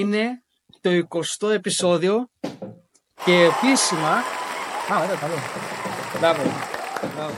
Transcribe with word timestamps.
Είναι 0.00 0.42
το 0.80 0.90
20ο 1.08 1.50
επεισόδιο 1.50 2.30
και 3.24 3.32
επίσημα. 3.32 4.10
Α, 4.92 5.02
ωραία, 5.02 5.16
καλό. 5.20 5.34
Μπράβο. 6.18 6.42
Μπράβο. 7.14 7.34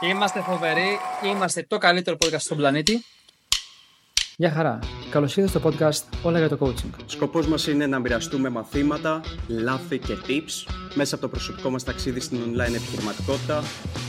Είμαστε 0.00 0.40
φοβεροί, 0.40 0.98
είμαστε 1.24 1.62
το 1.62 1.78
καλύτερο 1.78 2.16
podcast 2.20 2.40
στον 2.40 2.56
πλανήτη. 2.56 3.04
Γεια 4.40 4.50
χαρά. 4.50 4.78
Καλώς 5.10 5.36
ήρθατε 5.36 5.58
στο 5.58 5.68
podcast 5.68 6.18
Όλα 6.22 6.38
για 6.38 6.48
το 6.48 6.58
Coaching. 6.60 6.90
Σκοπός 7.06 7.46
μας 7.46 7.66
είναι 7.66 7.86
να 7.86 7.98
μοιραστούμε 7.98 8.48
μαθήματα, 8.48 9.20
λάθη 9.48 9.98
και 9.98 10.14
tips 10.26 10.72
μέσα 10.94 11.14
από 11.14 11.24
το 11.24 11.30
προσωπικό 11.30 11.70
μας 11.70 11.84
ταξίδι 11.84 12.20
στην 12.20 12.38
online 12.38 12.74
επιχειρηματικότητα, 12.74 13.62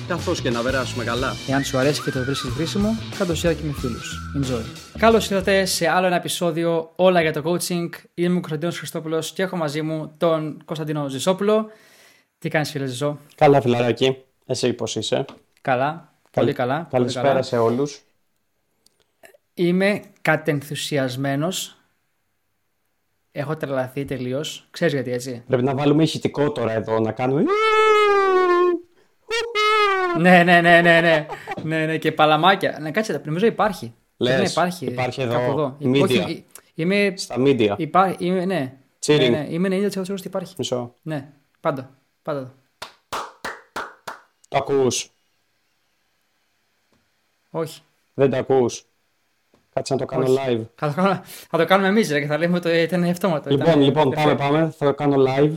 καθώς 0.08 0.42
και 0.42 0.50
να 0.50 0.62
περάσουμε 0.62 1.04
καλά. 1.04 1.32
Εάν 1.50 1.64
σου 1.64 1.78
αρέσει 1.78 2.02
και 2.02 2.12
το 2.12 2.24
βρίσκεις 2.24 2.50
χρήσιμο, 2.50 2.90
κάτω 3.18 3.34
share 3.34 3.56
και 3.56 3.64
με 3.64 3.72
φίλους. 3.72 4.18
Enjoy. 4.42 4.64
Καλώς 4.98 5.30
ήρθατε 5.30 5.66
σε 5.66 5.88
άλλο 5.88 6.06
ένα 6.08 6.16
επεισόδιο 6.16 6.92
Όλα 6.96 7.22
για 7.22 7.34
το 7.34 7.42
Coaching. 7.46 7.90
Είμαι 8.14 8.38
ο 8.38 8.40
Κωνσταντίνος 8.40 8.78
Χριστόπουλος 8.78 9.32
και 9.32 9.44
έχω 9.44 9.56
μαζί 9.56 9.82
μου 9.82 10.14
τον 10.18 10.62
Κωνσταντίνο 10.66 11.08
Ζησόπουλο. 11.08 11.70
Τι 12.40 12.50
κάνεις, 12.50 12.72
φίλε 12.72 12.86
Ζησό; 12.86 13.18
Καλά, 13.36 13.62
φιλαράκι. 13.62 14.18
Εσύ 14.46 14.74
πώς 14.74 14.96
είσαι; 14.96 15.26
Καλά. 15.62 16.14
Πολύ 16.32 16.54
καλά. 16.54 16.76
πολύ 16.76 16.88
Καλησπέρα 16.92 17.28
καλά. 17.28 17.42
σε 17.42 17.58
όλους. 17.58 18.02
Είμαι 19.60 20.02
κατενθουσιασμένος. 20.22 21.78
Έχω 23.32 23.58
τρελαθεί 23.58 24.06
τελείως. 24.06 24.68
Ξέρεις 24.72 24.94
γιατί 24.94 25.12
έτσι; 25.12 25.44
Πρέπει 25.48 25.64
να 25.64 25.76
βάλουμε 25.76 26.04
ηχητικό 26.04 26.52
τώρα 26.52 26.72
εδώ, 26.72 27.00
να 27.00 27.12
κάνουμε... 27.12 27.44
ναι, 30.18 30.44
ναι, 30.44 30.62
ναι, 30.62 30.82
ναι, 30.82 31.02
ναι. 31.02 31.26
ναι, 31.64 31.86
ναι. 31.86 31.98
Και 31.98 32.12
παλαμάκια. 32.12 32.78
Ναι, 32.82 32.92
κάτσε, 32.92 33.22
νομίζω 33.26 33.46
υπάρχει. 33.46 33.94
Λες, 34.18 34.40
ναι, 34.40 34.48
υπάρχει. 34.50 34.86
υπάρχει 34.86 35.22
εδώ, 35.22 35.34
κάπου 35.34 35.52
εδώ. 35.52 35.78
media. 35.82 36.02
Όχι, 36.02 36.46
είμαι, 36.74 37.14
Στα 37.18 37.36
media. 37.38 37.74
υπά, 37.78 38.16
είμαι, 38.20 38.46
ναι. 38.46 38.74
Cheering. 39.06 39.18
ναι, 39.18 39.28
ναι. 39.30 39.48
Είμαι 39.50 39.68
90% 39.68 39.72
σίγουρος 39.90 40.10
ότι 40.10 40.28
υπάρχει. 40.28 40.56
Μισό. 40.58 40.94
Ναι, 41.02 41.30
πάντα. 41.60 41.98
Πάντα. 42.22 42.54
Το 44.48 44.58
ακούς. 44.58 45.12
Όχι. 47.50 47.82
Δεν 48.14 48.30
το 48.30 48.38
ακούς. 48.38 48.89
Κάτσε 49.74 49.94
να 49.94 50.00
το 50.00 50.06
κάνω 50.06 50.24
Όχι. 50.24 50.38
live. 50.48 50.66
Θα 50.76 50.88
το, 50.88 50.94
κάνουμε, 50.94 51.22
θα 51.50 51.58
το 51.58 51.66
κάνουμε 51.66 51.88
εμείς, 51.88 52.08
και 52.08 52.26
θα 52.26 52.38
λέμε 52.38 52.58
ότι 52.58 52.70
ήταν 52.70 53.04
αυτόματο. 53.04 53.50
Λοιπόν, 53.50 53.68
ήταν- 53.68 53.82
λοιπόν, 53.82 54.12
ήταν- 54.12 54.24
πάμε, 54.24 54.36
πάμε. 54.36 54.74
Θα 54.78 54.86
το 54.86 54.94
κάνω 54.94 55.24
live. 55.28 55.54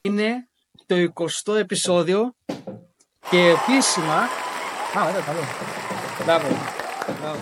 Είναι 0.00 0.48
το 0.86 0.94
20ο 0.96 1.54
επεισόδιο 1.58 2.34
και 3.30 3.38
επίσημα. 3.38 4.14
Α, 4.98 5.08
ωραία, 5.08 5.20
καλό. 5.20 5.40
Μπράβο. 6.24 6.46
Μπράβο. 7.20 7.38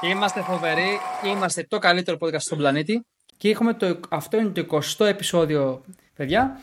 Είμαστε 0.00 0.40
φοβεροί, 0.40 0.98
είμαστε 1.24 1.66
το 1.68 1.78
καλύτερο 1.78 2.16
podcast 2.20 2.40
στον 2.40 2.58
πλανήτη 2.58 3.04
και 3.36 3.48
έχουμε 3.50 3.74
το, 3.74 4.00
αυτό 4.08 4.38
είναι 4.38 4.48
το 4.48 4.66
20ο 4.98 5.04
επεισόδιο, 5.06 5.82
παιδιά. 6.16 6.60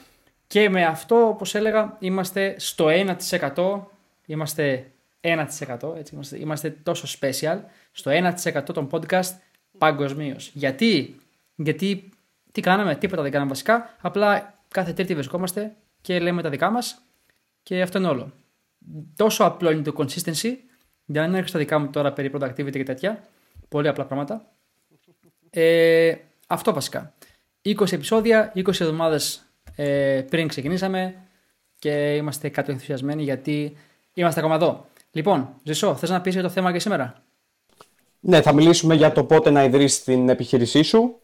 Και 0.48 0.70
με 0.70 0.86
αυτό, 0.86 1.28
όπως 1.28 1.56
έλεγα, 1.56 1.96
είμαστε 2.00 2.56
στο 2.58 2.88
1%, 2.90 3.80
είμαστε 4.26 4.92
1%, 5.22 5.96
έτσι, 5.96 6.14
είμαστε, 6.14 6.40
είμαστε 6.40 6.70
τόσο 6.84 7.20
special, 7.20 7.60
στο 7.92 8.12
1% 8.12 8.64
των 8.74 8.90
podcast 8.92 9.32
παγκοσμίως. 9.78 10.52
Γιατί, 10.54 11.16
γιατί 11.56 12.10
τι 12.52 12.62
κάναμε, 12.62 12.96
τίποτα 12.96 13.22
δεν 13.22 13.32
κάναμε 13.32 13.50
βασικά, 13.50 13.96
απλά 14.02 14.60
κάθε 14.68 14.94
τρίτη 14.94 15.14
βρισκόμαστε 15.14 15.76
και 16.02 16.20
λέμε 16.20 16.42
τα 16.42 16.50
δικά 16.50 16.70
μας 16.70 17.02
και 17.64 17.82
αυτό 17.82 17.98
είναι 17.98 18.08
όλο. 18.08 18.34
Τόσο 19.16 19.44
απλό 19.44 19.72
είναι 19.72 19.82
το 19.82 19.94
consistency, 19.98 20.54
για 21.06 21.22
να 21.22 21.28
μην 21.28 21.36
έρχομαι 21.36 21.48
στα 21.48 21.60
δικά 21.60 21.80
μου 21.80 21.90
τώρα 21.90 22.14
περί 22.14 22.32
productivity 22.36 22.72
και 22.72 22.84
τέτοια, 22.84 23.24
πολύ 23.70 23.88
απλά 23.88 24.06
πράγματα. 24.06 24.52
Ε, 25.50 26.16
αυτό 26.48 26.74
βασικά. 26.74 27.14
20 27.62 27.92
επεισόδια, 27.92 28.52
20 28.56 28.68
εβδομάδες 28.68 29.44
ε, 29.76 30.22
πριν 30.30 30.48
ξεκινήσαμε 30.48 31.16
και 31.80 32.16
είμαστε 32.16 32.50
κάτω 32.50 32.72
ενθουσιασμένοι 32.72 33.24
γιατί 33.24 33.78
είμαστε 34.14 34.40
ακόμα 34.40 34.56
εδώ. 34.56 34.88
Λοιπόν, 35.12 35.50
Ζησό, 35.64 35.96
θες 35.96 36.10
να 36.10 36.22
πεις 36.22 36.34
για 36.34 36.42
το 36.44 36.50
θέμα 36.50 36.72
και 36.72 36.80
σήμερα; 36.80 37.14
Ναι, 38.20 38.42
θα 38.42 38.54
μιλήσουμε 38.54 38.96
για 38.96 39.12
το 39.12 39.24
πότε 39.24 39.50
να 39.50 39.64
ιδρύσεις 39.64 40.04
την 40.04 40.30
επιχείρησή 40.30 40.82
σου. 40.82 41.20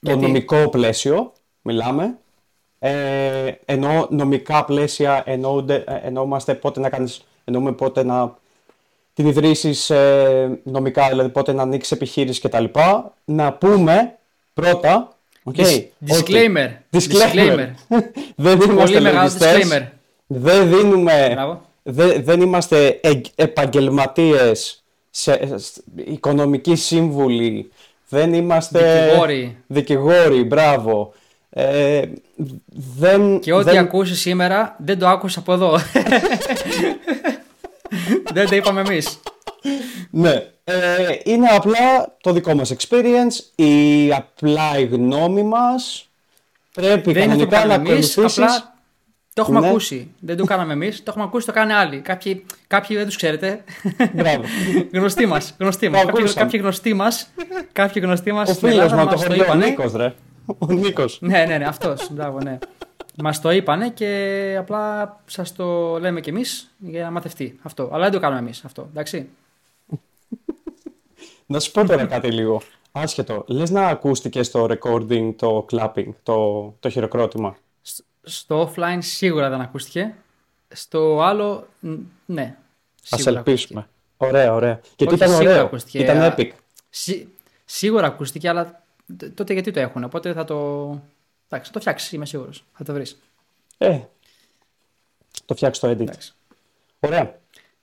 Το 0.00 0.10
Γιατί; 0.10 0.20
νομικό 0.20 0.68
πλαίσιο, 0.68 1.32
μιλάμε. 1.62 2.16
Ε, 2.78 3.52
ενώ 3.64 4.06
νομικά 4.10 4.64
πλαίσια 4.64 5.22
εννοούνται, 5.26 5.74
ε, 5.86 5.94
εννοούμαστε 6.02 6.54
πότε 6.54 6.80
να 6.80 6.88
κάνεις, 6.88 7.24
εννοούμε 7.44 7.72
πότε 7.72 8.02
να 8.02 8.34
την 9.14 9.26
ιδρύσεις 9.26 9.90
ε, 9.90 10.60
νομικά, 10.64 11.08
δηλαδή 11.08 11.28
πότε 11.28 11.52
να 11.52 11.62
ανοίξεις 11.62 11.92
επιχείρηση 11.92 12.40
κτλ. 12.40 12.64
Να 13.24 13.52
πούμε 13.52 14.18
πρώτα, 14.54 15.16
OK, 15.42 15.54
Dis- 15.58 15.60
ότι- 15.62 15.92
disclaimer. 16.06 16.70
disclaimer. 16.98 17.68
δεν 18.36 18.60
είμαστε 18.60 18.74
Πολύ 18.74 19.00
μεγάλο 19.00 19.16
λογιστές, 19.16 19.68
disclaimer. 19.72 19.88
Δεν 20.34 20.68
δίνουμε 20.68 21.28
Μπράβο. 21.32 21.60
Δε- 21.82 22.18
δεν 22.18 22.40
είμαστε 22.40 22.98
εγ- 23.02 23.24
επαγγελματίες, 23.34 24.82
σε, 25.10 25.58
σ- 25.58 25.76
οικονομικοί 25.94 26.74
σύμβουλοι, 26.76 27.70
δεν 28.08 28.34
είμαστε 28.34 29.02
Δικηγόροι. 29.04 29.56
δικηγόροι, 29.66 30.44
μπράβο. 30.44 31.12
Ε, 31.50 32.02
δεν, 32.98 33.40
Και 33.40 33.52
ό,τι 33.52 33.64
δεν, 33.64 33.78
ακούσεις 33.78 34.20
σήμερα 34.20 34.76
δεν 34.78 34.98
το 34.98 35.08
άκουσα 35.08 35.38
από 35.38 35.52
εδώ. 35.52 35.78
δεν 38.34 38.48
το 38.48 38.56
είπαμε 38.56 38.80
εμείς. 38.80 39.20
ναι. 40.10 40.46
Ε, 40.64 40.74
είναι 41.24 41.46
απλά 41.46 42.16
το 42.20 42.32
δικό 42.32 42.54
μας 42.54 42.72
experience, 42.78 43.62
η 43.64 44.12
απλά 44.12 44.78
η 44.78 44.84
γνώμη 44.84 45.42
μας. 45.42 46.06
Πρέπει 46.74 47.12
Δεν 47.12 47.22
είναι 47.22 47.32
αυτό 47.32 47.44
που 47.44 47.50
κανονικά 47.50 47.66
να 47.66 47.74
κάναμε 47.74 47.90
εμείς, 47.94 48.10
ακολουθήσεις. 48.10 48.42
απλά 48.44 48.71
το 49.34 49.42
έχουμε 49.42 49.60
Ναι. 49.60 49.68
ακούσει. 49.68 50.10
Δεν 50.20 50.36
το 50.36 50.44
κάναμε 50.44 50.72
εμείς, 50.72 50.96
το 50.98 51.04
έχουμε 51.08 51.24
ακούσει, 51.24 51.46
το 51.46 51.52
κάνουν 51.52 51.74
άλλοι. 51.76 52.00
Κάποιοι, 52.00 52.44
κάποιοι 52.66 52.96
δεν 52.96 53.06
τους 53.06 53.16
ξέρετε. 53.16 53.64
Μπράβο. 54.12 54.42
γνωστοί 54.92 55.26
μας, 55.26 55.54
γνωστοί 55.58 55.88
μας. 55.88 56.00
Το 56.00 56.06
Κάποιοι, 56.06 56.20
ακούσαμε. 56.22 56.44
κάποιοι 56.44 56.60
γνωστοί 56.62 56.94
μας, 56.94 57.30
κάποιοι 57.72 58.02
γνωστοί 58.04 58.32
μας 58.32 58.50
Ο 58.50 58.52
στην 58.52 58.68
φίλος 58.68 58.84
Ελλάδα 58.84 59.04
μας, 59.04 59.12
το 59.12 59.18
μας 59.18 59.20
το 59.20 59.26
χωριό, 59.28 59.42
ο 59.42 59.46
είπανε. 59.46 59.66
Νίκος, 59.66 59.92
ρε. 59.92 60.14
Ο 60.58 60.66
Νίκος. 60.66 61.18
Ναι, 61.20 61.44
ναι, 61.44 61.58
ναι, 61.58 61.64
αυτός. 61.64 62.08
Μπράβο, 62.12 62.38
ναι. 62.40 62.58
Μας 63.22 63.40
το 63.40 63.50
είπανε 63.50 63.88
και 63.88 64.56
απλά 64.58 65.16
σας 65.26 65.54
το 65.54 65.98
λέμε 65.98 66.20
κι 66.20 66.28
εμείς 66.30 66.74
για 66.78 67.02
να 67.04 67.10
μαθευτεί 67.10 67.58
αυτό. 67.62 67.88
Αλλά 67.92 68.02
δεν 68.02 68.12
το 68.12 68.20
κάνουμε 68.20 68.40
εμείς 68.40 68.64
αυτό, 68.64 68.88
εντάξει. 68.94 69.28
Να 71.46 71.60
σου 71.60 71.70
πω 71.70 71.86
τώρα 71.86 72.04
κάτι 72.06 72.30
λίγο. 72.32 72.62
Άσχετο. 72.92 73.44
Λες 73.46 73.70
να 73.70 73.86
ακούστηκες 73.86 74.46
στο 74.46 74.68
recording 74.70 75.32
το 75.36 75.66
clapping, 75.72 76.06
το, 76.22 76.64
το 76.80 76.88
χειροκρότημα. 76.88 77.56
Σ- 78.22 78.34
Στο 78.34 78.72
offline 78.76 78.98
σίγουρα 79.00 79.48
δεν 79.50 79.60
ακούστηκε. 79.60 80.14
Στο 80.68 81.20
άλλο, 81.22 81.68
ν- 81.80 81.98
ναι. 82.26 82.56
Ας 83.10 83.20
σίγουρα 83.20 83.36
ελπίσουμε. 83.36 83.88
Ωραία, 84.16 84.54
ωραία. 84.54 84.80
Και 84.96 85.04
Όχι, 85.04 85.14
ήταν 85.14 85.28
σίγουρα 85.28 85.50
ωραίο. 85.50 85.64
ακούστηκε. 85.64 85.98
Ήταν 85.98 86.20
Α, 86.22 86.34
epic. 86.36 86.50
Σί- 86.90 87.26
σίγουρα 87.64 88.06
ακούστηκε, 88.06 88.48
αλλά 88.48 88.82
τ- 89.16 89.34
τότε 89.34 89.52
γιατί 89.52 89.70
το 89.70 89.80
έχουν. 89.80 90.04
Οπότε 90.04 90.32
θα 90.32 90.44
το. 90.44 90.56
Εντάξει, 91.48 91.66
θα 91.66 91.72
το 91.72 91.80
φτιάξεις, 91.80 92.12
είμαι 92.12 92.26
σίγουρος. 92.26 92.64
Θα 92.72 92.84
το 92.84 92.92
βρεις. 92.92 93.18
Ε, 93.78 94.00
το 95.44 95.54
φτιάξει 95.54 95.80
το 95.80 95.88
edit. 95.90 96.00
Εντάξει. 96.00 96.32
Ωραία. 97.00 97.38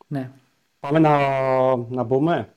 Ναι. 0.07 0.29
Πάμε 0.79 0.99
να, 0.99 1.17
να 1.75 2.03
μπούμε. 2.03 2.53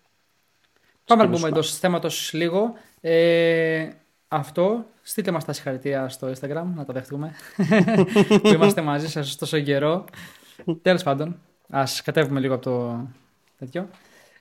Πάμε 1.04 1.24
να 1.24 1.30
πούμε 1.30 1.48
εντός 1.48 1.78
θέματος 1.78 2.32
λίγο. 2.32 2.74
Ε, 3.00 3.88
αυτό, 4.28 4.84
στείλτε 5.02 5.30
μας 5.30 5.44
τα 5.44 5.52
συγχαρητήρια 5.52 6.08
στο 6.08 6.28
Instagram, 6.28 6.64
να 6.74 6.84
το 6.84 6.92
δεχτούμε. 6.92 7.32
που 8.42 8.48
είμαστε 8.48 8.82
μαζί 8.82 9.08
σας 9.08 9.36
τόσο 9.36 9.60
καιρό. 9.60 10.04
Τέλος 10.82 11.02
πάντων, 11.02 11.40
ας 11.68 12.02
κατέβουμε 12.02 12.40
λίγο 12.40 12.54
από 12.54 12.62
το 12.62 13.06
τέτοιο. 13.58 13.88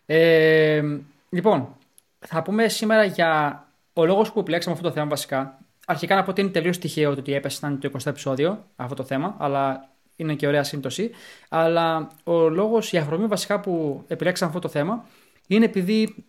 Ε, 0.06 0.82
λοιπόν, 1.30 1.76
θα 2.20 2.42
πούμε 2.42 2.68
σήμερα 2.68 3.04
για 3.04 3.64
ο 3.94 4.06
λόγος 4.06 4.32
που 4.32 4.40
επιλέξαμε 4.40 4.76
αυτό 4.76 4.88
το 4.88 4.94
θέμα 4.94 5.08
βασικά. 5.08 5.60
Αρχικά 5.86 6.16
να 6.16 6.24
πω 6.24 6.32
ότι 6.32 6.42
είναι 6.42 6.50
τελείως 6.50 6.78
τυχαίο 6.78 7.14
το 7.14 7.20
ότι 7.20 7.34
έπεσε 7.34 7.60
να 7.62 7.68
είναι 7.68 7.78
το 7.78 7.90
20ο 7.94 8.06
επεισόδιο 8.06 8.66
αυτό 8.76 8.96
το 8.96 9.04
θέμα, 9.04 9.36
αλλά 9.40 9.90
είναι 10.16 10.36
και 10.36 10.48
ωραία 10.48 10.64
σύμπτωση. 10.64 11.12
Αλλά 11.50 12.08
ο 12.24 12.50
λόγος, 12.50 12.92
η 12.92 12.98
αφορμή 12.98 13.26
βασικά 13.26 13.60
που 13.60 14.04
επιλέξαμε 14.08 14.50
αυτό 14.50 14.68
το 14.68 14.70
θέμα 14.70 15.06
είναι 15.48 15.66
επειδή 15.66 16.26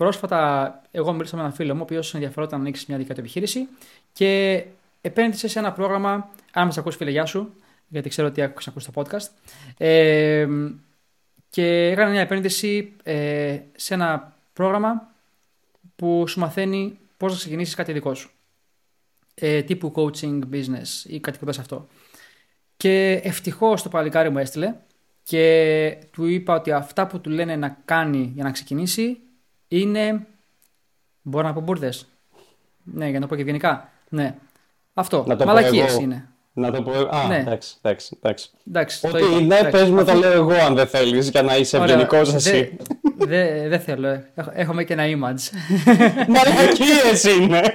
Πρόσφατα, 0.00 0.82
εγώ 0.90 1.12
μίλησα 1.12 1.36
με 1.36 1.42
έναν 1.42 1.54
φίλο 1.54 1.74
μου, 1.74 1.80
ο 1.80 1.82
οποίος 1.82 2.14
ενδιαφερόταν 2.14 2.58
να 2.58 2.64
ανοίξει 2.64 2.84
μια 2.88 2.98
δικά 2.98 3.14
του 3.14 3.20
επιχείρηση 3.20 3.68
και 4.12 4.64
επένδυσε 5.00 5.48
σε 5.48 5.58
ένα 5.58 5.72
πρόγραμμα. 5.72 6.30
Αν 6.52 6.66
μας 6.66 6.78
ακούσει, 6.78 6.96
φίλε, 6.96 7.10
γεια 7.10 7.26
σου, 7.26 7.54
γιατί 7.88 8.08
ξέρω 8.08 8.28
ότι 8.28 8.42
άκουσα 8.42 8.70
ακούσεις 8.70 8.90
το 8.92 9.02
podcast. 9.02 9.28
Ε, 9.76 10.48
και 11.50 11.90
έκανε 11.90 12.10
μια 12.10 12.20
επένδυση 12.20 12.92
ε, 13.02 13.58
σε 13.76 13.94
ένα 13.94 14.36
πρόγραμμα 14.52 15.12
που 15.96 16.24
σου 16.28 16.40
μαθαίνει 16.40 16.98
πώς 17.16 17.32
να 17.32 17.38
ξεκινήσεις 17.38 17.74
κάτι 17.74 17.92
δικό 17.92 18.14
σου. 18.14 18.30
Ε, 19.34 19.62
τύπου 19.62 19.92
coaching 19.96 20.40
business 20.52 21.04
ή 21.04 21.20
κάτι 21.20 21.38
κοντά 21.38 21.52
σε 21.52 21.60
αυτό. 21.60 21.86
Και 22.76 23.12
ευτυχώς 23.24 23.82
το 23.82 23.88
παλικάρι 23.88 24.30
μου 24.30 24.38
έστειλε 24.38 24.74
και 25.22 25.96
του 26.12 26.26
είπα 26.26 26.54
ότι 26.54 26.72
αυτά 26.72 27.06
που 27.06 27.20
του 27.20 27.30
λένε 27.30 27.56
να 27.56 27.78
κάνει 27.84 28.32
για 28.34 28.44
να 28.44 28.50
ξεκινήσει 28.50 29.20
είναι. 29.70 30.26
Μπορώ 31.22 31.46
να 31.46 31.52
πω 31.52 31.60
μπουρδες. 31.60 32.06
Ναι, 32.82 33.04
για 33.04 33.14
να 33.14 33.20
το 33.20 33.26
πω 33.26 33.34
και 33.34 33.40
ευγενικά. 33.40 33.88
Ναι. 34.08 34.34
Αυτό. 34.94 35.24
Μαλακίες 35.44 35.96
είναι. 35.96 36.28
Να 36.52 36.70
το 36.70 36.82
πω. 36.82 36.92
Α, 36.92 37.26
ναι. 37.28 37.36
εντάξει, 37.36 37.74
εντάξει. 37.82 38.18
εντάξει. 38.22 38.50
εντάξει 38.68 39.06
Ότι 39.06 39.44
ναι, 39.44 39.70
πες 39.70 39.90
μου 39.90 40.04
το 40.04 40.14
λέω 40.14 40.32
εγώ 40.32 40.52
αν 40.52 40.74
δεν 40.74 40.86
θέλεις 40.86 41.28
για 41.28 41.42
να 41.42 41.56
είσαι 41.56 41.76
ευγενικός 41.76 42.34
εσύ. 42.34 42.76
Δεν 43.16 43.68
δε 43.68 43.78
θέλω. 43.78 44.22
Έχουμε 44.52 44.84
και 44.84 44.92
ένα 44.92 45.04
image. 45.06 45.58
Μαλακίες 46.34 47.24
είναι. 47.24 47.74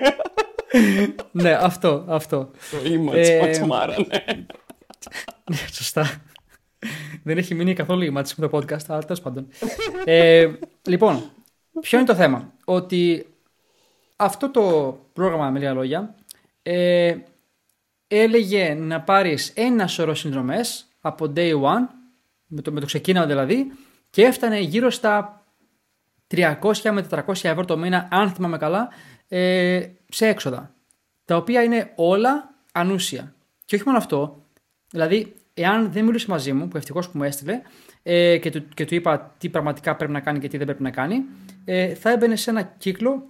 ναι, 1.32 1.52
αυτό. 1.52 2.04
αυτό. 2.08 2.52
Το 2.72 2.78
image, 2.84 3.16
ε, 3.16 3.38
πατσομάρα, 3.40 3.96
ναι. 3.98 4.24
ναι. 5.50 5.58
Σωστά. 5.72 6.22
Δεν 7.24 7.38
έχει 7.38 7.56
μείνει 7.56 7.74
καθόλου 7.74 8.14
image 8.14 8.30
με 8.36 8.48
το 8.48 8.58
podcast, 8.58 8.86
αλλά 8.88 9.02
τέλος 9.02 9.22
πάντων. 9.22 9.48
Ε, 10.04 10.48
λοιπόν, 10.88 11.24
ποιο 11.82 11.98
είναι 11.98 12.08
το 12.08 12.16
θέμα; 12.16 12.54
Ότι 12.66 13.26
αυτό 14.16 14.50
το 14.50 14.98
πρόγραμμα, 15.14 15.50
με 15.50 15.60
λίγα 15.60 15.74
λόγια, 15.74 16.16
ε, 16.64 17.16
έλεγε 18.08 18.74
να 18.74 19.02
πάρεις 19.02 19.52
ένα 19.56 19.88
σωρό 19.88 20.16
συνδρομές 20.16 20.88
από 21.02 21.34
day 21.36 21.62
one, 21.62 21.88
με 22.46 22.62
το, 22.62 22.72
με 22.72 22.80
το 22.80 22.86
ξεκίνημα 22.86 23.26
δηλαδή, 23.26 23.72
και 24.10 24.24
έφτανε 24.24 24.60
γύρω 24.60 24.90
στα 24.90 25.46
300 26.36 26.56
με 26.92 27.08
400 27.10 27.22
ευρώ 27.28 27.66
το 27.66 27.78
μήνα, 27.78 28.08
αν 28.12 28.30
θυμάμαι 28.30 28.58
καλά, 28.58 28.90
ε, 29.28 29.88
σε 30.10 30.28
έξοδα. 30.28 30.74
Τα 31.26 31.36
οποία 31.36 31.64
είναι 31.64 31.92
όλα 31.96 32.54
ανούσια. 32.72 33.36
Και 33.66 33.76
όχι 33.76 33.84
μόνο 33.86 33.98
αυτό, 33.98 34.46
δηλαδή, 34.90 35.34
εάν 35.54 35.92
δεν 35.92 36.06
μιλούσε 36.06 36.26
μαζί 36.30 36.54
μου, 36.54 36.68
που 36.68 36.78
ευτυχώς 36.78 37.10
που 37.10 37.18
μου 37.18 37.24
έστειλε, 37.24 37.62
ε, 38.08 38.38
και, 38.38 38.50
του, 38.50 38.68
και 38.68 38.86
του 38.86 38.96
είπα 38.96 39.36
τι 39.38 39.50
πραγματικά 39.50 39.96
πρέπει 39.96 40.12
να 40.12 40.20
κάνει 40.20 40.40
και 40.40 40.48
τι 40.48 40.58
δεν 40.58 40.66
πρέπει 40.66 40.84
να 40.84 40.92
κάνει, 40.92 41.26
ε, 41.66 41.96
θα 41.96 42.12
έμπαινε 42.12 42.36
σε 42.36 42.50
ένα 42.50 42.62
κύκλο 42.62 43.28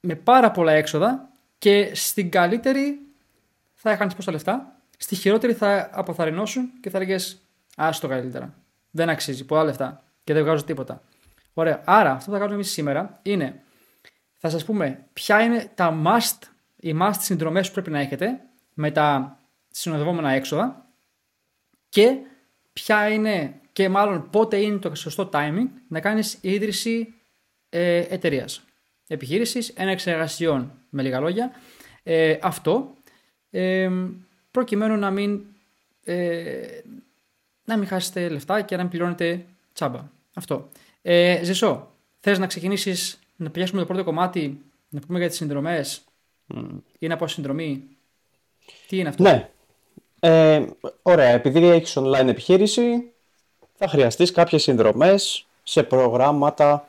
με 0.00 0.14
πάρα 0.14 0.50
πολλά 0.50 0.72
έξοδα 0.72 1.28
και 1.58 1.90
στην 1.94 2.30
καλύτερη 2.30 2.98
θα 3.74 3.90
έχανες 3.90 4.14
πόσα 4.14 4.32
λεφτά, 4.32 4.80
στη 4.96 5.14
χειρότερη 5.14 5.52
θα 5.52 5.90
αποθαρρυνώσουν 5.92 6.70
και 6.80 6.90
θα 6.90 6.98
έλεγες 6.98 7.40
το 8.00 8.08
καλύτερα. 8.08 8.54
Δεν 8.90 9.08
αξίζει, 9.08 9.44
πολλά 9.44 9.64
λεφτά 9.64 10.02
και 10.24 10.32
δεν 10.32 10.42
βγάζω 10.42 10.64
τίποτα. 10.64 11.02
Ωραία. 11.52 11.82
Άρα, 11.84 12.10
αυτό 12.10 12.24
που 12.24 12.30
θα 12.30 12.38
κάνουμε 12.38 12.54
εμείς 12.54 12.70
σήμερα 12.70 13.18
είναι 13.22 13.60
θα 14.38 14.48
σας 14.48 14.64
πούμε 14.64 15.06
ποια 15.12 15.42
είναι 15.42 15.70
τα 15.74 16.02
must, 16.04 16.38
οι 16.76 16.96
must 17.00 17.16
συνδρομές 17.18 17.66
που 17.66 17.72
πρέπει 17.72 17.90
να 17.90 17.98
έχετε 17.98 18.40
με 18.74 18.90
τα 18.90 19.38
συνοδευόμενα 19.68 20.30
έξοδα 20.30 20.86
και 21.88 22.16
ποια 22.80 23.08
είναι 23.08 23.60
και 23.72 23.88
μάλλον 23.88 24.30
πότε 24.30 24.56
είναι 24.56 24.78
το 24.78 24.94
σωστό 24.94 25.28
timing 25.32 25.66
να 25.88 26.00
κάνεις 26.00 26.38
ίδρυση 26.40 27.14
ε, 27.68 27.96
εταιρείας, 27.96 28.62
επιχείρησης, 29.06 29.68
ένα 29.68 29.90
εξεργασιών 29.90 30.72
με 30.90 31.02
λίγα 31.02 31.20
λόγια. 31.20 31.50
Ε, 32.02 32.38
αυτό 32.42 32.94
ε, 33.50 33.90
προκειμένου 34.50 34.96
να 34.96 35.10
μην, 35.10 35.44
ε, 36.04 36.80
να 37.64 37.76
μην 37.76 37.86
χάσετε 37.86 38.28
λεφτά 38.28 38.60
και 38.62 38.76
να 38.76 38.82
μην 38.82 38.90
πληρώνετε 38.90 39.46
τσάμπα. 39.72 40.08
Αυτό. 40.34 40.68
Ε, 41.02 41.40
Ζεσό, 41.44 41.92
θες 42.20 42.38
να 42.38 42.46
ξεκινήσεις 42.46 43.18
να 43.36 43.50
πιάσουμε 43.50 43.80
το 43.80 43.86
πρώτο 43.86 44.04
κομμάτι, 44.04 44.60
να 44.88 45.00
πούμε 45.00 45.18
για 45.18 45.28
τις 45.28 45.36
συνδρομές 45.36 46.04
mm. 46.54 46.68
ή 46.98 47.06
να 47.06 47.16
πω 47.16 47.26
συνδρομή; 47.26 47.84
Τι 48.88 48.98
είναι 48.98 49.08
αυτό; 49.08 49.22
Ναι. 49.22 49.50
Ε, 50.20 50.64
ωραία, 51.02 51.28
επειδή 51.28 51.66
έχεις 51.66 51.98
online 51.98 52.26
επιχείρηση, 52.28 53.12
θα 53.74 53.88
χρειαστείς 53.88 54.30
κάποιες 54.30 54.62
συνδρομές 54.62 55.46
σε 55.62 55.82
προγράμματα 55.82 56.88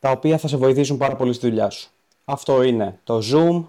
τα 0.00 0.10
οποία 0.10 0.38
θα 0.38 0.48
σε 0.48 0.56
βοηθήσουν 0.56 0.96
πάρα 0.96 1.16
πολύ 1.16 1.32
στη 1.32 1.48
δουλειά 1.48 1.70
σου. 1.70 1.90
Αυτό 2.24 2.62
είναι 2.62 3.00
το 3.04 3.20
Zoom, 3.32 3.64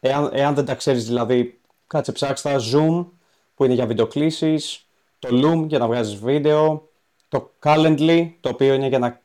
Εάν, 0.00 0.30
εάν 0.32 0.54
δεν 0.54 0.64
τα 0.64 0.74
ξέρεις 0.74 1.06
δηλαδή, 1.06 1.58
κάτσε 1.86 2.12
ψάξτε 2.12 2.50
τα 2.50 2.60
Zoom 2.72 3.06
που 3.54 3.64
είναι 3.64 3.74
για 3.74 3.86
βιντεοκλήσεις, 3.86 4.86
το 5.18 5.28
Loom 5.32 5.66
για 5.68 5.78
να 5.78 5.86
βγάζεις 5.86 6.16
βίντεο, 6.16 6.88
το 7.28 7.50
Calendly 7.62 8.30
το 8.40 8.48
οποίο 8.48 8.74
είναι 8.74 8.86
για 8.86 8.98
να 8.98 9.20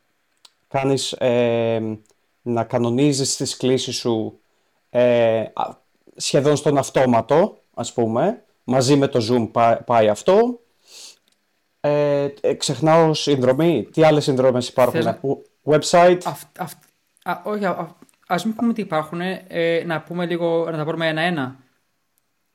κάνεις, 0.68 1.12
ε, 1.12 1.98
να 2.42 2.64
κανονίζεις 2.64 3.36
τις 3.36 3.58
κλήσεις 3.58 3.96
σου 3.96 4.40
ε, 4.90 5.46
σχεδόν 6.16 6.56
στον 6.56 6.78
αυτόματο, 6.78 7.58
ας 7.76 7.94
πούμε. 7.94 8.44
Μαζί 8.64 8.96
με 8.96 9.08
το 9.08 9.26
Zoom 9.30 9.78
πάει, 9.86 10.08
αυτό. 10.08 10.60
Ε, 11.80 12.28
ε, 12.42 12.54
ξεχνάω 12.54 13.14
συνδρομή. 13.14 13.88
Τι 13.92 14.04
άλλες 14.04 14.24
συνδρομές 14.24 14.68
υπάρχουν. 14.68 15.02
Website; 15.64 16.18
α, 17.24 17.42
όχι, 17.44 17.66
Α 18.28 18.36
μην 18.46 18.56
πούμε 18.56 18.70
ότι 18.70 18.82
υπάρχουν, 18.82 19.22
ε, 19.48 19.84
να 19.86 20.02
πούμε 20.02 20.26
λίγο, 20.26 20.66
να 20.72 20.78
τα 20.78 20.84
πάρουμε 20.84 21.08
ένα-ένα. 21.08 21.56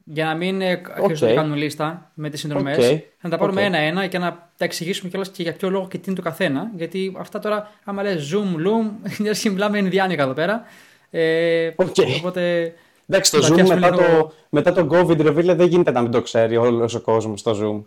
Για 0.05 0.25
να 0.25 0.35
μην 0.35 0.61
ε, 0.61 0.83
okay. 1.03 1.19
να 1.19 1.35
κάνουμε 1.35 1.57
λίστα 1.57 2.11
με 2.15 2.31
τις 2.31 2.41
συνδρομές. 2.41 2.77
Okay. 2.81 3.01
Να 3.21 3.31
τα 3.31 3.39
πάρουμε 3.39 3.63
ένα-ένα 3.63 4.07
και 4.07 4.19
να 4.19 4.51
τα 4.57 4.65
εξηγήσουμε 4.65 5.11
κιόλας 5.11 5.31
και 5.31 5.43
για 5.43 5.53
ποιο 5.53 5.71
λόγο 5.71 5.89
και 5.89 5.99
τι 5.99 6.05
είναι 6.07 6.17
το 6.17 6.23
καθένα. 6.23 6.71
Γιατί 6.77 7.17
αυτά 7.19 7.39
τώρα, 7.39 7.71
άμα 7.85 8.03
λες 8.03 8.33
zoom, 8.35 8.57
loom, 8.57 8.91
είναι 9.19 9.31
και 9.31 9.51
μιλάμε 9.51 9.79
ενδιάνικα 9.79 10.23
εδώ 10.23 10.33
πέρα. 10.33 10.65
Ε, 11.11 11.71
okay. 11.77 12.17
Οπότε. 12.19 12.75
Εντάξει, 13.11 13.31
το 13.31 13.47
Zoom 13.47 13.67
μετά, 13.67 13.91
το, 13.91 14.33
μετά 14.51 14.73
το 14.73 14.87
COVID 14.91 15.27
reveal 15.27 15.55
δεν 15.57 15.69
γίνεται 15.69 15.91
να 15.91 16.03
μην 16.03 16.11
το 16.11 16.23
ξέρει 16.23 16.57
όλος 16.57 16.95
ο 16.95 17.01
κόσμος 17.01 17.43
το 17.43 17.59
Zoom. 17.63 17.83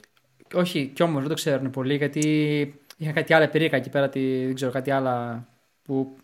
Όχι, 0.53 0.91
κι 0.95 1.03
όμως 1.03 1.19
δεν 1.19 1.29
το 1.29 1.35
ξέρουν 1.35 1.69
πολύ 1.69 1.95
γιατί 1.95 2.21
είχα 2.97 3.11
κάτι 3.11 3.33
άλλο 3.33 3.47
περίεργα 3.47 3.77
εκεί 3.77 3.89
πέρα, 3.89 4.09
δεν 4.09 4.53
ξέρω, 4.53 4.71
κάτι 4.71 4.91
άλλο 4.91 5.45
που 5.83 6.15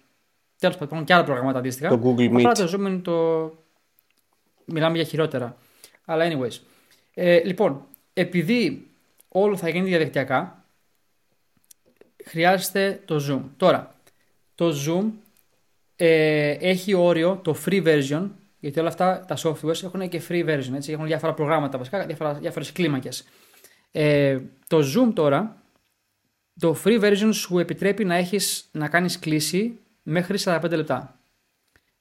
Τέλος 0.60 0.75
πάντων, 0.75 0.88
υπάρχουν 0.88 1.06
και 1.07 1.13
άλλα 1.13 1.24
προγράμματα 1.24 1.60
αντίστοιχα. 1.60 1.90
Το 1.90 2.01
Google 2.04 2.30
Meet. 2.30 2.36
Απλά 2.36 2.51
το 2.51 2.72
Zoom 2.74 2.80
είναι 2.80 2.98
το. 2.98 3.51
Μιλάμε 4.66 4.96
για 4.96 5.06
χειρότερα. 5.06 5.57
Αλλά 6.06 6.25
anyways. 6.25 6.60
Ε, 7.13 7.44
λοιπόν, 7.44 7.86
επειδή 8.13 8.88
όλο 9.28 9.57
θα 9.57 9.69
γίνει 9.69 9.88
διαδικτυακά, 9.88 10.63
χρειάζεται 12.25 13.02
το 13.06 13.25
Zoom. 13.30 13.50
Τώρα, 13.57 13.95
το 14.56 14.74
Zoom 14.88 15.12
ε, 15.95 16.52
έχει 16.52 16.94
όριο 16.94 17.40
το 17.44 17.56
free 17.66 17.84
version, 17.86 18.30
γιατί 18.59 18.79
όλα 18.79 18.88
αυτά 18.88 19.25
τα 19.27 19.38
softwares 19.38 19.83
έχουν 19.83 20.09
και 20.09 20.21
free 20.29 20.45
version, 20.45 20.73
έτσι, 20.75 20.91
έχουν 20.91 21.06
διάφορα 21.06 21.33
προγράμματα 21.33 21.77
βασικά, 21.77 22.06
διάφορα, 22.06 22.33
διάφορες 22.33 22.71
κλίμακες. 22.71 23.23
Ε, 23.91 24.39
το 24.67 24.77
Zoom 24.77 25.13
τώρα, 25.13 25.61
το 26.59 26.77
free 26.85 27.01
version 27.01 27.29
σου 27.31 27.59
επιτρέπει 27.59 28.06
να, 28.06 28.15
έχεις, 28.15 28.69
να 28.71 28.88
κάνεις 28.88 29.19
κλίση 29.19 29.80
μέχρι 30.04 30.37
45 30.44 30.69
λεπτά. 30.69 31.19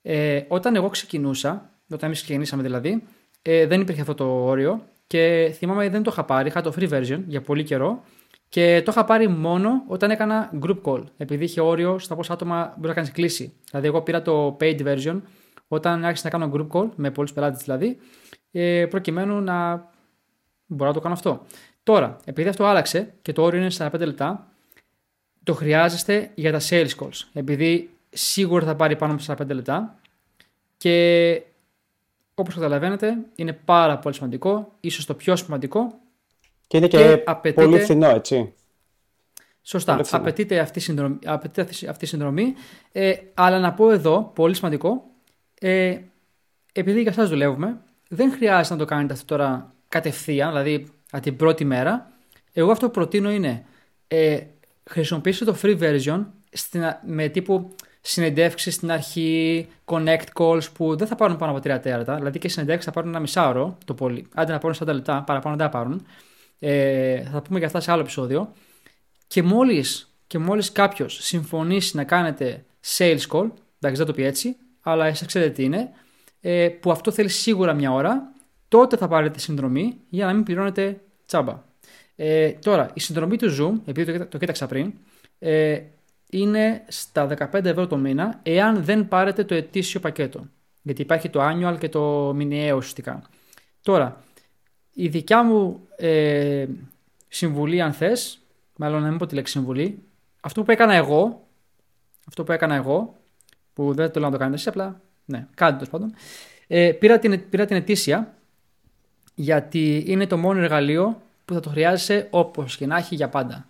Ε, 0.02 0.42
όταν 0.48 0.76
εγώ 0.76 0.88
ξεκινούσα, 0.88 1.70
όταν 1.90 2.08
εμείς 2.08 2.22
ξεκινήσαμε 2.22 2.62
δηλαδή, 2.62 3.02
ε, 3.42 3.66
δεν 3.66 3.80
υπήρχε 3.80 4.00
αυτό 4.00 4.14
το 4.14 4.24
όριο 4.24 4.84
και 5.06 5.54
θυμάμαι 5.54 5.88
δεν 5.88 6.02
το 6.02 6.10
είχα 6.12 6.24
πάρει, 6.24 6.48
είχα 6.48 6.60
το 6.60 6.74
free 6.78 6.90
version 6.90 7.20
για 7.26 7.40
πολύ 7.40 7.62
καιρό 7.62 8.04
και 8.48 8.82
το 8.84 8.90
είχα 8.90 9.04
πάρει 9.04 9.28
μόνο 9.28 9.84
όταν 9.86 10.10
έκανα 10.10 10.52
group 10.62 10.82
call, 10.82 11.04
επειδή 11.16 11.44
είχε 11.44 11.60
όριο 11.60 11.98
στα 11.98 12.14
πόσα 12.14 12.32
άτομα 12.32 12.74
μπορεί 12.76 12.88
να 12.88 12.94
κάνεις 12.94 13.10
κλίση. 13.10 13.52
Δηλαδή, 13.70 13.86
εγώ 13.86 14.02
πήρα 14.02 14.22
το 14.22 14.56
paid 14.60 14.80
version 14.86 15.20
όταν 15.68 16.04
άρχισα 16.04 16.30
να 16.30 16.38
κάνω 16.38 16.52
group 16.54 16.78
call, 16.78 16.88
με 16.94 17.10
πολλούς 17.10 17.32
πελάτες 17.32 17.62
δηλαδή, 17.62 17.98
ε, 18.50 18.86
προκειμένου 18.90 19.40
να 19.40 19.88
μπορώ 20.66 20.88
να 20.90 20.96
το 20.96 21.00
κάνω 21.00 21.14
αυτό. 21.14 21.42
Τώρα, 21.82 22.16
επειδή 22.24 22.48
αυτό 22.48 22.64
άλλαξε 22.64 23.14
και 23.22 23.32
το 23.32 23.42
όριο 23.42 23.60
είναι 23.60 23.70
45 23.78 23.90
λεπτά, 23.98 24.48
το 25.42 25.54
χρειάζεστε 25.54 26.30
για 26.34 26.52
τα 26.52 26.60
sales 26.68 26.90
calls. 27.00 27.28
Επειδή 27.32 27.90
σίγουρα 28.10 28.64
θα 28.64 28.76
πάρει 28.76 28.96
πάνω 28.96 29.12
από 29.12 29.22
45 29.26 29.46
λεπτά 29.54 29.98
και 30.76 31.42
όπως 32.34 32.54
καταλαβαίνετε 32.54 33.18
είναι 33.34 33.52
πάρα 33.52 33.98
πολύ 33.98 34.14
σημαντικό, 34.14 34.72
ίσως 34.80 35.06
το 35.06 35.14
πιο 35.14 35.36
σημαντικό 35.36 35.98
και 36.66 36.76
είναι 36.76 36.86
και, 36.86 37.24
πολύ 37.54 37.80
φθηνό 37.80 38.08
έτσι. 38.08 38.52
Σωστά, 39.62 40.00
απαιτείται 40.10 40.58
αυτή 40.58 40.78
η 40.78 40.82
συνδρομή, 40.82 41.18
αυτή 41.88 42.04
η 42.04 42.06
συνδρομή 42.06 42.54
ε, 42.92 43.14
αλλά 43.34 43.58
να 43.58 43.72
πω 43.72 43.90
εδώ, 43.90 44.30
πολύ 44.34 44.54
σημαντικό, 44.54 45.04
ε, 45.60 45.98
επειδή 46.72 47.02
για 47.02 47.10
εσάς 47.10 47.28
δουλεύουμε, 47.28 47.80
δεν 48.08 48.32
χρειάζεται 48.32 48.74
να 48.74 48.80
το 48.80 48.86
κάνετε 48.86 49.12
αυτό 49.12 49.24
τώρα 49.24 49.74
κατευθείαν, 49.88 50.48
δηλαδή 50.48 50.88
από 51.10 51.22
την 51.22 51.36
πρώτη 51.36 51.64
μέρα. 51.64 52.12
Εγώ 52.52 52.70
αυτό 52.70 52.86
που 52.86 52.92
προτείνω 52.92 53.30
είναι 53.30 53.64
ε, 54.08 54.40
χρησιμοποιήστε 54.90 55.44
το 55.44 55.56
free 55.62 55.78
version 55.78 56.24
με 57.06 57.28
τύπου 57.28 57.74
συνεντεύξεις 58.00 58.74
στην 58.74 58.90
αρχή, 58.90 59.68
connect 59.84 60.24
calls 60.34 60.72
που 60.72 60.96
δεν 60.96 61.06
θα 61.06 61.14
πάρουν 61.14 61.36
πάνω 61.36 61.52
από 61.56 61.74
3 61.74 61.78
τέρατα. 61.82 62.14
Δηλαδή 62.14 62.38
και 62.38 62.48
συνεντεύξεις 62.48 62.84
θα 62.84 62.92
πάρουν 62.92 63.08
ένα 63.08 63.20
μισάωρο 63.20 63.78
το 63.84 63.94
πολύ. 63.94 64.26
Άντε 64.34 64.52
να 64.52 64.58
πάρουν 64.58 64.76
40 64.80 64.86
λεπτά, 64.86 65.22
παραπάνω 65.22 65.56
δεν 65.56 65.66
θα 65.66 65.72
πάρουν. 65.72 66.06
Ε, 66.58 67.22
θα 67.22 67.42
πούμε 67.42 67.58
για 67.58 67.66
αυτά 67.66 67.80
σε 67.80 67.92
άλλο 67.92 68.00
επεισόδιο. 68.00 68.52
Και 69.26 69.42
μόλις 69.42 70.12
και 70.26 70.38
μόλις 70.38 70.72
κάποιος 70.72 71.18
συμφωνήσει 71.22 71.96
να 71.96 72.04
κάνετε 72.04 72.64
sales 72.96 73.26
call, 73.30 73.50
εντάξει 73.78 73.96
δεν 73.96 74.06
το 74.06 74.12
πει 74.12 74.22
έτσι, 74.22 74.56
αλλά 74.90 75.06
εσεί 75.06 75.26
ξέρετε 75.26 75.50
τι 75.50 75.64
είναι, 75.64 75.90
ε, 76.40 76.68
που 76.68 76.90
αυτό 76.90 77.10
θέλει 77.10 77.28
σίγουρα 77.28 77.72
μια 77.74 77.92
ώρα, 77.92 78.32
τότε 78.68 78.96
θα 78.96 79.08
πάρετε 79.08 79.38
συνδρομή 79.38 79.96
για 80.08 80.26
να 80.26 80.32
μην 80.32 80.42
πληρώνετε 80.42 81.00
τσάμπα. 81.26 81.62
Ε, 82.16 82.50
τώρα, 82.50 82.90
η 82.94 83.00
συνδρομή 83.00 83.36
του 83.36 83.56
Zoom, 83.58 83.80
επειδή 83.86 84.18
το, 84.18 84.26
το 84.26 84.38
κοίταξα 84.38 84.66
πριν, 84.66 84.92
ε, 85.38 85.80
είναι 86.30 86.84
στα 86.88 87.28
15 87.52 87.64
ευρώ 87.64 87.86
το 87.86 87.96
μήνα, 87.96 88.40
εάν 88.42 88.84
δεν 88.84 89.08
πάρετε 89.08 89.44
το 89.44 89.54
ετήσιο 89.54 90.00
πακέτο. 90.00 90.46
Γιατί 90.82 91.02
υπάρχει 91.02 91.28
το 91.28 91.40
annual 91.42 91.76
και 91.78 91.88
το 91.88 92.32
μηνιαίο 92.34 92.76
ουσιαστικά. 92.76 93.22
Τώρα, 93.82 94.22
η 94.92 95.08
δικιά 95.08 95.42
μου 95.42 95.86
ε, 95.96 96.66
συμβουλή, 97.28 97.80
αν 97.80 97.92
θες, 97.92 98.38
μάλλον 98.76 99.02
να 99.02 99.08
μην 99.08 99.18
πω 99.18 99.26
τη 99.26 99.34
λέξη 99.34 99.52
συμβουλή, 99.52 100.02
αυτό 100.40 100.62
που 100.62 100.70
έκανα 100.70 100.94
εγώ, 100.94 101.46
αυτό 102.26 102.44
που 102.44 102.52
έκανα 102.52 102.74
εγώ, 102.74 103.17
που 103.78 103.94
δεν 103.94 104.10
το 104.10 104.20
λέω 104.20 104.28
να 104.28 104.34
το 104.34 104.38
κάνετε 104.38 104.56
εσείς, 104.56 104.68
απλά, 104.68 105.00
ναι, 105.24 105.46
κάντε 105.54 105.84
το 105.84 105.90
πάντων, 105.90 106.14
ε, 106.66 106.92
πήρα, 106.92 107.18
την, 107.18 107.48
πήρα 107.48 107.64
την 107.64 107.76
ετήσια, 107.76 108.34
γιατί 109.34 110.04
είναι 110.06 110.26
το 110.26 110.36
μόνο 110.36 110.60
εργαλείο 110.60 111.22
που 111.44 111.54
θα 111.54 111.60
το 111.60 111.68
χρειάζεσαι 111.68 112.26
όπως 112.30 112.76
και 112.76 112.86
να 112.86 112.96
έχει 112.96 113.14
για 113.14 113.28
πάντα. 113.28 113.68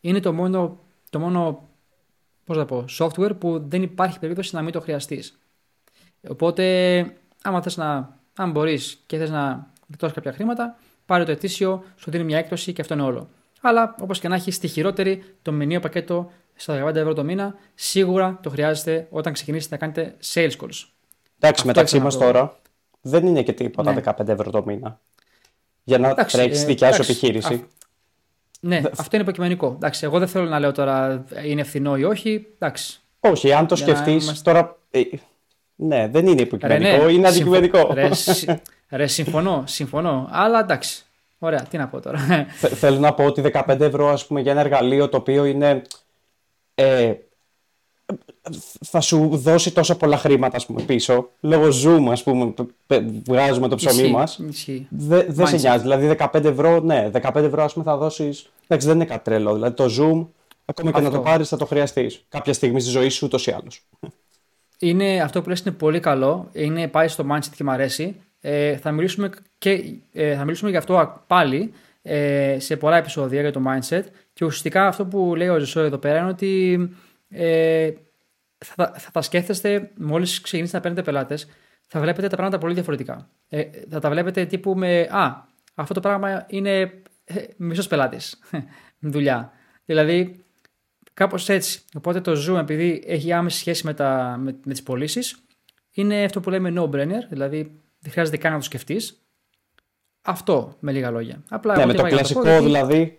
Είναι 0.00 0.20
το 0.20 0.32
μόνο, 0.32 0.78
το 1.10 1.18
μόνο 1.18 1.68
πώς 2.44 2.56
θα 2.56 2.64
πω, 2.64 2.84
software 2.98 3.38
που 3.38 3.68
δεν 3.68 3.82
υπάρχει 3.82 4.18
περίπτωση 4.18 4.54
να 4.54 4.62
μην 4.62 4.72
το 4.72 4.80
χρειαστείς. 4.80 5.38
Οπότε, 6.28 6.64
άμα 7.42 7.62
θες 7.62 7.76
να, 7.76 8.18
αν 8.34 8.50
μπορείς 8.50 9.02
και 9.06 9.18
θες 9.18 9.30
να 9.30 9.70
γλιτώσεις 9.86 10.14
κάποια 10.14 10.32
χρήματα, 10.32 10.78
πάρε 11.06 11.24
το 11.24 11.30
ετήσιο, 11.30 11.84
σου 11.96 12.10
δίνει 12.10 12.24
μια 12.24 12.38
έκπτωση 12.38 12.72
και 12.72 12.80
αυτό 12.80 12.94
είναι 12.94 13.02
όλο. 13.02 13.28
Αλλά 13.60 13.94
όπως 14.00 14.20
και 14.20 14.28
να 14.28 14.34
έχει, 14.34 14.50
στη 14.50 14.68
χειρότερη 14.68 15.22
το 15.42 15.52
μηνύο 15.52 15.80
πακέτο 15.80 16.30
στα 16.54 16.84
15 16.84 16.94
ευρώ 16.94 17.12
το 17.14 17.24
μήνα, 17.24 17.54
σίγουρα 17.74 18.38
το 18.42 18.50
χρειάζεται 18.50 19.06
όταν 19.10 19.32
ξεκινήσετε 19.32 19.74
να 19.74 19.80
κάνετε 19.80 20.16
sales 20.34 20.50
calls. 20.50 20.84
Εντάξει, 21.40 21.66
μεταξύ 21.66 21.98
μας 21.98 22.18
τώρα 22.18 22.58
δεν 23.00 23.26
είναι 23.26 23.42
και 23.42 23.52
τίποτα 23.52 23.92
ναι. 23.92 24.00
15 24.04 24.28
ευρώ 24.28 24.50
το 24.50 24.64
μήνα. 24.64 25.00
Για 25.82 25.98
να 25.98 26.14
τρέξεις 26.14 26.62
ε, 26.62 26.66
δικιά 26.66 26.92
σου 26.92 27.02
επιχείρηση. 27.02 27.54
Α, 27.54 27.66
ναι, 28.60 28.76
αυτό 28.76 29.08
είναι 29.12 29.22
υποκειμενικό. 29.22 29.72
Εντάξει, 29.74 30.04
εγώ 30.04 30.18
δεν 30.18 30.28
θέλω 30.28 30.44
να 30.44 30.58
λέω 30.58 30.72
τώρα 30.72 31.24
είναι 31.44 31.62
φθηνό 31.62 31.96
ή 31.96 32.04
όχι. 32.04 32.46
Εντάξει. 32.54 33.00
Όχι, 33.20 33.52
αν 33.52 33.66
το 33.66 33.76
σκεφτείς 33.76 34.24
είμαστε... 34.24 34.52
τώρα. 34.52 34.78
Ε, 34.90 35.00
ναι, 35.76 36.08
δεν 36.08 36.26
είναι 36.26 36.40
υποκειμενικό, 36.40 37.04
ναι, 37.04 37.12
είναι 37.12 37.28
αντικειμενικό. 37.28 37.92
Ρε, 37.92 38.08
ρε, 38.90 39.06
συμφωνώ, 39.06 39.64
συμφωνώ. 39.66 40.28
Αλλά 40.30 40.60
εντάξει. 40.60 41.05
Ωραία, 41.46 41.62
τι 41.62 41.76
να 41.76 41.88
πω 41.88 42.00
τώρα. 42.00 42.18
Θέλω 42.82 42.98
να 42.98 43.14
πω 43.14 43.24
ότι 43.24 43.42
15 43.52 43.80
ευρώ 43.80 44.08
ας 44.08 44.26
πούμε, 44.26 44.40
για 44.40 44.52
ένα 44.52 44.60
εργαλείο 44.60 45.08
το 45.08 45.16
οποίο 45.16 45.44
είναι. 45.44 45.82
Ε, 46.74 47.14
θα 48.84 49.00
σου 49.00 49.30
δώσει 49.32 49.72
τόσα 49.72 49.96
πολλά 49.96 50.16
χρήματα 50.16 50.56
ας 50.56 50.66
πούμε, 50.66 50.82
πίσω. 50.82 51.30
Λόγω 51.40 51.68
Zoom, 51.84 52.10
ας 52.10 52.22
πούμε, 52.22 52.54
βγάζουμε 53.26 53.68
το 53.68 53.76
ψωμί 53.76 54.10
μας. 54.10 54.40
Δεν 54.88 55.26
δε 55.28 55.46
σε 55.46 55.56
νοιάζει. 55.56 55.82
Δηλαδή 55.82 56.16
15 56.18 56.44
ευρώ, 56.44 56.80
ναι, 56.80 57.10
15 57.12 57.34
ευρώ 57.34 57.62
ας 57.62 57.72
πούμε, 57.72 57.84
θα 57.84 57.96
δώσεις. 57.96 58.50
Εντάξει, 58.64 58.86
δεν 58.86 58.96
είναι 58.96 59.04
κάτι 59.04 59.24
τρελό. 59.24 59.54
Δηλαδή 59.54 59.74
το 59.74 59.84
Zoom, 59.84 60.26
ακόμα 60.64 60.92
και 60.92 61.00
να 61.00 61.10
το 61.10 61.20
πάρεις, 61.20 61.48
θα 61.48 61.56
το 61.56 61.66
χρειαστείς. 61.66 62.24
Κάποια 62.28 62.52
στιγμή 62.52 62.80
στη 62.80 62.90
ζωή 62.90 63.08
σου 63.08 63.26
ούτως 63.26 63.46
ή 63.46 63.50
άλλως. 63.50 63.82
Είναι, 64.78 65.20
αυτό 65.20 65.42
που 65.42 65.48
λες 65.48 65.60
είναι 65.60 65.74
πολύ 65.74 66.00
καλό. 66.00 66.48
Είναι, 66.52 66.88
πάει 66.88 67.08
στο 67.08 67.26
mindset 67.30 67.52
και 67.56 67.64
μου 67.64 67.70
αρέσει. 67.70 68.16
Ε, 68.48 68.76
θα, 68.76 68.92
μιλήσουμε 68.92 69.30
και, 69.58 69.98
ε, 70.12 70.36
θα 70.36 70.44
μιλήσουμε 70.44 70.70
γι' 70.70 70.76
αυτό 70.76 71.22
πάλι 71.26 71.72
ε, 72.02 72.56
σε 72.58 72.76
πολλά 72.76 72.96
επεισόδια 72.96 73.40
για 73.40 73.52
το 73.52 73.62
mindset 73.66 74.02
και 74.32 74.44
ουσιαστικά 74.44 74.86
αυτό 74.86 75.06
που 75.06 75.34
λέει 75.34 75.48
ο 75.48 75.58
Ζεσό 75.58 75.80
εδώ 75.80 75.98
πέρα 75.98 76.18
είναι 76.18 76.28
ότι 76.28 76.78
ε, 77.28 77.90
θα, 78.64 78.92
θα 78.96 79.10
τα 79.10 79.22
σκέφτεστε 79.22 79.90
μόλις 79.96 80.40
ξεκινήσετε 80.40 80.76
να 80.76 80.82
παίρνετε 80.82 81.10
πελάτες 81.10 81.46
θα 81.86 82.00
βλέπετε 82.00 82.28
τα 82.28 82.36
πράγματα 82.36 82.58
πολύ 82.58 82.74
διαφορετικά. 82.74 83.28
Ε, 83.48 83.64
θα 83.90 84.00
τα 84.00 84.10
βλέπετε 84.10 84.44
τύπου 84.44 84.74
με 84.74 85.00
«Α, 85.00 85.44
αυτό 85.74 85.94
το 85.94 86.00
πράγμα 86.00 86.46
είναι 86.48 86.70
ε, 87.24 87.44
μισός 87.56 87.86
πελάτης, 87.86 88.38
δουλειά». 89.12 89.52
Δηλαδή, 89.84 90.44
κάπως 91.14 91.48
έτσι. 91.48 91.80
Οπότε 91.96 92.20
το 92.20 92.32
Zoom, 92.32 92.58
επειδή 92.58 93.02
έχει 93.06 93.32
άμεση 93.32 93.58
σχέση 93.58 93.86
με, 93.86 93.94
τα, 93.94 94.36
με, 94.38 94.58
με 94.64 94.72
τις 94.72 94.82
πωλήσεις, 94.82 95.36
είναι 95.90 96.24
αυτό 96.24 96.40
που 96.40 96.50
λέμε 96.50 96.72
no-brainer, 96.76 97.26
δηλαδή 97.28 97.80
δεν 98.06 98.14
χρειάζεται 98.14 98.36
καν 98.36 98.52
να 98.52 98.58
το 98.58 98.64
σκεφτείς. 98.64 99.20
Αυτό 100.22 100.76
με 100.80 100.92
λίγα 100.92 101.10
λόγια. 101.10 101.42
Απλά 101.48 101.76
ναι, 101.76 101.86
με 101.86 101.94
το 101.94 102.02
κλασικό 102.02 102.42
το 102.42 102.62
δηλαδή, 102.62 103.18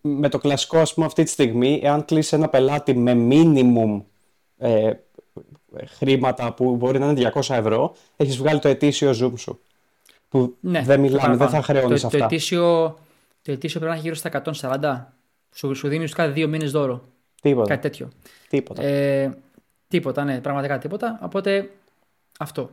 με 0.00 0.28
το 0.28 0.38
κλασικό 0.38 0.78
ας 0.78 0.94
πούμε 0.94 1.06
αυτή 1.06 1.22
τη 1.22 1.30
στιγμή, 1.30 1.80
εάν 1.82 2.04
κλείσει 2.04 2.36
ένα 2.36 2.48
πελάτη 2.48 2.94
με 2.94 3.12
minimum 3.30 4.02
ε, 4.58 4.92
χρήματα 5.86 6.52
που 6.52 6.76
μπορεί 6.76 6.98
να 6.98 7.10
είναι 7.10 7.30
200 7.34 7.54
ευρώ, 7.54 7.94
έχεις 8.16 8.36
βγάλει 8.36 8.58
το 8.58 8.68
ετήσιο 8.68 9.10
Zoom 9.10 9.32
σου. 9.38 9.60
Που 10.28 10.56
ναι, 10.60 10.82
δεν 10.82 11.00
μιλάμε, 11.00 11.36
δεν 11.36 11.48
θα 11.48 11.62
χρεώνεις 11.62 12.04
αυτά. 12.04 12.18
Το 12.18 12.24
ετήσιο, 12.24 12.98
το 13.42 13.52
ετήσιο 13.52 13.80
πρέπει 13.80 13.94
να 13.94 13.98
έχει 13.98 14.08
γύρω 14.08 14.44
στα 14.54 14.80
140. 14.80 15.04
Σου, 15.54 15.74
σου 15.74 15.88
δίνει 15.88 16.08
κάθε 16.08 16.30
δύο 16.30 16.48
μήνες 16.48 16.70
δώρο. 16.70 17.04
Τίποτα. 17.42 17.68
Κάτι 17.68 17.82
τέτοιο. 17.82 18.08
Τίποτα. 18.48 18.82
Ε, 18.82 19.38
τίποτα, 19.88 20.24
ναι, 20.24 20.40
πραγματικά 20.40 20.78
τίποτα. 20.78 21.18
Οπότε 21.22 21.70
αυτό. 22.38 22.70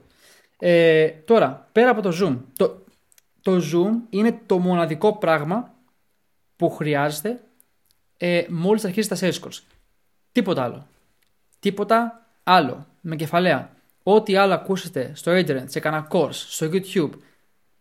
Ε, 0.59 1.07
τώρα, 1.07 1.67
πέρα 1.71 1.89
από 1.89 2.01
το 2.01 2.17
Zoom, 2.21 2.37
το, 2.57 2.83
το 3.41 3.61
Zoom 3.73 3.91
είναι 4.09 4.39
το 4.45 4.57
μοναδικό 4.57 5.17
πράγμα 5.17 5.73
που 6.55 6.69
χρειάζεται 6.69 7.39
ε, 8.17 8.45
μόλις 8.49 8.85
αρχίσει 8.85 9.09
τα 9.09 9.17
sales 9.19 9.39
calls. 9.39 9.59
Τίποτα 10.31 10.63
άλλο. 10.63 10.87
Τίποτα 11.59 12.25
άλλο. 12.43 12.85
Με 13.01 13.15
κεφαλαία. 13.15 13.71
Ό,τι 14.03 14.35
άλλο 14.35 14.53
ακούσετε 14.53 15.11
στο 15.15 15.31
internet, 15.31 15.63
σε 15.65 15.79
κανένα 15.79 16.07
course, 16.11 16.29
στο 16.31 16.69
YouTube, 16.71 17.09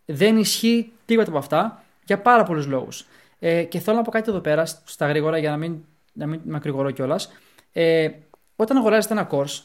δεν 0.05 0.37
ισχύει 0.37 0.93
τίποτα 1.05 1.29
από 1.29 1.39
αυτά 1.39 1.85
για 2.05 2.19
πάρα 2.19 2.43
πολλούς 2.43 2.67
λόγους. 2.67 3.07
Ε, 3.39 3.63
και 3.63 3.79
θέλω 3.79 3.97
να 3.97 4.03
πω 4.03 4.11
κάτι 4.11 4.31
εδώ 4.31 4.41
πέρα, 4.41 4.67
στα 4.67 5.07
γρήγορα, 5.07 5.39
για 5.39 5.51
να 5.51 5.57
μην, 5.57 5.85
να 6.13 6.27
μην 6.27 6.41
μακρηγορώ 6.45 6.91
κιόλας. 6.91 7.33
Ε, 7.73 8.11
όταν 8.57 8.77
αγοράζετε 8.77 9.15
ένα 9.15 9.29
course, 9.31 9.63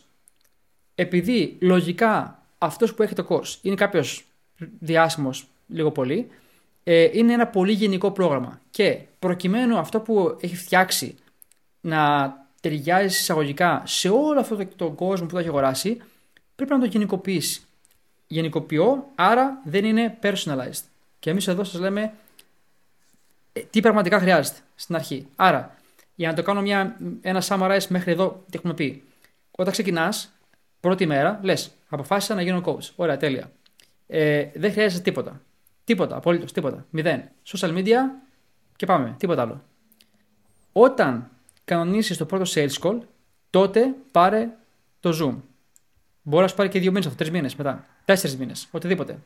επειδή 0.96 1.58
λογικά 1.62 2.43
αυτός 2.64 2.94
που 2.94 3.04
έχει 3.04 3.14
το 3.14 3.26
course 3.30 3.58
είναι 3.62 3.76
κάποιος 3.76 4.26
διάσημος 4.80 5.48
λίγο 5.68 5.92
πολύ, 5.92 6.28
ε, 6.84 7.10
είναι 7.12 7.34
ένα 7.34 7.48
πολύ 7.48 7.72
γενικό 7.72 8.12
πρόγραμμα. 8.12 8.62
Και 8.72 9.00
προκειμένου 9.20 9.78
αυτό 9.78 10.00
που 10.00 10.38
έχει 10.42 10.56
φτιάξει 10.56 11.16
να 11.82 12.34
ταιριάζει 12.62 13.06
εισαγωγικά 13.06 13.84
σε 13.86 14.10
όλο 14.10 14.40
αυτό 14.40 14.56
το, 14.56 14.66
το 14.76 14.90
κόσμο 14.90 15.26
που 15.26 15.34
το 15.34 15.40
έχει 15.40 15.48
αγοράσει, 15.48 16.02
πρέπει 16.56 16.72
να 16.72 16.80
το 16.80 16.86
γενικοποιήσει. 16.86 17.62
Γενικοποιώ, 18.28 19.08
άρα 19.16 19.62
δεν 19.64 19.86
είναι 19.86 20.18
personalized. 20.22 20.84
Και 21.20 21.30
εμείς 21.30 21.48
εδώ 21.48 21.64
σας 21.64 21.80
λέμε 21.80 22.14
ε, 23.54 23.60
τι 23.60 23.80
πραγματικά 23.80 24.20
χρειάζεται 24.20 24.60
στην 24.76 24.96
αρχή. 24.96 25.28
Άρα, 25.36 25.78
για 26.16 26.28
να 26.30 26.34
το 26.34 26.44
κάνω 26.44 26.62
μια, 26.62 26.98
ένα 27.22 27.44
summarize 27.48 27.88
μέχρι 27.88 28.12
εδώ, 28.12 28.44
τι 28.50 28.58
έχουμε 28.58 28.74
πει. 28.74 29.04
Όταν 29.52 29.72
ξεκινάς, 29.72 30.32
πρώτη 30.80 31.06
μέρα, 31.06 31.40
λες, 31.42 31.72
αποφάσισα 31.94 32.36
να 32.36 32.42
γίνω 32.42 32.62
coach. 32.66 32.90
Ωραία, 32.96 33.18
τέλεια. 33.18 33.52
Ε, 34.08 34.46
δεν 34.54 34.72
χρειάζεται 34.72 35.02
τίποτα. 35.02 35.42
Τίποτα, 35.84 36.16
απολύτως 36.16 36.52
τίποτα. 36.52 36.86
Μηδέν. 36.90 37.30
Social 37.48 37.78
media 37.78 37.98
και 38.76 38.86
πάμε. 38.86 39.16
Τίποτα 39.18 39.42
άλλο. 39.42 39.64
Όταν 40.72 41.30
κανονίσεις 41.66 42.18
το 42.18 42.26
πρώτο 42.26 42.52
sales 42.54 42.80
call, 42.82 42.98
τότε 43.50 43.94
πάρε 44.12 44.50
το 45.00 45.10
Zoom. 45.10 45.36
Μπορεί 46.22 46.42
να 46.42 46.48
σου 46.48 46.56
πάρει 46.56 46.70
και 46.70 46.80
δύο 46.80 46.92
μήνες 46.92 47.06
αυτό, 47.06 47.18
τρεις 47.18 47.32
μήνες 47.32 47.56
μετά. 47.56 47.86
Τέσσερις 48.06 48.38
μήνες, 48.38 48.68
οτιδήποτε. 48.72 49.20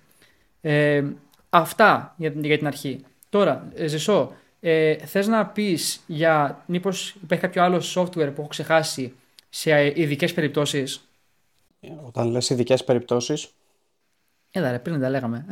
Ε, 0.62 1.04
αυτά 1.50 2.14
για, 2.18 2.34
για 2.36 2.58
την 2.58 2.68
αρχή. 2.68 3.06
Τώρα, 3.30 3.72
ε, 3.76 3.88
Ζεσό, 3.88 4.34
ε, 4.60 4.96
θες 4.96 5.28
να 5.28 5.46
πεις 5.46 6.00
για 6.08 6.64
μήπως 6.66 7.16
υπάρχει 7.24 7.44
κάποιο 7.44 7.64
άλλο 7.64 7.82
software 7.96 8.32
που 8.36 8.40
έχω 8.42 8.48
ξεχάσει 8.48 9.14
σε 9.50 10.00
ειδικές 10.02 10.34
περιπτώσεις; 10.34 11.07
Όταν 12.06 12.30
λες 12.30 12.50
ειδικές 12.50 12.84
περιπτώσεις. 12.84 13.48
Έλα 14.52 14.72
ρε, 14.72 14.80
πριν 14.80 15.00
τα 15.00 15.10
λέγαμε. 15.10 15.46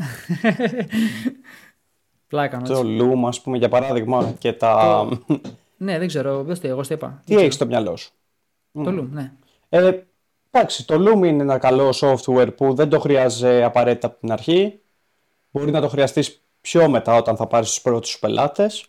Πλάκα 2.27 2.61
Το 2.61 2.81
Loom, 2.83 3.27
ας 3.27 3.41
πούμε, 3.41 3.57
για 3.57 3.69
παράδειγμα, 3.69 4.33
και 4.37 4.53
τα... 4.53 5.07
Ναι, 5.77 5.97
δεν 5.97 6.07
ξέρω, 6.07 6.43
δεν 6.43 6.59
το 6.61 6.67
εγώ 6.67 6.81
το 6.81 6.93
είπα. 6.93 7.21
Τι 7.25 7.35
έχεις 7.35 7.53
στο 7.53 7.65
μυαλό 7.65 7.95
σου; 7.95 8.11
Το 8.71 8.89
Loom, 8.89 9.07
ναι. 9.11 9.31
Ε, 9.69 9.99
εντάξει, 10.51 10.87
το 10.87 10.95
Loom 10.95 11.25
είναι 11.25 11.43
ένα 11.43 11.57
καλό 11.57 11.93
software 11.95 12.55
που 12.57 12.73
δεν 12.73 12.89
το 12.89 12.99
χρειάζεται 12.99 13.63
απαραίτητα 13.63 14.07
από 14.07 14.19
την 14.19 14.31
αρχή. 14.31 14.79
Μπορεί 15.51 15.71
να 15.71 15.81
το 15.81 15.87
χρειαστείς 15.87 16.41
πιο 16.61 16.89
μετά 16.89 17.15
όταν 17.15 17.35
θα 17.35 17.47
πάρεις 17.47 17.69
τους 17.69 17.81
πρώτους 17.81 18.19
πελάτες. 18.19 18.85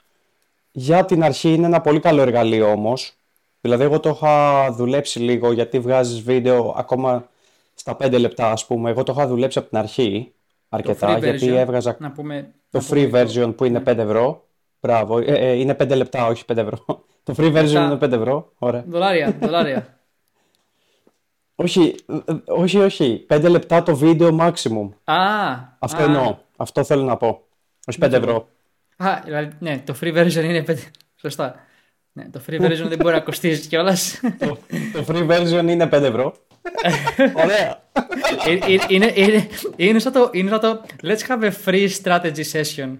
Για 0.73 1.05
την 1.05 1.25
αρχή 1.25 1.53
είναι 1.53 1.67
ένα 1.67 1.81
πολύ 1.81 2.01
καλό 2.01 2.23
εργαλείο 2.23 2.71
όμως. 2.71 3.17
Δηλαδή 3.61 3.83
εγώ 3.83 4.01
το 4.01 4.09
είχα 4.09 4.67
δουλέψει 4.73 5.19
λίγο 5.19 5.53
γιατί 5.53 5.79
βγάζεις 5.79 6.21
βίντεο 6.23 6.75
ακόμα 6.77 7.29
στα 7.77 7.97
5 8.01 8.19
λεπτά 8.19 8.51
ας 8.51 8.67
πούμε. 8.67 8.91
Εγώ 8.91 9.03
το 9.03 9.13
είχα 9.17 9.27
δουλέψει 9.27 9.59
από 9.59 9.69
την 9.69 9.79
αρχή 9.79 10.35
αρκετά 10.69 11.19
γιατί 11.19 11.47
έβγαζα 11.47 11.97
να 11.99 12.13
πούμε, 12.13 12.55
το 12.71 12.85
free 12.91 13.13
version 13.13 13.53
που 13.57 13.65
είναι 13.65 13.83
5 13.87 13.97
ναι. 13.97 14.03
ευρώ. 14.03 14.45
Μπράβο, 14.81 15.19
ε, 15.19 15.25
ε, 15.25 15.53
είναι 15.53 15.77
5 15.81 15.97
λεπτά 15.97 16.27
όχι 16.27 16.45
5 16.53 16.57
ευρώ. 16.57 16.85
το 17.23 17.35
free 17.37 17.55
version 17.57 17.71
είναι 17.71 17.99
5 18.01 18.13
ευρώ. 18.13 18.53
Ωραία. 18.59 18.85
Δολάρια, 18.89 19.37
δολάρια. 19.43 19.99
όχι, 21.55 21.95
όχι, 22.47 22.79
όχι. 22.79 23.27
5 23.31 23.47
λεπτά 23.49 23.83
το 23.83 23.97
βίντεο 23.97 24.37
maximum. 24.41 24.89
Α, 25.05 25.17
Αυτό 25.79 26.03
α. 26.03 26.05
εννοώ. 26.05 26.37
Αυτό 26.57 26.85
θέλω 26.85 27.03
να 27.03 27.17
πω. 27.17 27.43
Όχι 27.87 27.99
5 28.03 28.13
ευρώ. 28.13 28.49
Α, 28.97 29.21
δηλαδή, 29.25 29.57
ναι, 29.59 29.83
το 29.87 29.95
free 30.01 30.17
version 30.17 30.45
είναι 30.45 30.65
5. 30.69 30.77
Σωστά. 31.17 31.55
Ναι, 32.13 32.29
το 32.31 32.41
free 32.49 32.61
version 32.61 32.87
δεν 32.89 32.99
μπορεί 32.99 33.15
να 33.15 33.21
κοστίζει 33.21 33.69
κιόλας. 33.69 34.21
το, 34.39 34.59
το 34.93 35.05
free 35.09 35.29
version 35.31 35.65
είναι 35.69 35.89
5 35.93 35.93
ευρώ. 35.93 36.35
Ωραία. 37.45 37.83
Ε, 38.47 38.53
ε, 38.53 38.79
είναι, 38.89 39.13
είναι, 39.15 39.49
είναι, 39.77 39.99
σαν 39.99 40.13
το, 40.13 40.31
είναι 40.33 40.51
σαν 40.51 40.61
το 40.61 40.85
Let's 41.03 41.27
have 41.29 41.43
a 41.43 41.53
free 41.65 41.89
strategy 42.03 42.45
session. 42.53 42.97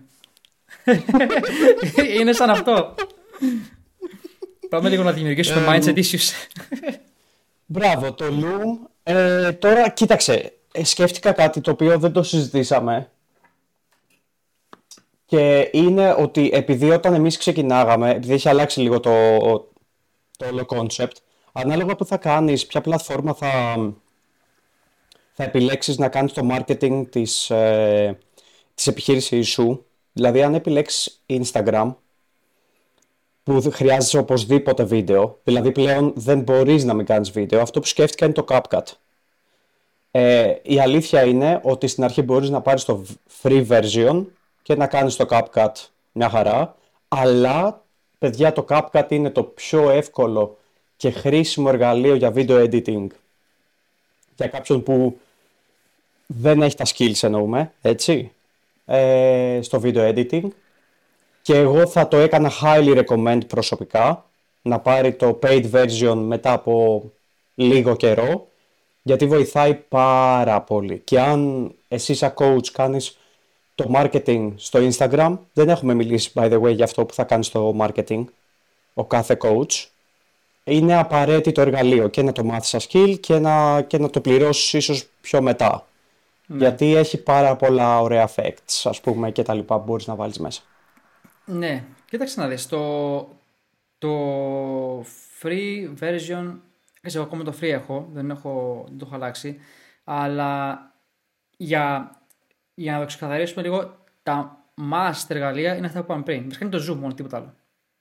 είναι 2.19 2.33
σαν 2.33 2.51
αυτό. 2.51 2.95
Πάμε 4.69 4.89
λίγο 4.89 5.03
να 5.03 5.13
δημιουργήσουμε 5.13 5.65
mindset 5.69 5.97
issues. 5.97 6.49
Μπράβο, 7.67 8.13
το 8.13 8.25
Loom. 8.25 8.89
Ε, 9.03 9.53
τώρα, 9.53 9.89
κοίταξε, 9.89 10.53
σκέφτηκα 10.83 11.33
κάτι 11.33 11.61
το 11.61 11.71
οποίο 11.71 11.99
δεν 11.99 12.13
το 12.13 12.23
συζητήσαμε 12.23 13.11
και 15.27 15.71
είναι 15.73 16.15
ότι 16.19 16.51
επειδή 16.53 16.91
όταν 16.91 17.15
εμείς 17.15 17.37
ξεκινάγαμε, 17.37 18.11
επειδή 18.11 18.33
έχει 18.33 18.49
αλλάξει 18.49 18.81
λίγο 18.81 19.01
το, 19.01 19.39
το 20.37 20.47
όλο 20.47 20.67
concept, 20.69 21.17
ανάλογα 21.57 21.97
που 21.97 22.05
θα 22.05 22.17
κάνεις, 22.17 22.67
ποια 22.67 22.81
πλατφόρμα 22.81 23.35
θα, 23.35 23.51
θα 25.33 25.45
επιλέξεις 25.45 25.99
να 25.99 26.09
κάνεις 26.09 26.33
το 26.33 26.49
marketing 26.51 27.05
της, 27.11 27.51
ε, 27.51 28.19
της 28.75 28.87
επιχείρησης 28.87 29.49
σου, 29.49 29.85
δηλαδή 30.13 30.43
αν 30.43 30.55
επιλέξεις 30.55 31.25
Instagram, 31.27 31.95
που 33.43 33.71
χρειάζεσαι 33.73 34.19
οπωσδήποτε 34.19 34.85
βίντεο, 34.85 35.39
δηλαδή 35.45 35.73
πλέον 35.73 36.13
δεν 36.17 36.41
μπορείς 36.41 36.85
να 36.85 36.95
μην 36.95 37.07
κάνεις 37.07 37.31
βίντεο, 37.31 37.61
αυτό 37.61 37.81
που 37.81 37.87
σκέφτηκα 37.87 38.25
είναι 38.25 38.35
το 38.35 38.45
CapCut. 38.49 38.85
Ε, 40.11 40.55
η 40.63 40.81
αλήθεια 40.81 41.25
είναι 41.25 41.61
ότι 41.63 41.87
στην 41.87 42.05
αρχή 42.05 42.23
μπορείς 42.23 42.51
να 42.51 42.61
πάρεις 42.61 42.85
το 42.85 43.05
free 43.43 43.67
version 43.69 44.25
και 44.63 44.75
να 44.75 44.87
κάνεις 44.87 45.17
το 45.17 45.27
CapCut 45.31 45.73
μια 46.13 46.29
χαρά, 46.29 46.77
αλλά 47.09 47.85
παιδιά 48.19 48.53
το 48.53 48.65
CapCut 48.69 49.07
είναι 49.09 49.31
το 49.31 49.43
πιο 49.43 49.91
εύκολο 49.91 50.59
και 50.97 51.11
χρήσιμο 51.11 51.67
εργαλείο 51.73 52.15
για 52.15 52.33
video 52.35 52.71
editing 52.71 53.07
για 54.37 54.47
κάποιον 54.47 54.83
που 54.83 55.19
δεν 56.27 56.63
έχει 56.63 56.77
τα 56.77 56.85
skills 56.85 57.23
εννοούμε, 57.23 57.73
έτσι, 57.83 58.33
ε, 58.87 59.59
στο 59.63 59.81
video 59.85 60.15
editing 60.15 60.49
και 61.43 61.55
εγώ 61.57 61.87
θα 61.87 62.09
το 62.09 62.17
έκανα 62.17 62.53
highly 62.63 63.05
recommend 63.05 63.41
προσωπικά 63.47 64.25
να 64.63 64.79
πάρει 64.79 65.15
το 65.15 65.39
paid 65.43 65.71
version 65.71 66.17
μετά 66.17 66.53
από 66.53 67.05
λίγο 67.55 67.97
καιρό 67.97 68.49
γιατί 69.03 69.27
βοηθάει 69.27 69.75
πάρα 69.75 70.61
πολύ 70.61 70.99
και 70.99 71.21
αν 71.21 71.71
εσύ 71.89 72.15
σαν 72.15 72.35
coach 72.37 72.67
κάνεις 72.73 73.17
το 73.77 73.91
marketing 73.95 74.53
στο 74.57 74.89
Instagram. 74.91 75.39
Δεν 75.53 75.69
έχουμε 75.69 75.95
μιλήσει, 75.95 76.33
by 76.35 76.53
the 76.53 76.61
way, 76.61 76.75
για 76.75 76.85
αυτό 76.85 77.05
που 77.05 77.15
θα 77.15 77.25
κάνεις 77.25 77.47
στο 77.47 77.77
marketing 77.81 78.25
ο 78.95 79.05
κάθε 79.05 79.37
coach. 79.41 79.87
Είναι 80.69 80.97
απαραίτητο 80.97 81.61
εργαλείο 81.61 82.09
και 82.09 82.23
να 82.23 82.33
το 82.33 82.45
μάθεις 82.45 82.69
σαν 82.69 82.81
skill 82.81 83.17
και 83.21 83.39
να, 83.39 83.83
και 83.83 83.99
να 83.99 84.11
το 84.11 84.21
πληρώσεις 84.21 84.73
ίσως 84.73 85.07
πιο 85.21 85.43
μετά. 85.43 85.87
Ναι. 86.47 86.57
Γιατί 86.57 86.95
έχει 86.95 87.23
πάρα 87.23 87.57
πολλά 87.57 88.01
ωραία 88.01 88.29
effects, 88.29 88.81
ας 88.85 89.01
πούμε, 89.01 89.31
και 89.31 89.43
τα 89.43 89.55
λοιπά 89.55 89.79
που 89.79 89.85
μπορείς 89.85 90.07
να 90.07 90.15
βάλεις 90.15 90.39
μέσα. 90.39 90.63
Ναι, 91.45 91.85
κοίταξε 92.11 92.41
να 92.41 92.49
δεις, 92.49 92.67
το, 92.67 93.19
το 93.99 94.11
free 95.43 95.89
version, 96.01 96.55
εγώ 97.01 97.23
ακόμα 97.23 97.43
το 97.43 97.55
free 97.61 97.71
έχω, 97.71 98.09
δεν, 98.13 98.31
έχω, 98.31 98.85
δεν 98.89 98.99
το 98.99 99.05
έχω 99.07 99.15
αλλάξει, 99.15 99.59
αλλά 100.05 100.81
για 101.57 102.11
για 102.79 102.93
να 102.93 102.99
το 102.99 103.07
ξεκαθαρίσουμε 103.07 103.63
λίγο, 103.63 103.97
τα 104.23 104.65
must 104.93 105.25
εργαλεία 105.29 105.77
είναι 105.77 105.87
αυτά 105.87 105.99
που 105.99 106.05
είπαμε 106.05 106.23
πριν. 106.23 106.45
Βασικά 106.45 106.65
είναι 106.65 106.77
το 106.77 106.93
zoom 106.93 106.97
μόνο, 106.97 107.15
τίποτα 107.15 107.37
άλλο. 107.37 107.55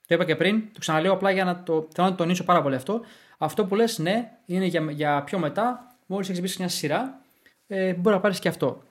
Το 0.06 0.14
είπα 0.14 0.24
και 0.24 0.36
πριν, 0.36 0.62
το 0.72 0.78
ξαναλέω 0.78 1.12
απλά 1.12 1.30
για 1.30 1.44
να 1.44 1.62
το, 1.62 1.88
θέλω 1.94 2.08
να 2.08 2.14
το 2.14 2.22
τονίσω 2.22 2.44
πάρα 2.44 2.62
πολύ 2.62 2.74
αυτό. 2.74 3.00
Αυτό 3.38 3.64
που 3.66 3.74
λες, 3.74 3.98
ναι, 3.98 4.30
είναι 4.46 4.64
για, 4.64 4.80
για 4.90 5.22
πιο 5.22 5.38
μετά, 5.38 5.94
μόλις 6.06 6.28
έχεις 6.28 6.40
μπει 6.40 6.46
σε 6.46 6.56
μια 6.58 6.68
σειρά, 6.68 7.20
ε, 7.66 7.94
μπορεί 7.94 8.14
να 8.14 8.20
πάρεις 8.20 8.38
και 8.38 8.48
αυτό. 8.48 8.82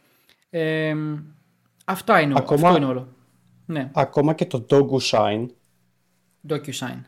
Ε, 0.50 0.96
αυτά 1.86 2.20
είναι, 2.20 2.34
ακόμα, 2.38 2.68
αυτό 2.68 2.78
είναι 2.78 2.90
όλο. 2.90 3.08
Ναι. 3.66 3.90
Ακόμα 3.94 4.34
και 4.34 4.46
το 4.46 4.66
DocuSign. 4.70 5.46
DocuSign. 6.50 7.02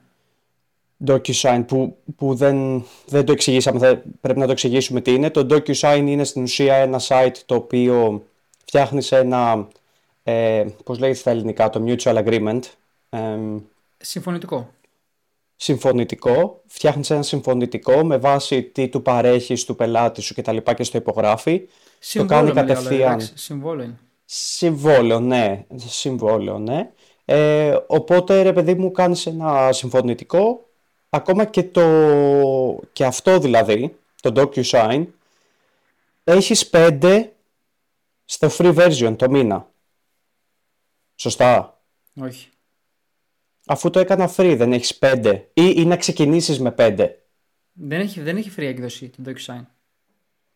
DocuSign 1.06 1.63
που, 1.67 1.98
που 2.15 2.36
δεν, 2.36 2.86
δεν 3.06 3.26
το 3.26 3.32
εξηγήσαμε, 3.32 3.80
θα, 3.80 4.02
πρέπει 4.22 4.39
να 4.39 4.46
το 4.46 4.52
εξηγήσουμε 4.52 5.02
τι 5.02 5.13
είναι. 5.13 5.30
Το 5.30 5.48
DocuSign 5.50 6.04
είναι 6.06 6.24
στην 6.24 6.43
ουσία 6.43 6.76
ένα 6.76 7.00
site 7.08 7.36
το 7.46 7.56
οποίο 7.56 8.26
φτιάχνεις 8.65 9.12
ένα, 9.12 9.67
ε, 10.24 10.65
πώς 10.84 11.00
λέγεται 11.00 11.20
στα 11.20 11.32
ελληνικά, 11.32 11.70
το 11.70 11.84
mutual 11.88 12.24
agreement. 12.26 12.62
Ε, 13.10 13.38
συμφωνητικό. 13.97 14.71
Συμφωνητικό. 15.55 16.62
Φτιάχνεις 16.65 17.10
ένα 17.10 17.23
συμφωνητικό 17.23 18.05
με 18.05 18.17
βάση 18.17 18.63
τι 18.63 18.89
του 18.89 19.01
παρέχεις 19.01 19.65
του 19.65 19.75
πελάτη 19.75 20.21
σου 20.21 20.33
και 20.33 20.41
τα 20.41 20.51
λοιπά 20.51 20.73
και 20.73 20.83
στο 20.83 20.97
υπογράφει. 20.97 21.67
Συμβόλαιο, 21.99 22.47
το 22.47 22.53
κάνει 22.53 22.67
κατευθείαν. 22.67 23.21
Συμβόλαιο. 23.33 23.97
Συμβόλαιο, 24.25 25.19
ναι. 25.19 25.65
Συμβόλαιο, 25.75 26.60
ναι. 26.60 26.91
Ε, 27.25 27.77
οπότε, 27.88 28.41
ρε 28.41 28.53
παιδί 28.53 28.73
μου, 28.73 28.91
κάνεις 28.91 29.25
ένα 29.25 29.71
συμφωνητικό. 29.71 30.69
Ακόμα 31.10 31.45
και, 31.45 31.63
το, 31.63 32.79
και 32.93 33.05
αυτό 33.05 33.39
δηλαδή, 33.39 33.97
το 34.21 34.31
DocuSign, 34.36 35.05
έχεις 36.23 36.67
πέντε 36.69 37.33
στο 38.25 38.49
free 38.57 38.75
version 38.75 39.15
το 39.17 39.29
μήνα. 39.29 39.69
Σωστά; 41.15 41.81
Όχι. 42.21 42.49
Αφού 43.67 43.89
το 43.89 43.99
έκανα 43.99 44.34
free 44.36 44.56
δεν 44.58 44.73
έχεις 44.73 44.99
5 45.01 45.41
ή, 45.53 45.73
ή 45.75 45.86
να 45.86 45.97
ξεκινήσεις 45.97 46.60
με 46.60 46.75
5. 46.77 47.10
Δεν 47.71 47.99
έχει, 47.99 48.21
δεν 48.21 48.38
έχει 48.38 48.51
free 48.58 48.63
έκδοση 48.63 49.10
το 49.10 49.23
DocuSign. 49.25 49.65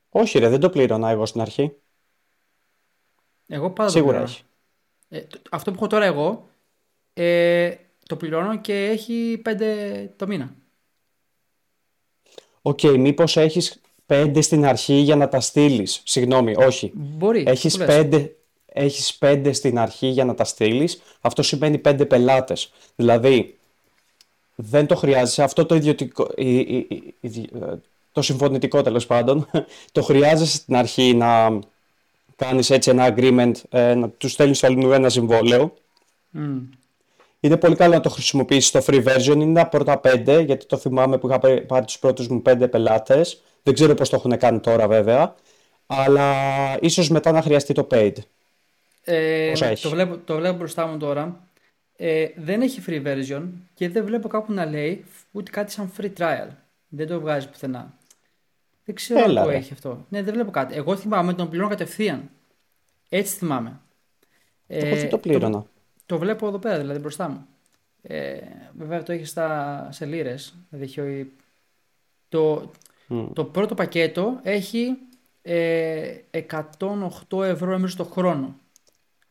Όχι 0.10 0.40
ρε, 0.40 0.50
δεν 0.50 0.60
το 0.60 0.70
πλήρωνα 0.70 1.10
εγώ 1.10 1.26
στην 1.26 1.42
αρχή. 1.42 1.76
Εγώ 3.48 3.70
πάντα 3.70 3.90
Σίγουρα 3.90 4.18
το 4.18 4.24
έχει. 4.24 4.44
Ε, 5.10 5.22
αυτό 5.52 5.72
που 5.72 5.78
έχω 5.78 5.88
τώρα 5.88 6.06
εγώ 6.06 6.50
ε, 7.14 7.76
το 8.08 8.16
πληρώνω 8.16 8.60
και 8.60 8.86
έχει 8.86 9.42
5 9.46 10.08
το 10.16 10.28
μήνα. 10.28 10.56
OK, 12.62 12.80
okay, 12.82 12.98
μήπως 12.98 13.38
έχεις 13.38 13.82
πέντε 14.06 14.42
στην 14.42 14.66
αρχή 14.66 14.94
για 14.94 15.16
να 15.16 15.28
τα 15.28 15.40
στείλεις. 15.40 16.02
Συγγνώμη, 16.06 16.56
όχι. 16.56 16.92
Μπορεί. 16.94 17.44
Έχεις 17.48 17.78
πέντε, 17.78 18.36
έχεις 18.74 19.16
πέντε 19.16 19.54
στην 19.54 19.80
αρχή 19.80 20.08
για 20.08 20.26
να 20.26 20.36
τα 20.36 20.44
στείλεις. 20.44 21.02
Αυτό 21.22 21.42
σημαίνει 21.44 21.78
πέντε 21.78 22.06
πελάτες. 22.06 22.72
Δηλαδή, 22.96 23.58
δεν 24.56 24.86
το 24.86 24.96
χρειάζεσαι. 24.96 25.44
Αυτό 25.44 25.66
το 25.66 25.76
ιδιωτικό, 25.76 26.28
το 28.12 28.22
συμφωνητικό 28.22 28.82
τέλος 28.82 29.06
πάντων, 29.06 29.50
το 29.92 30.02
χρειάζεσαι 30.02 30.58
στην 30.58 30.76
αρχή 30.76 31.14
να 31.14 31.60
κάνεις 32.36 32.70
έτσι 32.70 32.90
ένα 32.90 33.14
agreement, 33.16 33.52
ε, 33.70 33.94
να 33.94 34.10
τους 34.10 34.32
στέλνεις 34.32 34.64
αλλού 34.64 34.92
ένα 34.92 35.10
συμβόλαιο. 35.10 35.74
Mm. 36.38 36.62
Είναι 37.40 37.58
πολύ 37.58 37.76
καλό 37.76 37.94
να 37.94 38.00
το 38.00 38.10
χρησιμοποιήσεις 38.10 38.72
το 38.72 38.84
free 38.88 39.04
version. 39.04 39.36
Είναι 39.36 39.62
τα 39.62 39.68
πρώτα 39.68 39.98
πέντε, 39.98 40.40
γιατί 40.40 40.66
το 40.66 40.78
θυμάμαι 40.78 41.18
που 41.18 41.28
είχα 41.28 41.40
πάρει 41.68 41.86
τους 41.86 42.00
πρώτους 42.00 42.28
μου 42.28 42.42
πέντε 42.42 42.68
πελάτες. 42.68 43.42
Δεν 43.64 43.74
ξέρω 43.74 43.94
πώς 43.94 44.10
το 44.10 44.16
έχουν 44.16 44.38
κάνει 44.38 44.60
τώρα 44.60 44.88
βέβαια, 44.88 45.36
αλλά 45.86 46.34
ίσως 46.82 47.10
μετά 47.10 47.32
να 47.32 47.42
χρειαστεί 47.42 47.74
το 47.74 47.88
paid. 47.92 48.14
Ε, 49.04 49.54
Το, 49.82 49.90
βλέπω, 49.90 50.18
το 50.18 50.36
βλέπω 50.36 50.58
μπροστά 50.58 50.88
μου 50.88 50.98
τώρα. 50.98 51.48
Ε, 51.96 52.28
δεν 52.36 52.62
έχει 52.62 52.82
free 52.88 53.06
version 53.06 53.44
και 53.74 53.90
δεν 53.90 54.06
βλέπω 54.06 54.28
κάπου 54.28 54.54
να 54.54 54.66
λέει 54.66 55.06
ούτε 55.32 55.52
κάτι 55.52 55.72
σαν 55.72 55.92
free 55.98 56.12
trial. 56.18 56.48
Δεν 56.88 57.08
το 57.08 57.20
βγάζει 57.20 57.50
πουθενά. 57.50 57.98
Δεν 58.86 58.96
ξέρω 58.96 59.20
Έλα, 59.20 59.42
αν 59.42 59.48
το 59.48 59.54
έχει 59.54 59.74
αυτό. 59.74 60.06
Ναι, 60.10 60.24
δεν 60.24 60.34
βλέπω 60.34 60.52
κάτι. 60.52 60.76
Εγώ 60.76 60.96
θυμάμαι 60.96 61.28
ότι 61.28 61.38
τον 61.38 61.50
πληρώνω 61.50 61.70
κατευθείαν. 61.70 62.30
Έτσι 63.10 63.36
θυμάμαι. 63.36 63.80
Ε, 64.68 65.08
το 65.08 65.18
πλήρωνα. 65.18 65.60
Το, 65.60 65.68
το, 66.06 66.18
βλέπω 66.18 66.48
εδώ 66.48 66.60
πέρα, 66.60 66.78
δηλαδή 66.78 67.00
μπροστά 67.00 67.30
μου. 67.30 67.46
Ε, 68.02 68.38
βέβαια 68.78 69.04
το 69.04 69.12
έχει 69.12 69.26
στα, 69.26 69.88
σε 69.92 70.06
λίρε. 70.06 70.36
Δηλαδή 70.70 71.34
το, 72.30 72.72
το 73.34 73.46
πρώτο 73.46 73.76
πακέτο 73.76 74.40
έχει 74.44 74.98
ε, 75.42 76.16
108 76.78 77.44
ευρώ 77.44 77.72
νομίζω 77.72 77.96
το 77.96 78.04
χρόνο. 78.04 78.60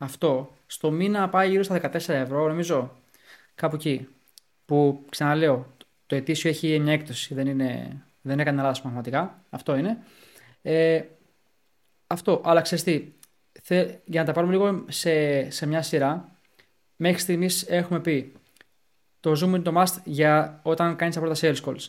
Αυτό. 0.01 0.55
Στο 0.67 0.91
μήνα 0.91 1.29
πάει 1.29 1.49
γύρω 1.49 1.63
στα 1.63 1.81
14 1.81 1.93
ευρώ 2.07 2.47
νομίζω. 2.47 2.91
Κάπου 3.55 3.75
εκεί. 3.75 4.07
Που 4.65 5.05
ξαναλέω, 5.09 5.75
το 6.05 6.15
ετήσιο 6.15 6.49
έχει 6.49 6.79
μια 6.79 6.93
έκπτωση. 6.93 7.33
Δεν, 7.33 7.47
είναι, 7.47 8.01
δεν 8.21 8.39
έκανε 8.39 8.61
λάθος 8.61 8.81
πραγματικά. 8.81 9.43
Αυτό 9.49 9.75
είναι. 9.75 9.97
Ε, 10.61 11.03
αυτό. 12.07 12.41
Αλλά 12.43 12.61
ξέρεις 12.61 12.83
τι, 12.83 13.13
για 14.05 14.19
να 14.21 14.25
τα 14.25 14.31
πάρουμε 14.31 14.53
λίγο 14.53 14.85
σε, 14.89 15.49
σε 15.49 15.65
μια 15.65 15.81
σειρά, 15.81 16.31
μέχρι 16.95 17.19
στιγμής 17.19 17.63
έχουμε 17.67 17.99
πει 17.99 18.33
το 19.19 19.31
Zoom 19.31 19.47
είναι 19.47 19.59
το 19.59 19.81
must 19.81 20.01
για 20.03 20.59
όταν 20.63 20.95
κάνεις 20.95 21.15
τα 21.15 21.21
πρώτα 21.21 21.35
sales 21.41 21.63
calls 21.65 21.87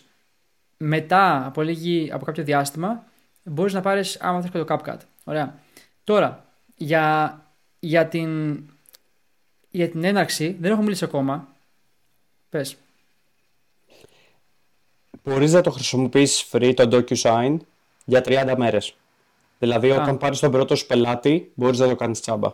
μετά 0.76 1.46
από, 1.46 1.62
λίγη, 1.62 2.10
από 2.12 2.24
κάποιο 2.24 2.44
διάστημα 2.44 3.04
μπορείς 3.44 3.72
να 3.72 3.80
πάρεις 3.80 4.20
άμα 4.20 4.40
θες 4.40 4.50
και 4.50 4.58
το 4.58 4.64
CapCut. 4.68 4.98
Ωραία. 5.24 5.58
Τώρα, 6.04 6.44
για, 6.76 7.36
για 7.84 8.08
την 8.08 8.60
για 9.70 9.88
την 9.90 10.04
έναρξη 10.04 10.56
δεν 10.60 10.72
έχω 10.72 10.82
μιλήσει 10.82 11.04
ακόμα. 11.04 11.48
Πες. 12.50 12.76
Μπορείς 15.24 15.52
να 15.52 15.60
το 15.60 15.70
χρησιμοποιήσεις 15.70 16.48
free 16.52 16.72
το 16.76 16.88
DocuSign 16.92 17.56
για 18.04 18.22
30 18.24 18.54
μέρες. 18.56 18.94
Δηλαδή, 19.58 19.90
Α. 19.92 20.02
όταν 20.02 20.18
πάρεις 20.18 20.38
τον 20.38 20.50
πρώτο 20.50 20.74
σου 20.76 20.86
πελάτη, 20.86 21.52
μπορείς 21.54 21.78
να 21.78 21.88
το 21.88 21.96
κάνεις 21.96 22.20
τσάμπα 22.20 22.52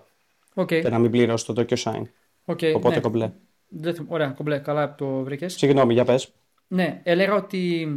Οκ. 0.54 0.66
και 0.66 0.88
να 0.88 0.98
μην 0.98 1.10
πληρώσεις 1.10 1.46
το 1.46 1.54
DocuSign. 1.62 2.02
OK, 2.44 2.60
Οπότε 2.74 2.94
ναι. 2.94 3.00
κομπλέ. 3.00 3.32
Δεν 3.68 3.94
θυμ- 3.94 4.12
Ωραία, 4.12 4.28
κομπλέ. 4.28 4.58
Καλά 4.58 4.88
που 4.88 4.94
το 5.04 5.22
βρήκες. 5.22 5.52
Συγγνώμη, 5.54 5.92
για 5.92 6.04
πες. 6.04 6.28
Ναι, 6.68 7.00
έλεγα 7.04 7.34
ότι 7.34 7.88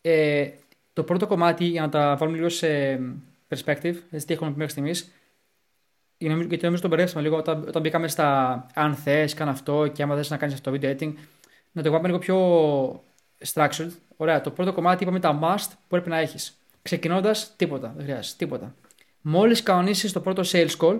ε, 0.00 0.48
το 0.92 1.02
πρώτο 1.02 1.26
κομμάτι, 1.26 1.64
για 1.64 1.80
να 1.80 1.88
τα 1.88 2.16
βάλουμε 2.16 2.36
λίγο 2.36 2.48
σε 2.48 2.96
perspective, 3.48 3.94
έτσι 4.10 4.26
τι 4.26 4.32
έχουμε 4.32 4.50
πει 4.50 4.56
μέχρι 4.56 4.70
στιγμής, 4.72 5.12
γιατί 6.26 6.64
νομίζω 6.64 6.82
το 6.82 6.88
μπερδέψαμε 6.88 7.22
λίγο 7.22 7.36
όταν, 7.36 7.64
όταν 7.68 7.82
μπήκαμε 7.82 8.08
στα 8.08 8.66
αν 8.74 8.94
θες, 8.94 9.34
κάνε 9.34 9.50
αυτό 9.50 9.86
και 9.86 10.02
άμα 10.02 10.14
θες 10.16 10.30
να 10.30 10.36
κάνεις 10.36 10.54
αυτό 10.54 10.70
το 10.70 10.78
video 10.80 10.86
editing, 10.86 11.12
να 11.72 11.82
το 11.82 11.90
βάλουμε 11.90 12.08
λίγο 12.08 12.18
πιο 12.18 13.04
structured. 13.52 13.90
Ωραία, 14.16 14.40
το 14.40 14.50
πρώτο 14.50 14.72
κομμάτι 14.72 15.02
είπαμε 15.02 15.20
τα 15.20 15.38
must 15.42 15.68
που 15.68 15.86
πρέπει 15.88 16.08
να 16.08 16.18
έχεις. 16.18 16.56
Ξεκινώντας, 16.82 17.52
τίποτα, 17.56 17.92
δεν 17.96 18.04
χρειάζεται 18.04 18.36
τίποτα. 18.38 18.74
Μόλις 19.20 19.62
κανονίσεις 19.62 20.12
το 20.12 20.20
πρώτο 20.20 20.42
sales 20.46 20.76
call, 20.78 20.98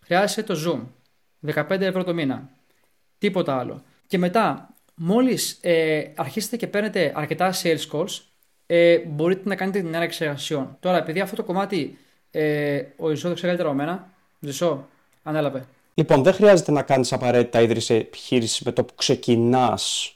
χρειάζεσαι 0.00 0.42
το 0.42 0.54
Zoom. 0.66 0.80
15 1.54 1.80
ευρώ 1.80 2.04
το 2.04 2.14
μήνα. 2.14 2.50
Τίποτα 3.18 3.58
άλλο. 3.58 3.82
Και 4.06 4.18
μετά, 4.18 4.74
μόλις 4.94 5.58
ε, 5.60 6.04
αρχίσετε 6.14 6.56
και 6.56 6.66
παίρνετε 6.66 7.12
αρκετά 7.14 7.52
sales 7.62 7.90
calls, 7.92 8.20
ε, 8.66 8.98
μπορείτε 8.98 9.48
να 9.48 9.54
κάνετε 9.54 9.80
την 9.80 9.94
έναρξη 9.94 10.24
εργασιών. 10.24 10.76
Τώρα, 10.80 10.96
επειδή 10.96 11.20
αυτό 11.20 11.36
το 11.36 11.44
κομμάτι 11.44 11.98
ε, 12.30 12.82
ο 12.96 13.08
Ζησό 13.08 13.28
το 13.28 13.34
ξέρει 13.34 13.46
καλύτερα 13.46 13.68
από 13.68 13.78
μένα, 13.78 14.10
Ζησό, 14.40 14.88
ανέλαβε. 15.22 15.66
Λοιπόν, 15.94 16.22
δεν 16.22 16.32
χρειάζεται 16.32 16.72
να 16.72 16.82
κάνεις 16.82 17.12
απαραίτητα 17.12 17.60
ίδρυση 17.60 17.94
επιχείρησης 17.94 18.60
με 18.60 18.72
το 18.72 18.84
που 18.84 18.94
ξεκινάς 18.94 20.14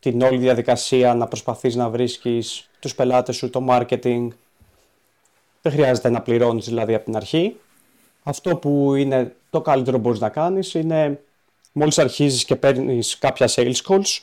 την 0.00 0.22
όλη 0.22 0.38
διαδικασία, 0.38 1.14
να 1.14 1.26
προσπαθείς 1.26 1.74
να 1.74 1.88
βρίσκεις 1.88 2.70
τους 2.78 2.94
πελάτες 2.94 3.36
σου, 3.36 3.50
το 3.50 3.66
marketing. 3.68 4.28
Δεν 5.62 5.72
χρειάζεται 5.72 6.10
να 6.10 6.22
πληρώνεις 6.22 6.64
δηλαδή 6.64 6.94
από 6.94 7.04
την 7.04 7.16
αρχή. 7.16 7.56
Αυτό 8.22 8.56
που 8.56 8.94
είναι 8.94 9.36
το 9.50 9.60
καλύτερο 9.60 9.96
που 9.96 10.02
μπορείς 10.02 10.20
να 10.20 10.28
κάνεις 10.28 10.74
είναι 10.74 11.20
μόλις 11.72 11.98
αρχίζεις 11.98 12.44
και 12.44 12.56
παίρνεις 12.56 13.18
κάποια 13.18 13.48
sales 13.50 13.76
calls, 13.88 14.20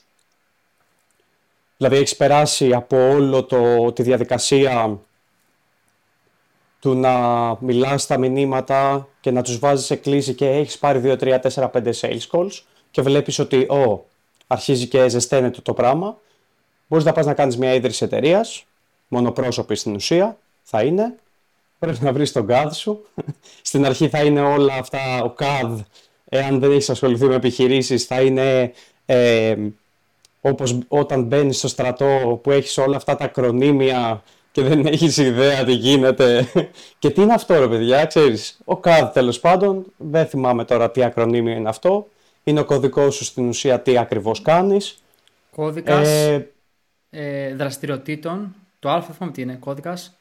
δηλαδή 1.78 1.96
έχεις 1.96 2.16
περάσει 2.16 2.74
από 2.74 3.10
όλο 3.10 3.44
το, 3.44 3.92
τη 3.92 4.04
διαδικασία 4.04 5.00
του 6.88 6.96
να 6.96 7.56
μιλάς 7.60 8.02
στα 8.02 8.18
μηνύματα 8.18 9.08
και 9.20 9.32
να 9.32 9.42
τους 9.42 9.60
βάζεις 9.60 9.86
σε 9.86 9.96
κλίση 9.96 10.34
και 10.34 10.50
έχεις 10.50 10.78
πάρει 10.78 11.02
2, 11.04 11.18
3, 11.20 11.40
4, 11.54 11.70
5 11.72 11.92
sales 12.02 12.28
calls 12.32 12.62
και 12.92 13.02
βλέπεις 13.02 13.40
ότι 13.40 13.58
ο, 13.58 14.06
αρχίζει 14.48 14.88
και 14.88 15.10
ζεσταίνεται 15.10 15.62
το 15.62 15.74
πράγμα, 15.74 16.18
μπορείς 16.88 17.06
να 17.06 17.12
πας 17.12 17.26
να 17.26 17.34
κάνεις 17.34 17.58
μια 17.58 17.74
ίδρυση 17.74 18.04
εταιρείας, 18.04 18.66
μονοπρόσωπη 19.08 19.76
στην 19.76 19.96
ουσία, 19.96 20.38
θα 20.64 20.84
είναι. 20.84 21.16
Πρέπει 21.80 21.98
να 22.02 22.14
βρεις 22.14 22.32
τον 22.32 22.46
CAD 22.50 22.70
σου. 22.74 23.06
Στην 23.62 23.86
αρχή 23.86 24.10
θα 24.10 24.24
είναι 24.24 24.42
όλα 24.42 24.74
αυτά, 24.74 25.24
ο 25.24 25.34
CAD, 25.40 25.78
εάν 26.30 26.60
δεν 26.60 26.72
έχεις 26.72 26.90
ασχοληθεί 26.90 27.26
με 27.26 27.36
επιχειρήσεις, 27.36 28.06
θα 28.06 28.22
είναι 28.22 28.72
ε, 29.06 29.56
όπως 30.42 30.78
όταν 30.88 31.24
μπαίνεις 31.24 31.58
στο 31.58 31.68
στρατό 31.68 32.40
που 32.44 32.52
έχεις 32.52 32.78
όλα 32.78 32.96
αυτά 32.96 33.16
τα 33.16 33.26
ακρονίμια 33.26 34.24
και 34.58 34.64
δεν 34.64 34.86
έχεις 34.86 35.18
ιδέα 35.18 35.64
τι 35.64 35.72
γίνεται. 35.74 36.48
και 37.00 37.10
τι 37.10 37.22
είναι 37.22 37.34
αυτό 37.34 37.60
ρε 37.60 37.68
παιδιά, 37.68 38.06
ξέρεις. 38.06 38.60
Ο 38.66 38.80
CAD 38.84 39.10
τέλος 39.14 39.40
πάντων, 39.40 39.86
δεν 39.98 40.26
θυμάμαι 40.28 40.66
τώρα 40.66 40.92
τι 40.92 41.04
ακρονίμιο 41.04 41.56
είναι 41.56 41.70
αυτό. 41.70 42.08
Είναι 42.44 42.60
ο 42.60 42.66
κωδικός 42.66 43.16
σου 43.16 43.24
στην 43.24 43.48
ουσία 43.48 43.82
τι 43.82 43.98
ακριβώς 43.98 44.42
κάνεις. 44.42 45.04
Κώδικας 45.56 46.08
Ε, 46.08 46.52
ε, 47.10 47.56
δραστηριοτήτων. 47.56 48.56
Το 48.80 48.90
Α, 48.90 49.00
δεν 49.00 49.16
θυμάμαι 49.16 49.34
τι 49.34 49.42
είναι. 49.42 49.56
Κώδικας. 49.56 50.18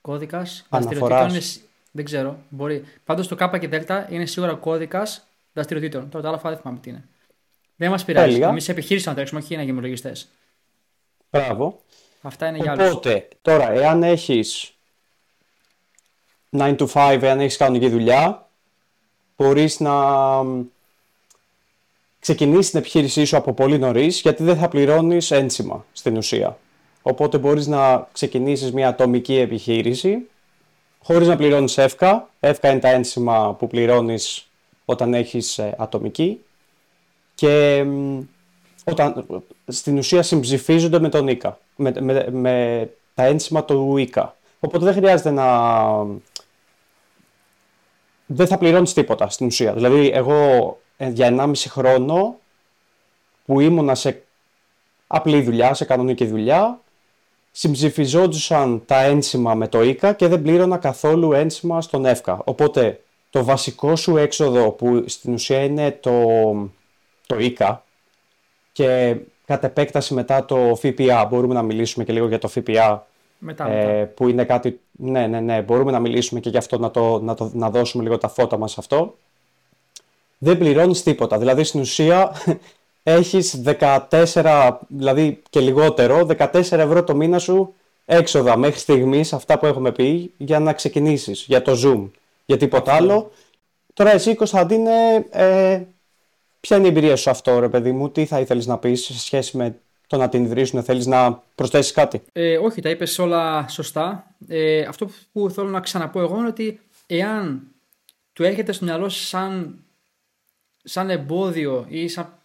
Κώδικας 0.00 0.66
Αναφοράς. 0.68 0.98
δραστηριοτήτων. 0.98 1.28
Είναι, 1.30 1.40
σ- 1.40 1.60
δεν 1.90 2.04
ξέρω. 2.04 2.38
Μπορεί. 2.48 2.84
Πάντως 3.04 3.28
το 3.28 3.36
K 3.40 3.58
και 3.58 3.68
Δ 3.68 3.90
είναι 4.08 4.26
σίγουρα 4.26 4.54
κώδικας 4.54 5.26
δραστηριοτήτων. 5.52 6.08
Τώρα 6.08 6.30
το 6.38 6.46
Α 6.46 6.50
δεν 6.50 6.58
θυμάμαι 6.58 6.78
τι 6.80 6.90
είναι. 6.90 7.04
Δεν 7.76 7.90
μας 7.90 8.04
πειράζει. 8.04 8.30
Τέλεια. 8.32 8.48
Εμείς 8.48 8.68
επιχείρηση 8.68 9.08
να 9.08 9.14
τρέξουμε, 9.14 9.40
όχι 9.40 9.56
να 9.56 9.62
γίνουμε 9.62 9.80
λογιστέ. 9.82 10.12
μπράβο. 11.30 11.80
Αυτά 12.22 12.48
είναι 12.48 12.58
για 12.58 12.70
άλλους. 12.72 12.90
Οπότε, 12.90 13.28
τώρα, 13.42 13.70
εάν 13.70 14.02
έχεις 14.02 14.74
9 16.50 16.76
to 16.76 16.86
5, 16.86 17.18
εάν 17.22 17.40
έχεις 17.40 17.56
κανονική 17.56 17.88
δουλειά, 17.88 18.48
μπορείς 19.36 19.80
να 19.80 19.94
μ, 20.42 20.62
ξεκινήσεις 22.20 22.70
την 22.70 22.78
επιχείρησή 22.78 23.24
σου 23.24 23.36
από 23.36 23.52
πολύ 23.52 23.78
νωρίς, 23.78 24.20
γιατί 24.20 24.42
δεν 24.42 24.56
θα 24.56 24.68
πληρώνεις 24.68 25.30
ένσημα 25.30 25.84
στην 25.92 26.16
ουσία. 26.16 26.58
Οπότε 27.02 27.38
μπορείς 27.38 27.66
να 27.66 28.08
ξεκινήσεις 28.12 28.72
μια 28.72 28.88
ατομική 28.88 29.36
επιχείρηση, 29.36 30.28
χωρίς 31.02 31.28
να 31.28 31.36
πληρώνεις 31.36 31.78
εύκα. 31.78 32.30
Εύκα 32.40 32.70
είναι 32.70 32.80
τα 32.80 32.88
ένσημα 32.88 33.54
που 33.54 33.66
πληρώνεις 33.66 34.48
όταν 34.84 35.14
έχεις 35.14 35.58
ε, 35.58 35.74
ατομική. 35.78 36.44
Και 37.34 37.84
μ, 37.84 38.20
όταν, 38.84 39.26
στην 39.72 39.98
ουσία 39.98 40.22
συμψηφίζονται 40.22 41.00
με 41.00 41.08
τον 41.08 41.28
ΙΚΑ, 41.28 41.58
με, 41.76 41.92
με, 42.00 42.26
με 42.30 42.88
τα 43.14 43.24
ένσημα 43.24 43.64
του 43.64 43.96
ΙΚΑ. 43.96 44.36
Οπότε 44.60 44.84
δεν 44.84 44.94
χρειάζεται 44.94 45.30
να... 45.30 45.46
Δεν 48.26 48.46
θα 48.46 48.58
πληρώνεις 48.58 48.92
τίποτα 48.92 49.28
στην 49.28 49.46
ουσία. 49.46 49.72
Δηλαδή 49.72 50.10
εγώ 50.14 50.78
ε, 50.96 51.08
για 51.08 51.34
1,5 51.38 51.52
χρόνο 51.68 52.36
που 53.46 53.60
ήμουνα 53.60 53.94
σε 53.94 54.22
απλή 55.06 55.42
δουλειά, 55.42 55.74
σε 55.74 55.84
κανονική 55.84 56.26
δουλειά, 56.26 56.80
συμψηφιζόντουσαν 57.52 58.82
τα 58.86 59.02
ένσημα 59.02 59.54
με 59.54 59.68
το 59.68 59.82
ΙΚΑ 59.82 60.12
και 60.12 60.26
δεν 60.28 60.42
πλήρωνα 60.42 60.76
καθόλου 60.76 61.32
ένσημα 61.32 61.80
στον 61.80 62.04
ΕΦΚΑ. 62.04 62.40
Οπότε 62.44 63.00
το 63.30 63.44
βασικό 63.44 63.96
σου 63.96 64.16
έξοδο 64.16 64.70
που 64.70 65.04
στην 65.06 65.32
ουσία 65.32 65.64
είναι 65.64 65.90
το, 65.90 66.12
το 67.26 67.38
ΙΚΑ 67.38 67.84
και 68.72 69.16
κατ' 69.46 69.64
επέκταση 69.64 70.14
μετά 70.14 70.44
το 70.44 70.78
ΦΠΑ, 70.80 71.24
μπορούμε 71.24 71.54
να 71.54 71.62
μιλήσουμε 71.62 72.04
και 72.04 72.12
λίγο 72.12 72.28
για 72.28 72.38
το 72.38 72.48
ΦΠΑ 72.48 73.06
Μετά, 73.38 73.64
μετά. 73.64 73.64
ε, 73.64 74.04
που 74.04 74.28
είναι 74.28 74.44
κάτι, 74.44 74.80
ναι, 74.90 75.26
ναι, 75.26 75.40
ναι, 75.40 75.62
μπορούμε 75.62 75.92
να 75.92 76.00
μιλήσουμε 76.00 76.40
και 76.40 76.48
γι' 76.48 76.56
αυτό 76.56 76.78
να, 76.78 76.90
το, 76.90 77.20
να, 77.20 77.34
το, 77.34 77.50
να 77.54 77.70
δώσουμε 77.70 78.02
λίγο 78.02 78.18
τα 78.18 78.28
φώτα 78.28 78.58
μας 78.58 78.70
σε 78.72 78.76
αυτό. 78.80 79.16
Δεν 80.38 80.58
πληρώνεις 80.58 81.02
τίποτα, 81.02 81.38
δηλαδή 81.38 81.64
στην 81.64 81.80
ουσία 81.80 82.32
έχεις 83.02 83.62
14, 84.10 84.70
δηλαδή 84.88 85.42
και 85.50 85.60
λιγότερο, 85.60 86.26
14 86.38 86.52
ευρώ 86.52 87.04
το 87.04 87.14
μήνα 87.14 87.38
σου 87.38 87.74
έξοδα 88.04 88.56
μέχρι 88.56 88.78
στιγμής, 88.78 89.32
αυτά 89.32 89.58
που 89.58 89.66
έχουμε 89.66 89.92
πει, 89.92 90.32
για 90.36 90.58
να 90.58 90.72
ξεκινήσεις, 90.72 91.44
για 91.48 91.62
το 91.62 91.72
Zoom, 91.84 92.10
για 92.44 92.56
τίποτα 92.56 92.94
άλλο. 92.94 93.30
Τώρα 93.94 94.12
εσύ 94.12 94.34
Κωνσταντίνε, 94.34 95.26
ε, 95.30 95.80
ποια 96.62 96.76
είναι 96.76 96.86
η 96.86 96.88
εμπειρία 96.88 97.16
σου 97.16 97.22
σε 97.22 97.30
αυτό 97.30 97.58
ρε 97.58 97.68
παιδί 97.68 97.92
μου, 97.92 98.10
τι 98.10 98.26
θα 98.26 98.40
ήθελες 98.40 98.66
να 98.66 98.78
πεις 98.78 99.04
σε 99.04 99.18
σχέση 99.18 99.56
με 99.56 99.78
το 100.06 100.16
να 100.16 100.28
την 100.28 100.44
ιδρύσουν, 100.44 100.82
θέλεις 100.82 101.06
να 101.06 101.42
προσθέσεις 101.54 101.92
κάτι; 101.92 102.22
Ε, 102.32 102.58
όχι, 102.58 102.80
τα 102.80 102.90
είπες 102.90 103.18
όλα 103.18 103.68
σωστά. 103.68 104.34
Ε, 104.48 104.80
αυτό 104.80 105.10
που 105.32 105.50
θέλω 105.50 105.68
να 105.68 105.80
ξαναπώ 105.80 106.20
εγώ 106.20 106.38
είναι 106.38 106.46
ότι 106.46 106.80
εάν 107.06 107.62
του 108.32 108.42
έρχεται 108.44 108.72
στο 108.72 108.84
μυαλό 108.84 109.08
σας 109.08 109.28
σαν, 109.28 109.84
σαν 110.82 111.10
εμπόδιο 111.10 111.86
ή 111.88 112.08
σαν, 112.08 112.38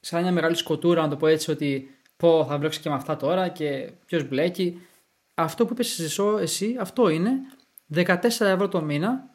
σαν 0.00 0.22
μια 0.22 0.32
μεγάλη 0.32 0.56
σκοτούρα, 0.56 1.02
να 1.02 1.08
το 1.08 1.16
πω 1.16 1.26
έτσι, 1.26 1.50
ότι 1.50 1.90
πω 2.16 2.44
θα 2.48 2.58
μπλέξω 2.58 2.80
και 2.80 2.88
με 2.88 2.94
αυτά 2.94 3.16
τώρα 3.16 3.48
και 3.48 3.90
ποιος 4.06 4.28
μπλέκει. 4.28 4.80
Αυτό 5.34 5.66
που 5.66 5.72
είπες 5.72 5.98
εσύ, 5.98 6.22
εσύ, 6.40 6.76
αυτό 6.80 7.08
είναι 7.08 7.30
14 7.94 8.16
ευρώ 8.24 8.68
το 8.68 8.82
μήνα 8.82 9.30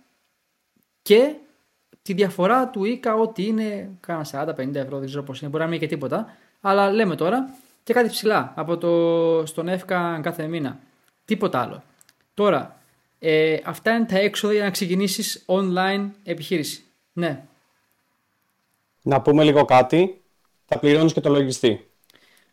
και 1.02 1.36
τη 2.08 2.14
διαφορά 2.14 2.68
του 2.70 2.86
ΙΚΑ 2.86 3.14
ό,τι 3.16 3.46
είναι 3.46 3.90
κάνα 4.00 4.26
40-50 4.32 4.76
ευρώ, 4.76 4.98
δεν 4.98 5.08
ξέρω 5.08 5.24
πώς 5.24 5.42
είναι, 5.42 5.50
μπορεί 5.50 5.64
να 5.64 5.70
μην 5.70 5.78
είναι 5.80 5.88
και 5.88 5.94
τίποτα. 5.94 6.36
Αλλά 6.62 6.92
λέμε 6.92 7.16
τώρα 7.16 7.50
και 7.84 7.94
κάτι 7.94 8.10
ψηλά 8.10 8.54
από 8.56 8.78
το, 8.78 9.46
στον 9.46 9.68
ΕΦΚΑ 9.68 10.20
κάθε 10.24 10.48
μήνα. 10.48 10.80
Τίποτα 11.26 11.60
άλλο. 11.62 11.84
Τώρα, 12.34 12.80
ε, 13.20 13.58
αυτά 13.64 13.92
είναι 13.96 14.06
τα 14.06 14.18
έξοδα 14.18 14.54
για 14.54 14.64
να 14.64 14.70
ξεκινήσεις 14.70 15.46
online 15.48 16.10
επιχείρηση. 16.24 16.84
Ναι, 17.14 17.44
Να 19.02 19.22
πούμε 19.22 19.44
λίγο 19.44 19.66
κάτι, 19.66 20.22
θα 20.66 20.80
πληρώνεις 20.80 21.14
και 21.14 21.22
το 21.22 21.30
λογιστή. 21.30 21.90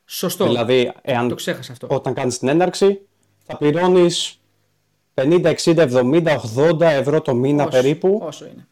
σωστό. 0.06 0.44
Δηλαδή, 0.46 0.92
εάν, 1.02 1.28
Το 1.28 1.34
ξέχασα 1.34 1.72
αυτό. 1.72 1.86
όταν 1.90 2.14
κάνεις 2.14 2.38
την 2.38 2.48
έναρξη, 2.48 3.00
θα 3.46 3.56
πληρώνεις 3.56 4.38
50, 5.14 5.48
60, 5.48 5.76
70, 5.82 6.36
80 6.56 6.80
ευρώ 6.80 7.20
το 7.20 7.34
μήνα 7.34 7.64
Όσο- 7.64 7.70
περίπου, 7.80 8.20
Όσο 8.22 8.44
είναι. 8.44 8.66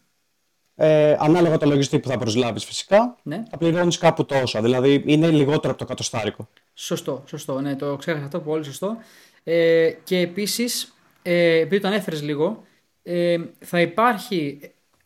Ε, 0.75 1.15
ανάλογα 1.19 1.57
το 1.57 1.65
λογιστή 1.65 1.99
που 1.99 2.07
θα 2.07 2.17
προσλάβεις 2.17 2.65
φυσικά, 2.65 3.15
Ναι. 3.23 3.43
θα 3.49 3.57
πληρώνεις 3.57 3.97
κάπου 3.97 4.25
τόσο. 4.25 4.61
Δηλαδή, 4.61 5.03
είναι 5.05 5.29
λιγότερο 5.31 5.69
από 5.69 5.77
το 5.77 5.85
κατοστάρικο. 5.85 6.49
Σωστό, 6.73 7.23
σωστό. 7.27 7.61
Ναι, 7.61 7.75
το 7.75 7.95
ξέχασα 7.95 8.25
αυτό, 8.25 8.39
πολύ 8.39 8.63
σωστό. 8.63 8.97
Ε, 9.43 9.91
και 10.03 10.17
επίσης, 10.19 10.93
ε, 11.21 11.59
επειδή 11.59 11.81
το 11.81 11.87
ανέφερες 11.87 12.21
λίγο, 12.21 12.63
ε, 13.03 13.37
θα 13.59 13.81
υπάρχει 13.81 14.59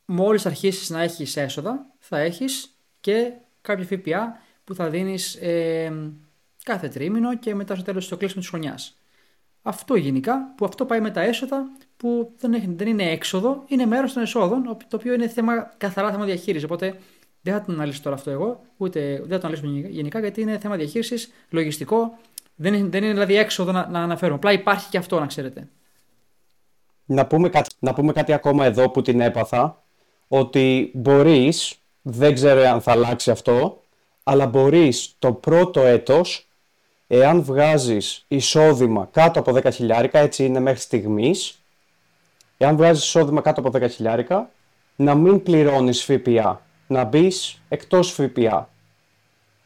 μόλις 0.05 0.45
αρχίσεις 0.45 0.89
να 0.89 1.01
έχεις 1.01 1.37
έσοδα, 1.37 1.85
θα 1.99 2.19
έχεις 2.19 2.69
και 2.99 3.31
κάποιο 3.61 3.85
ΦΠΑ 3.85 4.39
που 4.63 4.75
θα 4.75 4.89
δίνεις 4.89 5.35
ε, 5.35 5.93
κάθε 6.63 6.87
τρίμηνο 6.87 7.37
και 7.37 7.55
μετά 7.55 7.75
στο 7.75 7.83
τέλος 7.83 8.07
το 8.07 8.17
κλείσιμο 8.17 8.39
της 8.41 8.49
χρονιάς. 8.49 8.97
Αυτό 9.61 9.95
γενικά, 9.95 10.53
που 10.57 10.65
αυτό 10.65 10.85
πάει 10.85 11.01
με 11.01 11.11
τα 11.11 11.21
έσοδα 11.21 11.71
που 11.97 12.31
δεν, 12.39 12.53
έχει, 12.53 12.73
δεν 12.75 12.87
είναι 12.87 13.11
έξοδο, 13.11 13.63
είναι 13.67 13.85
μέρος 13.85 14.13
των 14.13 14.23
εσόδων, 14.23 14.63
το 14.63 14.95
οποίο 14.95 15.13
είναι 15.13 15.27
θέμα, 15.27 15.73
καθαρά 15.77 16.11
θέμα 16.11 16.25
διαχείρισης. 16.25 16.63
Οπότε 16.63 16.97
δεν 17.41 17.53
θα 17.53 17.61
το 17.61 17.71
αναλύσω 17.71 18.01
τώρα 18.01 18.15
αυτό 18.15 18.29
εγώ, 18.29 18.61
ούτε 18.77 18.99
δεν 18.99 19.29
θα 19.29 19.39
το 19.39 19.47
αναλύσω 19.47 19.87
γενικά, 19.89 20.19
γιατί 20.19 20.41
είναι 20.41 20.57
θέμα 20.57 20.75
διαχείρισης, 20.75 21.31
λογιστικό. 21.49 22.17
Δεν 22.55 22.73
είναι, 22.73 22.87
δεν 22.87 23.03
είναι 23.03 23.13
δηλαδή 23.13 23.37
έξοδο 23.37 23.71
να, 23.71 23.87
να 23.87 23.99
αναφέρουμε. 23.99 24.35
Απλά 24.35 24.51
υπάρχει 24.51 24.89
και 24.89 24.97
αυτό, 24.97 25.19
να 25.19 25.25
ξέρετε. 25.25 25.67
Να 27.05 27.25
πούμε, 27.25 27.49
κάτι, 27.49 27.69
να 27.79 27.93
πούμε 27.93 28.13
κάτι 28.13 28.33
ακόμα 28.33 28.65
εδώ 28.65 28.89
που 28.89 29.01
την 29.01 29.21
έπαθα, 29.21 29.83
ότι 30.27 30.91
μπορείς, 30.93 31.75
δεν 32.01 32.33
ξέρω 32.33 32.61
αν 32.61 32.81
θα 32.81 32.91
αλλάξει 32.91 33.31
αυτό, 33.31 33.81
αλλά 34.23 34.45
μπορείς 34.45 35.15
το 35.19 35.33
πρώτο 35.33 35.81
έτος, 35.81 36.47
εάν 37.07 37.43
βγάζεις 37.43 38.25
εισόδημα 38.27 39.09
κάτω 39.11 39.39
από 39.39 39.51
10 39.55 39.73
χιλιάρικα, 39.73 40.19
έτσι 40.19 40.45
είναι 40.45 40.59
μέχρι 40.59 40.79
στιγμής, 40.79 41.59
εάν 42.57 42.75
βγάζεις 42.75 43.03
εισόδημα 43.03 43.41
κάτω 43.41 43.61
από 43.61 43.77
10 43.77 43.89
χιλιάρικα, 43.89 44.49
να 44.95 45.15
μην 45.15 45.43
πληρώνεις 45.43 46.03
ΦΠΑ, 46.03 46.61
να 46.87 47.03
μπεις 47.03 47.61
εκτός 47.69 48.11
ΦΠΑ. 48.11 48.69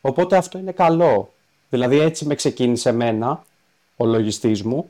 Οπότε 0.02 0.38
αυτό 0.38 0.58
είναι 0.58 0.72
καλό. 0.72 1.34
Δηλαδή 1.70 2.00
έτσι 2.00 2.26
με 2.26 2.36
ξεκίνησε 2.36 2.90
εμένα, 2.90 3.44
ο 3.98 4.06
λογιστής 4.06 4.64
μου, 4.64 4.90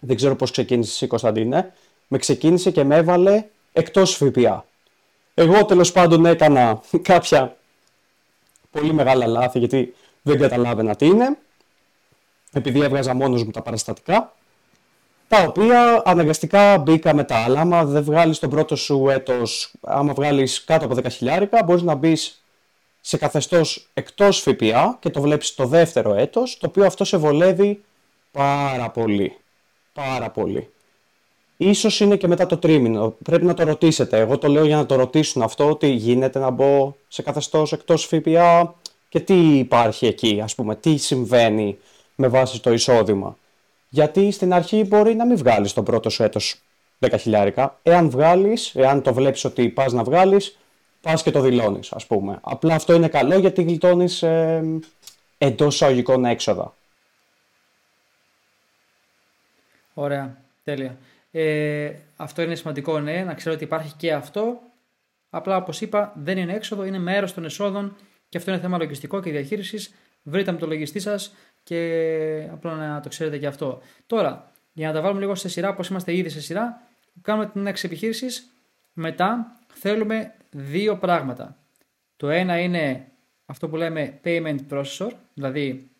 δεν 0.00 0.16
ξέρω 0.16 0.36
πώς 0.36 0.50
ξεκίνησε 0.50 0.90
εσύ 0.90 1.06
Κωνσταντίνε, 1.06 1.72
με 2.08 2.18
ξεκίνησε 2.18 2.70
και 2.70 2.84
με 2.84 2.96
έβαλε 2.96 3.44
εκτός 3.72 4.16
ΦΠΑ. 4.16 4.64
Εγώ 5.34 5.64
τέλος 5.64 5.92
πάντων 5.92 6.26
έκανα 6.26 6.80
κάποια 7.02 7.56
πολύ 8.70 8.92
μεγάλα 8.92 9.26
λάθη 9.26 9.58
γιατί 9.58 9.94
δεν 10.22 10.38
καταλάβαινα 10.38 10.96
τι 10.96 11.06
είναι, 11.06 11.38
επειδή 12.52 12.80
έβγαζα 12.80 13.14
μόνος 13.14 13.44
μου 13.44 13.50
τα 13.50 13.62
παραστατικά, 13.62 14.34
τα 15.30 15.42
οποία 15.48 16.02
αναγκαστικά 16.04 16.78
μπήκα 16.78 17.14
μετά. 17.14 17.44
Αλλά 17.44 17.60
άμα 17.60 17.84
δεν 17.84 18.02
βγάλεις 18.02 18.38
τον 18.38 18.50
πρώτο 18.50 18.76
σου 18.76 19.08
έτος, 19.08 19.72
άμα 19.80 20.12
βγάλεις 20.12 20.64
κάτω 20.64 20.84
από 20.84 20.94
10 20.94 21.10
χιλιάρικα, 21.10 21.64
μπορείς 21.64 21.82
να 21.82 21.94
μπεις 21.94 22.44
σε 23.00 23.16
καθεστώς 23.16 23.88
εκτός 23.94 24.40
ΦΠΑ 24.40 24.96
και 25.00 25.10
το 25.10 25.20
βλέπεις 25.20 25.54
το 25.54 25.66
δεύτερο 25.66 26.14
έτος, 26.14 26.58
το 26.58 26.66
οποίο 26.66 26.86
αυτό 26.86 27.04
σε 27.04 27.16
βολεύει 27.16 27.82
πάρα 28.32 28.90
πολύ 28.90 29.34
πάρα 29.92 30.30
πολύ. 30.30 30.68
Ίσως 31.56 32.00
είναι 32.00 32.16
και 32.16 32.26
μετά 32.26 32.46
το 32.46 32.56
τρίμηνο. 32.56 33.14
Πρέπει 33.24 33.44
να 33.44 33.54
το 33.54 33.64
ρωτήσετε. 33.64 34.18
Εγώ 34.18 34.38
το 34.38 34.48
λέω 34.48 34.64
για 34.64 34.76
να 34.76 34.86
το 34.86 34.94
ρωτήσουν 34.94 35.42
αυτό, 35.42 35.68
ότι 35.70 35.86
γίνεται 35.86 36.38
να 36.38 36.50
μπω 36.50 36.94
σε 37.08 37.22
καθεστώς 37.22 37.72
εκτός 37.72 38.04
ΦΠΑ 38.04 38.74
και 39.08 39.20
τι 39.20 39.58
υπάρχει 39.58 40.06
εκεί, 40.06 40.40
ας 40.42 40.54
πούμε, 40.54 40.76
τι 40.76 40.96
συμβαίνει 40.96 41.78
με 42.14 42.28
βάση 42.28 42.62
το 42.62 42.72
εισόδημα. 42.72 43.36
Γιατί 43.92 44.30
στην 44.30 44.52
αρχή 44.52 44.84
μπορεί 44.84 45.14
να 45.14 45.26
μην 45.26 45.36
βγάλεις 45.36 45.72
τον 45.72 45.84
πρώτο 45.84 46.10
σου 46.10 46.22
έτος 46.22 46.62
10 46.98 47.14
χιλιάρικα. 47.18 47.78
Εάν 47.82 48.10
βγάλεις, 48.10 48.74
εάν 48.74 49.02
το 49.02 49.14
βλέπεις 49.14 49.44
ότι 49.44 49.68
πας 49.68 49.92
να 49.92 50.04
βγάλεις, 50.04 50.58
πας 51.00 51.22
και 51.22 51.30
το 51.30 51.40
δηλώνεις, 51.40 51.92
ας 51.92 52.06
πούμε. 52.06 52.38
Απλά 52.42 52.74
αυτό 52.74 52.94
είναι 52.94 53.08
καλό 53.08 53.38
γιατί 53.38 53.62
γλιτώνεις 53.62 54.22
ε, 54.22 54.64
εντός 55.38 55.74
εισαγωγικών 55.74 56.24
έξοδα. 56.24 56.74
Ωραία, 59.94 60.36
τέλεια. 60.64 60.96
Ε, 61.30 61.92
αυτό 62.16 62.42
είναι 62.42 62.54
σημαντικό, 62.54 63.00
ναι, 63.00 63.24
να 63.24 63.34
ξέρω 63.34 63.54
ότι 63.54 63.64
υπάρχει 63.64 63.94
και 63.96 64.12
αυτό. 64.12 64.60
Απλά, 65.30 65.56
όπως 65.56 65.80
είπα, 65.80 66.12
δεν 66.16 66.38
είναι 66.38 66.52
έξοδο, 66.52 66.84
είναι 66.84 66.98
μέρος 66.98 67.34
των 67.34 67.44
εσόδων 67.44 67.96
και 68.28 68.38
αυτό 68.38 68.50
είναι 68.50 68.60
θέμα 68.60 68.78
λογιστικό 68.78 69.20
και 69.20 69.30
διαχείρισης. 69.30 69.94
Βρείτε 70.22 70.52
με 70.52 70.58
το 70.58 70.66
λογιστή 70.66 71.00
σας 71.00 71.34
και 71.62 72.48
απλά 72.52 72.74
να 72.74 73.00
το 73.00 73.08
ξέρετε 73.08 73.38
και 73.38 73.46
αυτό. 73.46 73.80
Τώρα, 74.06 74.52
για 74.72 74.88
να 74.88 74.94
τα 74.94 75.00
βάλουμε 75.00 75.20
λίγο 75.20 75.34
σε 75.34 75.48
σειρά, 75.48 75.68
όπως 75.68 75.88
είμαστε 75.88 76.16
ήδη 76.16 76.28
σε 76.28 76.40
σειρά, 76.40 76.82
κάνουμε 77.22 77.46
την 77.46 77.66
έξι 77.66 77.86
επιχείρησης. 77.86 78.50
Μετά 78.92 79.56
θέλουμε 79.72 80.34
δύο 80.50 80.96
πράγματα. 80.96 81.56
Το 82.16 82.28
ένα 82.28 82.58
είναι 82.58 83.06
αυτό 83.46 83.68
που 83.68 83.76
λέμε 83.76 84.20
payment 84.24 84.58
processor, 84.70 85.10
δηλαδή 85.34 85.90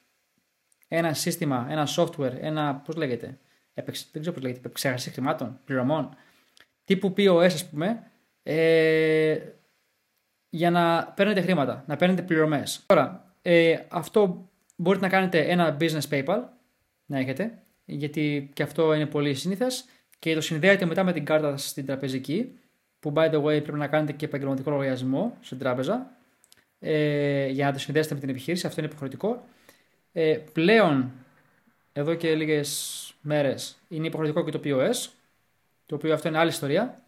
ένα 0.88 1.14
σύστημα, 1.14 1.66
ένα 1.70 1.88
software, 1.96 2.34
ένα, 2.40 2.74
πώς 2.74 2.96
λέγεται, 2.96 3.38
δεν 3.74 4.20
ξέρω 4.20 4.32
πώς 4.32 4.42
λέγεται, 4.42 4.58
επεξεργασία 4.58 5.12
χρημάτων, 5.12 5.58
πληρωμών, 5.64 6.16
τύπου 6.84 7.14
POS 7.16 7.44
ας 7.44 7.68
πούμε, 7.68 8.10
ε, 8.42 9.38
για 10.48 10.70
να 10.70 11.12
παίρνετε 11.16 11.40
χρήματα, 11.40 11.84
να 11.86 11.96
παίρνετε 11.96 12.22
πληρωμές. 12.22 12.82
Τώρα, 12.86 13.34
ε, 13.42 13.76
αυτό 13.88 14.49
μπορείτε 14.80 15.04
να 15.04 15.10
κάνετε 15.10 15.40
ένα 15.40 15.76
business 15.80 16.08
PayPal, 16.10 16.42
να 17.06 17.18
έχετε, 17.18 17.62
γιατί 17.84 18.50
και 18.52 18.62
αυτό 18.62 18.94
είναι 18.94 19.06
πολύ 19.06 19.34
σύνηθε 19.34 19.66
και 20.18 20.34
το 20.34 20.40
συνδέετε 20.40 20.84
μετά 20.84 21.04
με 21.04 21.12
την 21.12 21.24
κάρτα 21.24 21.56
στην 21.56 21.86
τραπεζική, 21.86 22.58
που 23.00 23.12
by 23.16 23.30
the 23.30 23.42
way 23.42 23.62
πρέπει 23.62 23.78
να 23.78 23.86
κάνετε 23.86 24.12
και 24.12 24.24
επαγγελματικό 24.24 24.70
λογαριασμό 24.70 25.36
στην 25.40 25.58
τράπεζα, 25.58 26.10
ε, 26.78 27.46
για 27.46 27.66
να 27.66 27.72
το 27.72 27.78
συνδέσετε 27.78 28.14
με 28.14 28.20
την 28.20 28.28
επιχείρηση, 28.28 28.66
αυτό 28.66 28.80
είναι 28.80 28.88
υποχρεωτικό. 28.88 29.44
Ε, 30.12 30.38
πλέον, 30.52 31.12
εδώ 31.92 32.14
και 32.14 32.34
λίγες 32.34 33.14
μέρες 33.20 33.78
είναι 33.88 34.06
υποχρεωτικό 34.06 34.44
και 34.44 34.50
το 34.50 34.60
POS, 34.64 35.10
το 35.86 35.94
οποίο 35.94 36.14
αυτό 36.14 36.28
είναι 36.28 36.38
άλλη 36.38 36.50
ιστορία. 36.50 37.02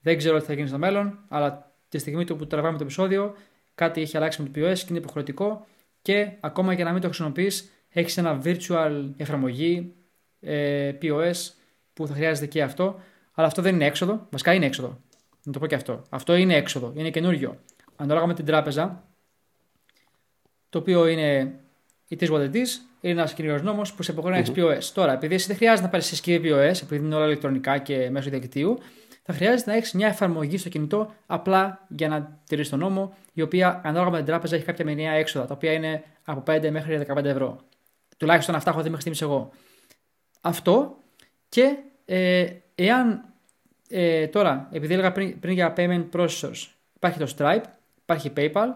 Δεν 0.00 0.16
ξέρω 0.16 0.38
τι 0.38 0.44
θα 0.44 0.52
γίνει 0.52 0.68
στο 0.68 0.78
μέλλον, 0.78 1.18
αλλά 1.28 1.72
τη 1.88 1.98
στιγμή 1.98 2.24
που 2.24 2.46
τραβάμε 2.46 2.78
το 2.78 2.84
επεισόδιο, 2.84 3.34
κάτι 3.74 4.00
έχει 4.00 4.16
αλλάξει 4.16 4.42
με 4.42 4.48
το 4.48 4.60
POS 4.60 4.78
και 4.78 4.86
είναι 4.88 4.98
υποχρεωτικό 4.98 5.66
και 6.02 6.32
ακόμα 6.40 6.74
και 6.74 6.84
να 6.84 6.92
μην 6.92 7.00
το 7.00 7.06
χρησιμοποιείς, 7.06 7.70
έχεις 7.88 8.16
ένα 8.16 8.42
virtual 8.44 9.10
εφαρμογή 9.16 9.94
ε, 10.40 10.92
POS 11.02 11.32
που 11.92 12.06
θα 12.06 12.14
χρειάζεται 12.14 12.46
και 12.46 12.62
αυτό. 12.62 13.00
Αλλά 13.34 13.46
αυτό 13.46 13.62
δεν 13.62 13.74
είναι 13.74 13.84
έξοδο. 13.84 14.26
Βασικά 14.30 14.52
είναι 14.52 14.66
έξοδο. 14.66 15.00
Να 15.44 15.52
το 15.52 15.58
πω 15.58 15.66
και 15.66 15.74
αυτό. 15.74 16.02
Αυτό 16.10 16.34
είναι 16.34 16.54
έξοδο. 16.54 16.92
Είναι 16.96 17.10
καινούριο. 17.10 17.58
Ανάλογα 17.96 18.26
με 18.26 18.34
την 18.34 18.44
τράπεζα, 18.44 19.08
το 20.68 20.78
οποίο 20.78 21.06
είναι 21.06 21.54
it 22.10 22.22
is 22.22 22.28
what 22.28 22.40
it 22.40 22.54
is, 22.54 22.68
είναι 23.00 23.12
ένας 23.20 23.34
κοινό 23.34 23.58
νόμος 23.58 23.94
που 23.94 24.02
σε 24.02 24.12
υποχρεώνει 24.12 24.42
να 24.42 24.50
έχει 24.50 24.60
POS. 24.60 24.90
Τώρα, 24.94 25.12
επειδή 25.12 25.34
εσύ 25.34 25.46
δεν 25.46 25.56
χρειάζεται 25.56 25.82
να 25.82 25.88
πάρεις 25.88 26.06
συσκευή 26.06 26.50
POS, 26.52 26.82
επειδή 26.82 26.96
είναι 26.96 27.14
όλα 27.14 27.26
ηλεκτρονικά 27.26 27.78
και 27.78 28.10
μέσω 28.10 28.30
διαδικτύου, 28.30 28.78
θα 29.22 29.32
χρειάζεται 29.32 29.70
να 29.70 29.76
έχεις 29.76 29.92
μια 29.92 30.06
εφαρμογή 30.06 30.58
στο 30.58 30.68
κινητό 30.68 31.14
απλά 31.26 31.86
για 31.88 32.08
να 32.08 32.40
τηρήσει 32.46 32.70
τον 32.70 32.78
νόμο, 32.78 33.16
η 33.32 33.42
οποία 33.42 33.80
ανάλογα 33.84 34.10
με 34.10 34.16
την 34.16 34.26
τράπεζα 34.26 34.56
έχει 34.56 34.64
κάποια 34.64 34.84
μηνιαία 34.84 35.12
έξοδα, 35.12 35.46
τα 35.46 35.54
οποία 35.54 35.72
είναι 35.72 36.04
από 36.24 36.42
5 36.52 36.70
μέχρι 36.70 37.06
15 37.08 37.24
ευρώ. 37.24 37.60
Τουλάχιστον 38.16 38.54
αυτά 38.54 38.70
έχω 38.70 38.82
δει 38.82 38.90
μέχρι 38.90 39.00
στιγμής 39.00 39.22
εγώ. 39.22 39.50
Αυτό 40.40 40.96
και 41.48 41.76
ε, 42.04 42.46
εάν 42.74 43.24
ε, 43.88 44.26
τώρα, 44.26 44.68
επειδή 44.72 44.92
έλεγα 44.92 45.12
πριν, 45.12 45.40
πριν 45.40 45.54
για 45.54 45.74
payment 45.76 46.08
processors, 46.12 46.66
υπάρχει 46.94 47.18
το 47.18 47.34
Stripe, 47.36 47.64
υπάρχει 48.02 48.32
PayPal, 48.36 48.68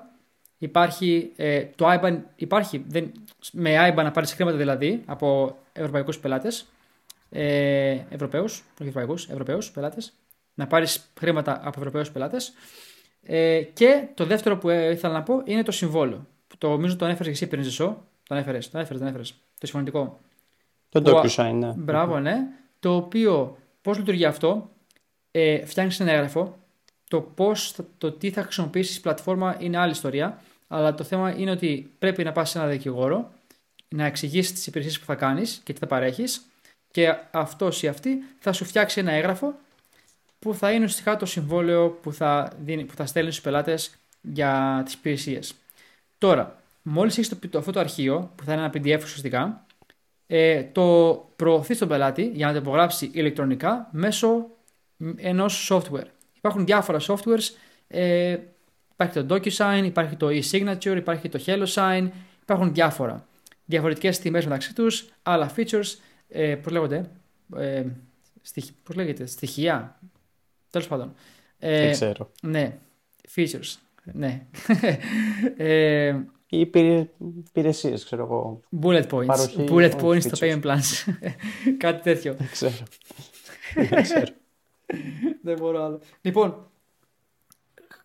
Υπάρχει 0.64 1.32
ε, 1.36 1.64
το 1.76 1.86
IBAN, 1.88 2.18
υπάρχει 2.36 2.84
δεν, 2.88 3.12
με 3.52 3.88
IBAN 3.88 4.02
να 4.02 4.10
πάρεις 4.10 4.32
χρήματα 4.32 4.56
δηλαδή 4.56 5.02
από 5.06 5.58
ευρωπαϊκούς 5.72 6.18
πελάτες. 6.18 6.66
Ε, 7.30 7.98
Ευρωπαίους, 8.08 8.64
όχι 8.80 8.88
ευρωπαϊκούς, 8.88 9.28
Ευρωπαίους 9.28 9.70
πελάτες. 9.70 10.12
Να 10.54 10.66
πάρεις 10.66 11.10
χρήματα 11.18 11.60
από 11.62 11.78
Ευρωπαίους 11.78 12.10
πελάτες. 12.10 12.52
Ε, 13.22 13.62
και 13.62 14.08
το 14.14 14.24
δεύτερο 14.24 14.58
που 14.58 14.68
ε, 14.68 14.90
ήθελα 14.90 15.12
να 15.12 15.22
πω 15.22 15.42
είναι 15.44 15.62
το 15.62 15.72
συμβόλαιο. 15.72 16.26
Το 16.58 16.68
νομίζω 16.68 16.96
το 16.96 17.04
ανέφερε 17.04 17.30
εσύ 17.30 17.46
πριν, 17.46 17.62
Ζεσό. 17.62 18.04
Το 18.28 18.34
ανέφερε, 18.34 18.58
το 18.58 18.68
ανέφερε, 18.72 18.98
το 18.98 19.04
ανέφερε. 19.04 19.24
Το 19.58 19.66
συμφωνητικό. 19.66 20.20
Το 20.88 21.02
DocuSign, 21.04 21.52
ναι. 21.54 21.72
Μπράβο, 21.76 22.18
ναι. 22.18 22.36
Το 22.80 22.94
οποίο, 22.94 23.56
πώς 23.82 23.98
λειτουργεί 23.98 24.24
αυτό, 24.24 24.70
ε, 25.30 25.66
φτιάχνεις 25.66 26.00
ένα 26.00 26.12
έγγραφο. 26.12 26.58
Το, 27.08 27.20
πώς, 27.20 27.74
το 27.98 28.12
τι 28.12 28.30
θα 28.30 28.42
χρησιμοποιήσεις 28.42 29.00
πλατφόρμα 29.00 29.56
είναι 29.58 29.78
άλλη 29.78 29.92
ιστορία. 29.92 30.42
Αλλά 30.68 30.94
το 30.94 31.04
θέμα 31.04 31.36
είναι 31.36 31.50
ότι 31.50 31.92
πρέπει 31.98 32.24
να 32.24 32.32
πας 32.32 32.50
σε 32.50 32.58
ένα 32.58 32.66
δικηγόρο, 32.66 33.32
να 33.88 34.04
εξηγήσεις 34.04 34.52
τις 34.52 34.66
υπηρεσίες 34.66 34.98
που 34.98 35.04
θα 35.04 35.14
κάνεις 35.14 35.60
και 35.64 35.72
τι 35.72 35.78
θα 35.78 35.86
παρέχεις, 35.86 36.46
και 36.90 37.16
αυτός 37.30 37.82
ή 37.82 37.88
αυτή 37.88 38.18
θα 38.38 38.52
σου 38.52 38.64
φτιάξει 38.64 39.00
ένα 39.00 39.12
έγγραφο 39.12 39.54
που 40.44 40.54
θα 40.54 40.72
είναι 40.72 40.84
ουσιαστικά 40.84 41.16
το 41.16 41.26
συμβόλαιο 41.26 41.88
που 41.90 42.12
θα, 42.12 42.52
δίνει, 42.64 42.84
που 42.84 42.94
θα 42.94 43.06
στέλνει 43.06 43.30
στους 43.30 43.42
πελάτες 43.42 43.94
για 44.20 44.82
τις 44.84 44.94
υπηρεσίες. 44.94 45.54
Τώρα, 46.18 46.62
μόλις 46.82 47.18
έχεις 47.18 47.38
το, 47.50 47.58
αυτό 47.58 47.72
το 47.72 47.80
αρχείο, 47.80 48.32
που 48.34 48.44
θα 48.44 48.52
είναι 48.52 48.62
ένα 48.62 48.70
PDF 48.74 49.02
ουσιαστικά, 49.02 49.66
ε, 50.26 50.62
το 50.62 51.28
προωθείς 51.36 51.76
στον 51.76 51.88
πελάτη 51.88 52.30
για 52.34 52.46
να 52.46 52.52
το 52.52 52.58
υπογράψει 52.58 53.10
ηλεκτρονικά 53.12 53.88
μέσω 53.92 54.46
ενός 55.16 55.70
software. 55.72 56.06
Υπάρχουν 56.36 56.64
διάφορα 56.64 57.00
softwares 57.00 57.54
ε, 57.88 58.36
Υπάρχει 58.94 59.24
το 59.24 59.34
DocuSign, 59.34 59.82
υπάρχει 59.84 60.16
το 60.16 60.28
e-signature, 60.28 60.96
υπάρχει 60.96 61.28
το 61.28 61.40
HelloSign, 61.46 62.08
υπάρχουν 62.42 62.74
διάφορα. 62.74 63.26
Διαφορετικές 63.64 64.18
τιμές 64.18 64.44
μεταξύ 64.44 64.74
τους, 64.74 65.08
άλλα 65.22 65.50
features, 65.56 65.98
ε, 66.28 66.54
πώς 66.54 66.72
λέγονται, 66.72 67.10
ε, 67.56 67.84
στοιχ, 68.42 68.64
πώς 68.82 68.96
λέγεται, 68.96 69.26
στοιχεία, 69.26 69.98
τέλος 70.74 70.88
πάντων. 70.88 71.14
Ε, 71.58 71.80
Δεν 71.82 71.92
ξέρω. 71.92 72.30
Ναι. 72.42 72.78
Features. 73.36 73.74
Ναι. 74.12 74.46
ε, 75.56 76.16
Ή 76.48 76.70
υπηρεσίες, 77.48 78.04
ξέρω 78.04 78.22
εγώ. 78.22 78.60
bullet 78.82 79.06
points. 79.08 79.26
Παροχή, 79.26 79.66
bullet 79.70 79.92
όχι, 79.94 79.98
points 80.00 80.20
στο 80.22 80.46
features. 80.46 80.60
payment 80.60 80.62
plans. 80.62 81.12
Κάτι 81.78 82.02
τέτοιο. 82.02 82.34
Δεν 82.34 82.48
ξέρω. 82.50 82.72
Δεν 83.90 84.02
ξέρω. 84.02 84.26
Δεν 85.42 85.58
μπορώ 85.58 85.84
άλλο. 85.84 86.00
Λοιπόν, 86.20 86.70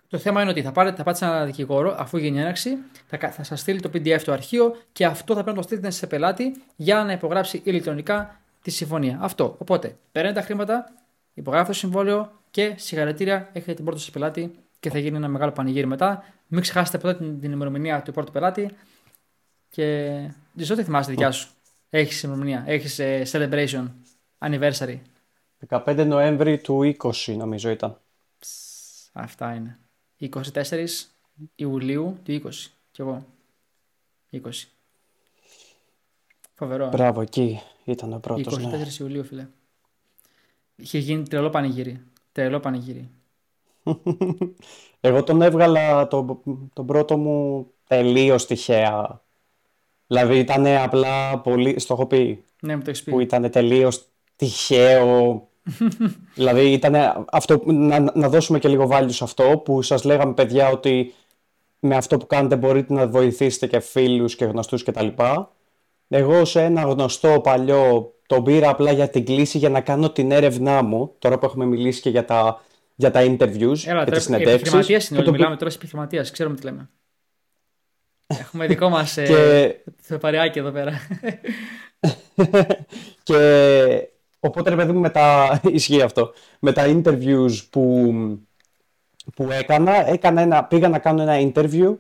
το 0.08 0.18
θέμα 0.18 0.42
είναι 0.42 0.50
ότι 0.52 0.62
θα, 0.62 0.72
πάρετε, 0.72 0.96
θα 0.96 1.04
πάτε 1.04 1.18
σε 1.18 1.26
ένα 1.26 1.46
δικηγόρο 1.46 1.96
αφού 1.98 2.18
γίνει 2.18 2.40
έναρξη, 2.40 2.78
θα, 3.08 3.18
κα- 3.18 3.32
θα 3.32 3.44
σας 3.44 3.60
στείλει 3.60 3.80
το 3.80 3.90
PDF 3.94 4.20
το 4.26 4.32
αρχείο 4.32 4.76
και 4.92 5.06
αυτό 5.06 5.34
θα 5.34 5.42
πρέπει 5.44 5.56
να 5.58 5.62
το 5.62 5.68
στείλετε 5.68 5.90
σε 5.90 6.08
πελάτη 6.08 6.62
για 6.76 7.04
να 7.04 7.12
υπογράψει 7.12 7.62
ηλεκτρονικά 7.64 8.40
τη 8.62 8.72
συμφωνία. 8.72 9.18
Αυτό. 9.22 9.56
Οπότε, 9.58 9.98
παίρνετε 10.12 10.40
τα 10.40 10.46
χρήματα, 10.46 10.92
υπογράφετε 11.34 11.72
το 11.72 11.78
συμβόλαιο 11.78 12.39
και 12.52 12.74
συγχαρητήρια, 12.78 13.50
έχετε 13.54 13.74
την 13.74 13.86
πρώτη 13.86 14.00
σας 14.00 14.12
πελάτη 14.12 14.56
και 14.80 14.90
θα 14.90 15.00
γίνει 15.00 15.16
ένα 15.18 15.28
μεγάλο 15.28 15.52
πανηγύρι 15.52 15.86
μετά. 15.86 16.24
Μην 16.48 16.62
ξεχάσετε 16.62 16.98
ποτέ 16.98 17.16
την, 17.18 17.40
την 17.40 17.52
ημερομηνία 17.52 18.02
του 18.02 18.12
πρώτου 18.12 18.32
πελάτη 18.32 18.70
και. 19.70 20.18
Τζισό, 20.56 20.76
τι 20.76 20.84
θυμάσαι 20.84 21.10
τη 21.10 21.16
δικιά 21.16 21.32
σου. 21.32 21.50
Έχεις 21.90 22.24
ημερομηνία, 22.24 22.64
έχεις 22.68 23.00
celebration, 23.32 23.88
anniversary. 24.38 24.98
15 25.68 26.06
Νοέμβρη 26.08 26.58
του 26.58 26.96
20 27.02 27.36
νομίζω 27.38 27.70
ήταν. 27.70 27.98
Αυτά 29.12 29.54
είναι. 29.54 29.80
24 30.20 30.86
Ιουλίου 31.56 32.18
του 32.24 32.32
20. 32.32 32.50
Κι 32.92 33.02
εγώ. 33.02 33.26
20. 34.32 34.40
Φοβερό. 36.54 36.86
ε. 36.86 36.90
Μπράβο, 36.90 37.22
εκεί 37.22 37.62
ήταν 37.84 38.14
ο 38.14 38.16
24 38.16 38.22
πρώτος. 38.22 38.58
Ναι. 38.58 38.88
Ιουλίου, 39.00 39.24
φίλε. 39.24 39.48
Είχε 40.76 40.98
γίνει 40.98 41.28
τρελό 41.28 41.50
πανηγύρι. 41.50 42.04
Τρελό 42.32 42.60
πανηγύρι. 42.60 43.10
Εγώ 45.02 45.24
τον 45.24 45.42
έβγαλα 45.42 46.08
τον, 46.08 46.40
τον 46.74 46.86
πρώτο 46.86 47.18
μου 47.18 47.68
τελείως 47.88 48.46
τυχαία. 48.46 49.24
Δηλαδή 50.08 50.38
ήταν 50.40 50.66
απλά 50.68 51.40
πολύ, 51.40 51.80
στο 51.80 51.94
έχω 51.94 52.06
πει, 52.06 52.44
Ναι, 52.62 52.76
μου 52.76 52.82
το 52.82 52.90
έχεις 52.90 53.04
που 53.04 53.16
πει. 53.16 53.24
ήταν 53.24 53.50
τελείως 53.52 54.08
τυχαίο. 54.36 55.48
δηλαδή 56.36 56.72
ήταν 56.72 57.26
αυτό, 57.32 57.62
να, 57.66 58.00
να 58.00 58.30
δώσουμε 58.30 58.60
και 58.60 58.68
λίγο 58.68 58.88
value 58.92 59.06
σε 59.12 59.24
αυτό 59.24 59.58
που 59.66 59.82
σας 59.82 60.04
λέγαμε 60.04 60.34
παιδιά 60.34 60.70
ότι 60.70 61.14
με 61.80 61.96
αυτό 61.96 62.18
που 62.18 62.28
κάνετε 62.28 62.56
μπορείτε 62.56 62.94
να 62.94 63.08
βοηθήσετε 63.08 63.68
και 63.68 63.80
φίλους 63.80 64.36
και 64.36 64.46
γνωστούς 64.46 64.84
κτλ. 64.84 65.08
Εγώ 66.08 66.46
σε 66.46 66.64
ένα 66.64 66.82
γνωστό 66.82 67.40
παλιό 67.42 68.14
τον 68.30 68.44
πήρα 68.44 68.70
απλά 68.70 68.92
για 68.92 69.10
την 69.10 69.26
κλίση 69.26 69.58
για 69.58 69.70
να 69.70 69.82
κάνω 69.82 70.10
την 70.10 70.32
έρευνά 70.32 70.82
μου, 70.84 71.16
τώρα 71.20 71.38
που 71.40 71.46
έχουμε 71.46 71.66
μιλήσει 71.66 72.02
και 72.02 72.10
για 72.10 72.26
τα, 72.26 72.62
για 72.96 73.12
τα 73.12 73.22
interviews 73.24 73.60
Έλα, 73.60 73.78
και 73.78 73.90
τώρα 73.92 74.06
τις 74.06 74.24
συνεντεύξεις. 74.24 74.56
επιχειρηματίας 74.62 75.10
είναι 75.10 75.20
και 75.20 75.26
όλοι. 75.26 75.26
το- 75.26 75.32
Μιλάμε 75.32 75.56
τώρα 75.56 75.70
σε 75.70 75.78
επιχειρηματίας. 75.78 76.32
Ξέρουμε 76.32 76.56
τι 76.56 76.64
λέμε. 76.64 76.90
Έχουμε 78.40 78.68
δικό 78.68 78.90
μας 78.90 79.18
ε, 79.18 79.24
Και, 79.26 79.76
το 80.08 80.18
παρεάκι 80.18 80.60
εδώ 80.60 80.72
πέρα. 80.72 80.92
και 83.24 83.38
οπότε 84.40 84.70
ρε 84.70 84.76
παιδί 84.76 84.92
μου 84.92 85.00
με 85.00 85.10
τα, 85.10 85.60
ισχύει 85.72 86.02
αυτό, 86.02 86.34
με 86.60 86.72
τα 86.72 86.84
interviews 86.88 87.52
που, 87.70 88.14
που 89.36 89.48
έκανα, 89.52 90.10
έκανα 90.10 90.42
ένα, 90.42 90.64
πήγα 90.64 90.90
να 90.90 91.00
κάνω 91.00 91.22
ένα 91.22 91.52
interview 91.56 91.96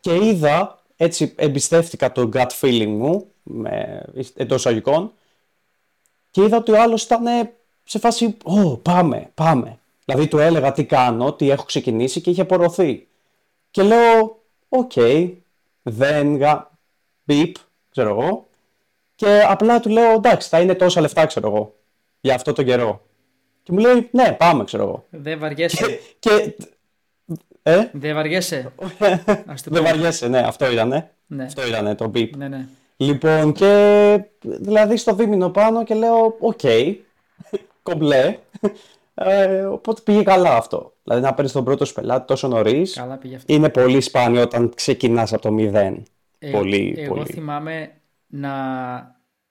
και 0.00 0.14
είδα, 0.14 0.82
έτσι 0.96 1.34
εμπιστεύτηκα 1.36 2.12
το 2.12 2.28
gut 2.32 2.46
feeling 2.60 2.86
μου, 2.98 3.26
με, 3.42 4.02
εντός 4.34 4.66
αγικών, 4.66 5.12
και 6.30 6.42
είδα 6.42 6.56
ότι 6.56 6.72
ο 6.72 6.80
άλλος 6.82 7.02
ήταν 7.02 7.24
σε 7.84 7.98
φάση, 7.98 8.36
«Ω, 8.44 8.76
πάμε, 8.76 9.30
πάμε». 9.34 9.78
Δηλαδή 10.04 10.28
του 10.28 10.38
έλεγα 10.38 10.72
τι 10.72 10.84
κάνω, 10.84 11.32
τι 11.32 11.50
έχω 11.50 11.64
ξεκινήσει 11.64 12.20
και 12.20 12.30
είχε 12.30 12.40
απορροφηθεί. 12.40 13.08
Και 13.70 13.82
λέω, 13.82 14.42
οκ, 14.68 14.92
δεν 15.82 16.36
γα... 16.36 16.70
μπιπ, 17.24 17.54
ξέρω 17.90 18.08
εγώ. 18.10 18.46
Και 19.14 19.42
απλά 19.48 19.80
του 19.80 19.88
λέω, 19.88 20.12
εντάξει, 20.12 20.48
θα 20.48 20.60
είναι 20.60 20.74
τόσα 20.74 21.00
λεφτά, 21.00 21.26
ξέρω 21.26 21.48
εγώ, 21.48 21.74
για 22.20 22.34
αυτό 22.34 22.52
το 22.52 22.62
καιρό. 22.62 23.02
Και 23.62 23.72
μου 23.72 23.78
λέει, 23.78 24.08
ναι, 24.12 24.32
πάμε, 24.32 24.64
ξέρω 24.64 24.82
εγώ. 24.82 25.04
Δεν 25.10 25.38
βαριέσαι. 25.38 25.98
Και, 26.18 26.54
ε, 27.62 27.88
Δεν 27.92 28.14
βαριέσαι. 28.14 28.72
Ας 29.46 29.62
το 29.62 29.70
δεν 29.70 29.82
πω. 29.82 29.88
βαριέσαι, 29.88 30.28
ναι, 30.28 30.38
αυτό 30.38 30.70
ήτανε. 30.70 31.10
Ναι, 31.26 31.44
Αυτό 31.44 31.66
ήτανε 31.66 31.94
το 31.94 32.08
μπιπ. 32.08 32.36
ναι, 32.36 32.48
ναι. 32.48 32.68
Λοιπόν, 33.00 33.52
και 33.52 34.24
δηλαδή 34.42 34.96
στο 34.96 35.14
δίμηνο 35.14 35.50
πάνω 35.50 35.84
και 35.84 35.94
λέω, 35.94 36.36
οκ, 36.38 36.60
κομπλέ. 37.82 38.38
Ε, 39.14 39.64
οπότε 39.64 40.00
πήγε 40.04 40.22
καλά 40.22 40.56
αυτό. 40.56 40.92
Δηλαδή 41.02 41.22
να 41.22 41.34
παίρνεις 41.34 41.52
τον 41.52 41.64
πρώτο 41.64 41.84
σου 41.84 41.94
πελάτη 41.94 42.26
τόσο 42.26 42.48
νωρίς. 42.48 42.94
Καλά 42.94 43.16
πήγε 43.16 43.36
αυτό. 43.36 43.52
Είναι 43.52 43.68
πολύ 43.68 44.00
σπάνιο 44.00 44.42
όταν 44.42 44.74
ξεκινάς 44.74 45.32
από 45.32 45.42
το 45.42 45.52
μηδέν. 45.52 46.02
Ε, 46.38 46.50
πολύ, 46.50 46.94
εγώ 46.98 47.14
πολύ. 47.14 47.26
θυμάμαι 47.26 47.92
να 48.26 48.52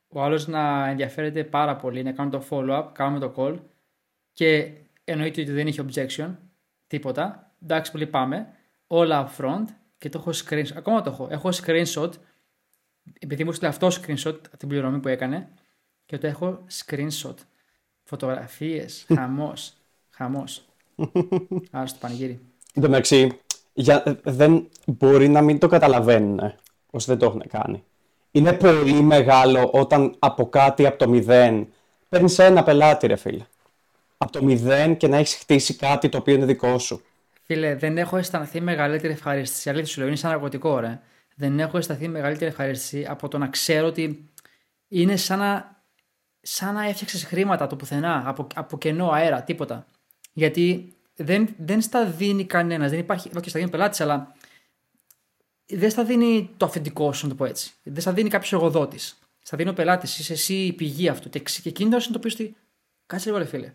ο 0.07 0.21
άλλος 0.21 0.47
να 0.47 0.88
ενδιαφέρεται 0.88 1.43
πάρα 1.43 1.75
πολύ, 1.75 2.03
να 2.03 2.12
κάνω 2.12 2.29
το 2.29 2.43
follow-up, 2.49 2.85
κάνουμε 2.91 3.19
το 3.19 3.33
call 3.35 3.55
και 4.33 4.71
εννοείται 5.03 5.41
ότι 5.41 5.51
δεν 5.51 5.67
είχε 5.67 5.85
objection, 5.88 6.35
τίποτα. 6.88 7.51
Εντάξει, 7.63 7.91
πολύ 7.91 8.07
πάμε. 8.07 8.47
Όλα 8.88 9.29
up 9.29 9.43
front 9.43 9.65
και 9.97 10.09
το 10.09 10.17
έχω 10.17 10.31
screenshot. 10.45 10.75
Ακόμα 10.75 11.01
το 11.01 11.09
έχω. 11.09 11.27
Έχω 11.31 11.49
screenshot, 11.49 12.09
επειδή 13.19 13.43
μου 13.43 13.52
στείλε 13.52 13.69
αυτό 13.69 13.88
screenshot 13.88 14.36
από 14.48 14.58
την 14.58 14.67
πληρωμή 14.67 15.00
που 15.00 15.08
έκανε 15.08 15.50
και 16.06 16.17
το 16.17 16.28
έχω 16.28 16.63
screenshot. 16.72 17.36
Φωτογραφίες, 18.04 19.06
χαμός, 19.15 19.74
χαμός. 20.10 20.65
Άρα 21.72 21.86
στο 21.88 21.98
πανηγύρι. 22.02 22.39
Εν 22.74 22.82
τω 22.82 22.89
μεταξύ, 22.89 23.39
για, 23.74 24.04
ε, 24.06 24.13
δεν 24.24 24.69
μπορεί 24.86 25.28
να 25.28 25.41
μην 25.41 25.60
το 25.60 25.67
καταλαβαίνουν 25.67 26.39
ε, 26.39 26.56
όσοι 26.89 27.06
δεν 27.08 27.17
το 27.17 27.26
έχουν 27.26 27.43
κάνει. 27.48 27.84
Είναι 28.32 28.54
πολύ 28.54 29.02
μεγάλο 29.02 29.69
όταν 29.74 30.15
από 30.19 30.50
κάτι 30.50 30.86
από 30.86 30.98
το 30.98 31.10
μηδέν 31.10 31.67
παίρνεις 32.10 32.39
ένα 32.39 32.63
πελάτη, 32.63 33.08
ρε 33.08 33.15
φίλε. 33.15 33.45
Από 34.17 34.32
το 34.32 34.43
μηδέν 34.43 34.98
και 34.98 35.08
να 35.08 35.17
έχεις 35.17 35.36
χτίσει 35.36 35.76
κάτι 35.76 36.10
το 36.10 36.17
οποίο 36.17 36.34
είναι 36.34 36.45
δικό 36.45 36.78
σου. 36.78 37.02
Φίλε, 37.43 37.76
δεν 37.76 37.98
έχω 37.98 38.17
αισθανθεί 38.17 38.62
μεγαλύτερη 38.62 39.13
ευχαρίστηση. 39.13 39.69
Αλήθεια 39.69 39.88
σου 39.88 40.00
λέω, 40.00 40.08
είναι 40.08 40.17
σαν 40.17 40.32
ναρκωτικό, 40.32 40.80
ρε. 40.80 41.00
Δεν 41.39 41.60
έχω 41.60 41.78
αισθανθεί 41.78 42.08
μεγαλύτερη 42.08 42.49
ευχαρίστηση 42.49 43.06
από 43.06 43.28
το 43.28 43.38
να 43.38 43.47
ξέρω 43.47 43.88
ότι 43.88 44.30
είναι 44.88 45.15
σαν 45.15 45.39
να, 45.39 45.84
σαν 46.41 46.73
να 46.73 46.88
έφτιαξες 46.88 47.23
χρήματα 47.23 47.63
από 47.63 47.69
το 47.69 47.75
πουθενά, 47.75 48.23
από, 48.25 48.47
από 48.56 48.78
κενό 48.78 49.10
αέρα, 49.10 49.43
τίποτα. 49.43 49.86
Γιατί 50.34 50.93
δεν, 51.15 51.56
δεν 51.58 51.82
στα 51.82 52.06
δίνει 52.06 52.45
κανένας, 52.45 52.89
δεν 52.89 52.99
υπάρχει. 52.99 53.30
Όχι, 53.38 53.49
στα 53.49 53.60
δίνει 53.60 53.71
πελάτης, 53.71 54.02
αλλά 54.02 54.36
δεν 55.65 55.89
στα 55.89 56.04
δίνει 56.04 56.49
το 56.58 56.65
αφεντικό 56.65 57.13
σου, 57.13 57.23
να 57.23 57.30
το 57.30 57.36
πω 57.36 57.45
έτσι. 57.45 57.73
Δεν 57.84 58.02
στα 58.02 58.13
δίνει 58.13 58.30
κάποιος 58.30 58.54
εργοδότης. 58.54 59.19
Στα 59.41 59.58
δίνει 59.58 59.69
ο 59.69 59.73
πελάτης, 59.73 60.19
είσαι 60.19 60.34
εσύ 60.34 60.54
η 60.54 60.73
πηγή 60.73 61.08
αυτού. 61.08 61.30
Και, 61.30 61.39
ξε- 61.39 61.63
και 61.63 61.69
εκείνο 61.69 61.97
είναι 61.97 62.12
το 62.12 62.19
πει 62.19 62.34
ότι 62.34 62.56
κάτσε 63.06 63.28
λίγο, 63.28 63.41
ρε 63.41 63.45
φίλε. 63.47 63.73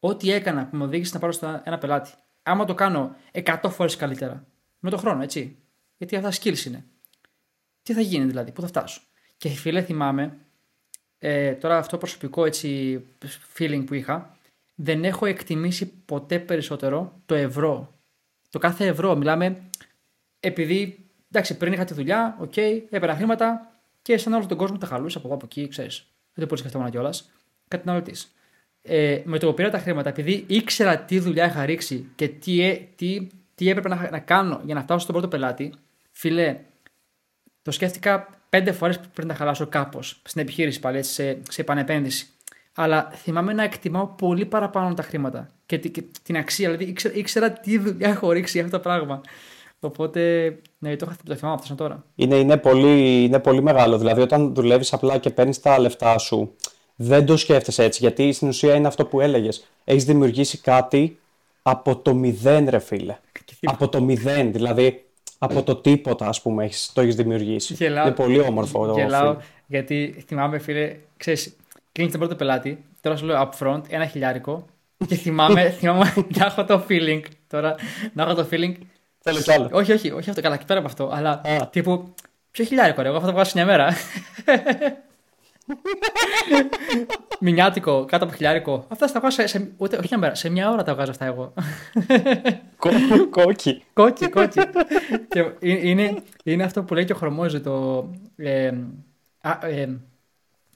Ό,τι 0.00 0.30
έκανα 0.30 0.66
που 0.66 0.76
με 0.76 0.84
οδήγησε 0.84 1.14
να 1.14 1.20
πάρω 1.20 1.32
τον 1.32 1.62
ένα 1.64 1.78
πελάτη, 1.78 2.10
άμα 2.42 2.64
το 2.64 2.74
κάνω 2.74 3.16
100 3.32 3.56
φορές 3.70 3.96
καλύτερα, 3.96 4.46
με 4.78 4.90
το 4.90 4.96
χρόνο, 4.96 5.22
έτσι. 5.22 5.56
Γιατί 5.96 6.16
αυτά 6.16 6.42
skills 6.42 6.64
είναι. 6.64 6.84
Τι 7.82 7.92
θα 7.92 8.00
γίνει 8.00 8.24
δηλαδή, 8.24 8.52
πού 8.52 8.60
θα 8.60 8.66
φτάσω. 8.66 9.00
Και 9.36 9.48
φίλε, 9.48 9.82
θυμάμαι, 9.82 10.38
ε, 11.18 11.52
τώρα 11.52 11.78
αυτό 11.78 11.98
προσωπικό 11.98 12.44
έτσι 12.44 13.00
feeling 13.58 13.82
που 13.86 13.94
είχα, 13.94 14.36
δεν 14.74 15.04
έχω 15.04 15.26
εκτιμήσει 15.26 15.92
ποτέ 16.04 16.38
περισσότερο 16.38 17.20
το 17.26 17.34
ευρώ. 17.34 17.94
Το 18.50 18.58
κάθε 18.58 18.86
ευρώ, 18.86 19.16
μιλάμε, 19.16 19.62
επειδή, 20.40 21.06
εντάξει, 21.30 21.56
πριν 21.56 21.72
είχα 21.72 21.84
τη 21.84 21.94
δουλειά, 21.94 22.36
οκ, 22.40 22.56
έπαιρνα 22.56 23.14
χρήματα 23.14 23.72
και 24.02 24.18
σαν 24.18 24.32
όλο 24.32 24.46
τον 24.46 24.56
κόσμο 24.56 24.78
τα 24.78 24.86
χαλούσα 24.86 25.18
από 25.18 25.26
εδώ 25.26 25.36
από 25.36 25.46
εκεί, 25.46 25.68
ξέρεις. 25.68 26.06
Δεν 26.34 26.46
πολύ 26.46 26.60
σκεφτόμουν 26.60 26.90
κιόλας. 26.90 27.30
Καταναλωτής. 27.68 28.32
Ε, 28.82 29.22
με 29.24 29.38
το 29.38 29.46
που 29.46 29.54
πήρα 29.54 29.70
τα 29.70 29.78
χρήματα, 29.78 30.08
επειδή 30.08 30.44
ήξερα 30.46 30.98
τι 30.98 31.18
δουλειά 31.18 31.46
είχα 31.46 31.64
ρίξει 31.64 32.08
και 32.14 32.28
τι, 32.28 32.62
ε- 32.62 32.80
τι, 32.96 33.26
τι 33.54 33.68
έπρεπε 33.68 33.88
να, 33.88 34.10
να 34.10 34.18
κάνω 34.18 34.60
για 34.64 34.74
να 34.74 34.82
φτάσω 34.82 34.98
στον 34.98 35.14
πρώτο 35.14 35.28
πελάτη, 35.28 35.72
φιλέ, 36.18 36.56
το 37.62 37.70
σκέφτηκα 37.70 38.28
πέντε 38.48 38.72
φορές 38.72 39.00
πριν 39.14 39.28
τα 39.28 39.34
χαλάσω 39.34 39.66
κάπως 39.66 40.20
στην 40.24 40.40
επιχείρηση 40.42 40.80
πάλι, 40.80 40.98
έτσι, 40.98 41.12
σε, 41.12 41.38
σε 41.50 41.60
επανεπένδυση. 41.60 42.26
Αλλά 42.74 43.10
θυμάμαι 43.14 43.52
να 43.52 43.62
εκτιμάω 43.62 44.06
πολύ 44.06 44.46
παραπάνω 44.46 44.94
τα 44.94 45.02
χρήματα 45.02 45.48
και, 45.66 45.78
τη- 45.78 45.90
και 45.90 46.02
την 46.22 46.36
αξία. 46.36 46.70
Δηλαδή 46.70 46.90
ήξερα, 46.90 47.14
ήξερα 47.14 47.50
τι 47.52 47.78
δουλειά 47.78 48.08
έχω 48.08 48.32
ρίξει 48.32 48.52
για 48.56 48.64
αυτό 48.66 48.76
το 48.76 48.82
πράγμα. 48.82 49.20
Οπότε, 49.80 50.48
ναι, 50.78 50.96
το, 50.96 51.06
είχα- 51.08 51.18
το 51.24 51.34
θυμάμαι 51.34 51.56
αυτό 51.60 51.74
τώρα. 51.74 52.04
Είναι, 52.14 52.36
είναι, 52.36 52.56
πολύ, 52.56 53.24
είναι 53.24 53.38
πολύ 53.38 53.62
μεγάλο. 53.62 53.98
Δηλαδή, 53.98 54.20
όταν 54.20 54.54
δουλεύεις 54.54 54.92
απλά 54.92 55.18
και 55.18 55.30
παίρνεις 55.30 55.60
τα 55.60 55.78
λεφτά 55.78 56.18
σου, 56.18 56.54
δεν 56.96 57.26
το 57.26 57.36
σκέφτεσαι 57.36 57.84
έτσι. 57.84 57.98
Γιατί 58.02 58.32
στην 58.32 58.48
ουσία 58.48 58.74
είναι 58.74 58.86
αυτό 58.86 59.06
που 59.06 59.20
έλεγες. 59.20 59.66
Έχεις 59.84 60.04
δημιουργήσει 60.04 60.58
κάτι 60.58 61.18
από 61.62 61.96
το 61.96 62.14
μηδέν, 62.14 62.68
ρε 62.68 62.78
φίλε. 62.78 63.16
από 63.62 63.88
το 63.88 64.00
μηδέν. 64.02 64.52
Δηλαδή, 64.52 65.05
από 65.38 65.62
το 65.62 65.76
τίποτα, 65.76 66.28
ας 66.28 66.42
πούμε, 66.42 66.64
έχεις, 66.64 66.90
το 66.92 67.00
έχεις 67.00 67.14
δημιουργήσει. 67.14 67.74
Γελάω. 67.74 68.06
Είναι 68.06 68.14
πολύ 68.14 68.40
όμορφο. 68.40 68.86
το 68.86 68.92
Γελάω 68.92 69.34
feeling. 69.34 69.42
γιατί 69.66 70.24
θυμάμαι, 70.26 70.58
φίλε, 70.58 70.96
ξέρεις, 71.16 71.56
κλείνεις 71.92 72.12
τον 72.12 72.20
πρώτο 72.20 72.36
πελάτη. 72.36 72.84
Τώρα 73.00 73.16
σου 73.16 73.24
λέω 73.26 73.50
upfront, 73.50 73.80
ένα 73.88 74.06
χιλιάρικο. 74.06 74.64
Και 75.06 75.14
θυμάμαι, 75.14 75.70
θυμάμαι 75.78 76.14
να 76.28 76.46
έχω 76.46 76.64
το 76.64 76.84
feeling 76.88 77.22
τώρα. 77.48 77.74
Να 78.12 78.22
έχω 78.22 78.34
το 78.34 78.46
feeling. 78.50 78.72
Θέλω 79.18 79.40
κι 79.40 79.52
άλλο. 79.52 79.68
Όχι, 79.72 79.92
όχι, 79.92 80.10
όχι 80.10 80.28
αυτό 80.28 80.42
καλά, 80.42 80.56
και 80.56 80.64
πέρα 80.66 80.78
από 80.78 80.88
αυτό. 80.88 81.10
Αλλά 81.12 81.40
τύπου. 81.70 82.14
Ποιο 82.50 82.64
χιλιάρικο, 82.64 83.02
ρε, 83.02 83.08
εγώ 83.08 83.20
θα 83.20 83.26
το 83.26 83.32
βγάλω 83.32 83.46
σε 83.46 83.52
μια 83.54 83.66
μέρα. 83.66 83.94
Μηνιάτικο, 87.40 88.04
κάτω 88.04 88.24
από 88.24 88.34
χιλιάρικο. 88.34 88.84
Αυτά 88.88 89.06
τα 89.06 89.20
βγάζω 89.20 89.40
σε, 89.40 89.46
σε, 89.46 89.72
ούτε, 89.76 89.96
όχι 89.96 90.06
μια 90.10 90.18
μέρα, 90.18 90.34
σε 90.34 90.48
μια 90.48 90.70
ώρα 90.70 90.82
τα 90.82 90.94
βγάζω 90.94 91.10
αυτά 91.10 91.24
εγώ. 91.24 91.52
κόκκι. 93.30 93.82
κόκκι, 93.92 94.28
κόκκι. 94.28 94.60
και 95.28 95.52
είναι, 95.60 96.22
είναι 96.44 96.62
αυτό 96.62 96.82
που 96.82 96.94
λέει 96.94 97.04
και 97.04 97.12
ο 97.12 97.16
Χρωμόζη 97.16 97.60
το 97.60 98.06
ε, 98.36 98.72
ε, 99.60 99.88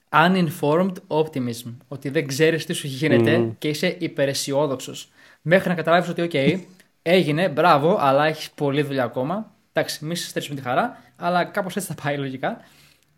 uninformed 0.09 0.93
optimism. 1.07 1.73
Ότι 1.87 2.09
δεν 2.09 2.27
ξέρεις 2.27 2.65
τι 2.65 2.73
σου 2.73 2.87
γίνεται 2.87 3.53
και 3.57 3.67
είσαι 3.67 3.95
υπεραισιόδοξος. 3.99 5.09
Μέχρι 5.41 5.69
να 5.69 5.75
καταλάβεις 5.75 6.09
ότι, 6.09 6.29
OK, 6.31 6.59
έγινε, 7.01 7.49
μπράβο, 7.49 7.97
αλλά 7.99 8.25
έχεις 8.25 8.51
πολλή 8.51 8.81
δουλειά 8.81 9.03
ακόμα. 9.03 9.51
Εντάξει, 9.73 10.05
μη 10.05 10.15
σε 10.15 10.39
τη 10.39 10.61
χαρά, 10.61 10.97
αλλά 11.15 11.43
κάπως 11.43 11.75
έτσι 11.75 11.87
θα 11.87 12.03
πάει 12.03 12.17
λογικά. 12.17 12.61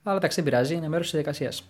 Αλλά 0.03 0.17
εντάξει, 0.17 0.41
δεν 0.41 0.51
πειράζει, 0.51 0.75
είναι 0.75 0.87
μέρος 0.87 1.11
της 1.11 1.13
διαδικασίας. 1.13 1.69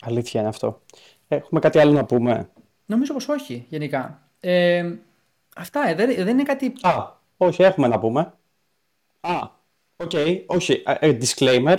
Αλήθεια 0.00 0.40
είναι 0.40 0.48
αυτό. 0.48 0.80
Έχουμε 1.28 1.60
κάτι 1.60 1.78
άλλο 1.78 1.92
να 1.92 2.04
πούμε; 2.04 2.48
Νομίζω 2.86 3.12
πως 3.12 3.28
όχι, 3.28 3.66
γενικά. 3.68 4.22
Ε, 4.40 4.92
αυτά, 5.56 5.88
ε, 5.88 5.94
δεν, 5.94 6.14
δεν 6.14 6.28
είναι 6.28 6.42
κάτι. 6.42 6.72
Α, 6.80 7.06
όχι, 7.36 7.62
έχουμε 7.62 7.88
να 7.88 7.98
πούμε. 7.98 8.32
Α, 9.20 9.48
οκ, 9.96 10.10
οκέι, 10.14 10.42
όχι. 10.46 10.82
Ε, 10.84 11.16
disclaimer. 11.20 11.76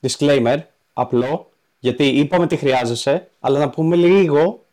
Disclaimer, 0.00 0.58
απλό. 0.92 1.50
Γιατί 1.78 2.08
είπαμε 2.08 2.46
τι 2.46 2.56
χρειάζεσαι, 2.56 3.30
αλλά 3.40 3.58
να 3.58 3.70
πούμε 3.70 3.96
λίγο 3.96 4.64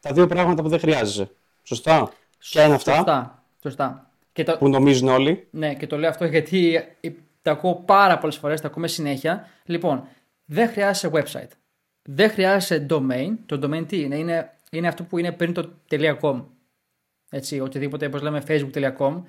τα 0.00 0.12
δύο 0.12 0.26
πράγματα 0.26 0.62
που 0.62 0.68
δεν 0.68 0.78
χρειάζεσαι. 0.78 1.30
Σωστά; 1.62 2.12
Ποια 2.38 2.64
είναι 2.64 2.74
αυτά; 2.74 2.94
Σωστά. 2.94 3.42
Σωστά. 3.62 4.10
Και 4.32 4.42
το... 4.42 4.56
Που 4.56 4.68
νομίζουν 4.68 5.08
όλοι. 5.08 5.46
Ναι, 5.50 5.74
και 5.74 5.86
το 5.86 5.98
λέω 5.98 6.10
αυτό 6.10 6.24
γιατί 6.24 6.82
τα 7.42 7.50
ακούω 7.50 7.74
πάρα 7.74 8.18
πολλές 8.18 8.36
φορές, 8.36 8.60
τα 8.60 8.66
ακούμε 8.66 8.88
συνέχεια. 8.88 9.48
Λοιπόν, 9.64 10.08
δεν 10.44 10.68
χρειάζεσαι 10.68 11.10
website. 11.12 11.50
Δεν 12.02 12.30
χρειάζεσαι 12.30 12.86
domain. 12.90 13.36
Το 13.46 13.60
domain 13.62 13.86
τι 13.88 14.00
είναι, 14.00 14.16
είναι, 14.16 14.50
είναι 14.70 14.88
αυτό 14.88 15.04
που 15.04 15.18
είναι 15.18 15.32
πριν 15.32 15.52
το 15.52 15.72
.com. 16.20 16.44
Έτσι, 17.30 17.60
οτιδήποτε, 17.60 18.06
όπως 18.06 18.22
λέμε 18.22 18.42
facebook.com. 18.46 19.22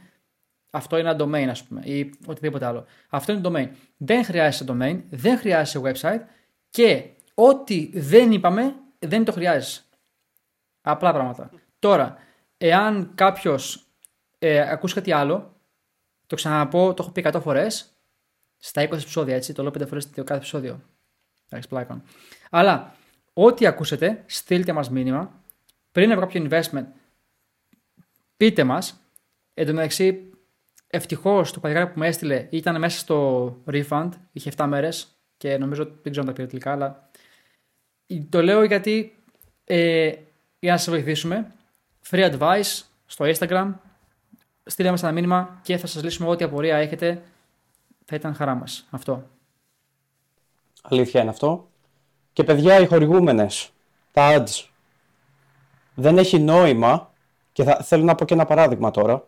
Αυτό 0.72 0.98
είναι 0.98 1.10
ένα 1.10 1.26
domain, 1.26 1.48
ας 1.50 1.64
πούμε, 1.64 1.82
ή 1.84 2.14
οτιδήποτε 2.26 2.66
άλλο. 2.66 2.86
Αυτό 3.10 3.32
είναι 3.32 3.42
domain. 3.44 3.70
Δεν 3.98 4.24
χρειάζεσαι 4.24 4.66
domain, 4.68 5.02
δεν 5.10 5.38
χρειάζεσαι 5.38 5.82
website 5.84 6.22
και 6.70 7.10
ό,τι 7.34 7.90
δεν 7.94 8.32
είπαμε, 8.32 8.76
δεν 9.00 9.24
το 9.26 9.32
χρειάζεσαι. 9.32 9.82
Απλά 10.82 11.14
πράγματα. 11.14 11.50
Τώρα, 11.80 12.18
εάν 12.58 13.12
κάποιος 13.16 13.86
ε, 14.40 14.72
ακούσει 14.72 14.94
κάτι 14.94 15.12
άλλο, 15.12 15.56
το 16.28 16.36
ξαναπώ, 16.36 16.94
το 16.94 17.04
έχω 17.04 17.12
πει 17.12 17.26
100 17.34 17.40
φορές, 17.42 17.94
στα 18.64 18.82
20 18.82 18.92
επεισόδια, 18.92 19.36
έτσι, 19.36 19.54
το 19.54 19.62
λέω 19.62 19.72
5 19.72 19.88
φορές 19.88 20.10
το 20.10 20.24
κάθε 20.24 20.40
επεισόδιο. 20.40 20.82
Εντάξει, 21.50 21.70
πλάκα. 21.70 22.04
Αλλά, 22.50 22.96
ό,τι 23.34 23.66
ακούσετε, 23.66 24.24
στείλτε 24.26 24.74
μας 24.74 24.90
μήνυμα. 24.90 25.44
Πριν 25.92 26.12
από 26.12 26.20
κάποιο 26.20 26.48
investment, 26.50 26.86
πείτε 28.38 28.64
μας. 28.64 29.00
Εν 29.54 29.66
τω 29.66 29.74
μεταξύ, 29.74 30.32
ευτυχώς 30.88 31.52
το 31.52 31.60
παλικάρι 31.60 31.88
που 31.88 32.00
με 32.00 32.08
έστειλε 32.08 32.48
ήταν 32.50 32.80
μέσα 32.80 33.00
στο 33.00 33.58
refund, 33.72 34.10
είχε 34.32 34.52
7 34.58 34.66
μέρες 34.68 35.08
και 35.38 35.58
νομίζω 35.58 35.84
δεν 35.84 36.12
ξέρω 36.12 36.22
αν 36.22 36.26
τα 36.28 36.34
πήρε 36.34 36.48
τελικά, 36.48 36.72
αλλά 36.72 37.10
το 38.30 38.42
λέω 38.42 38.64
γιατί 38.64 39.16
ε, 39.64 40.12
για 40.60 40.72
να 40.72 40.78
σας 40.78 40.90
βοηθήσουμε. 40.90 41.52
Free 42.10 42.38
advice 42.38 42.82
στο 43.06 43.26
Instagram. 43.26 43.74
Στείλτε 44.66 44.92
μας 44.92 45.04
ένα 45.04 45.12
μήνυμα 45.12 45.60
και 45.64 45.78
θα 45.78 45.88
σας 45.88 46.04
λύσουμε 46.04 46.30
ό,τι 46.30 46.44
απορία 46.44 46.78
έχετε. 46.78 47.22
Θα 48.06 48.16
ήταν 48.16 48.34
χαρά 48.34 48.56
μας. 48.56 48.88
Αυτό. 48.90 49.30
Αλήθεια 50.82 51.22
είναι 51.22 51.30
αυτό. 51.30 51.70
Και 52.34 52.44
παιδιά, 52.44 52.80
οι 52.80 52.88
χορηγούμενες, 52.88 53.72
τα 54.12 54.38
ads, 54.38 54.68
δεν 55.96 56.18
έχει 56.18 56.40
νόημα, 56.40 57.14
και 57.52 57.64
θα, 57.64 57.76
θέλω 57.76 58.04
να 58.04 58.16
πω 58.16 58.26
και 58.26 58.34
ένα 58.34 58.46
παράδειγμα 58.46 58.92
τώρα, 58.92 59.28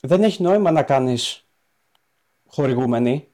δεν 0.00 0.22
έχει 0.22 0.42
νόημα 0.42 0.70
να 0.70 0.82
κάνεις 0.82 1.46
χορηγούμενη, 2.46 3.28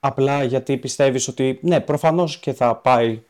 απλά 0.00 0.42
γιατί 0.42 0.76
πιστεύεις 0.76 1.28
ότι, 1.28 1.58
ναι, 1.62 1.80
προφανώς 1.80 2.38
και 2.38 2.52
θα 2.52 2.76
πάει 2.76 3.22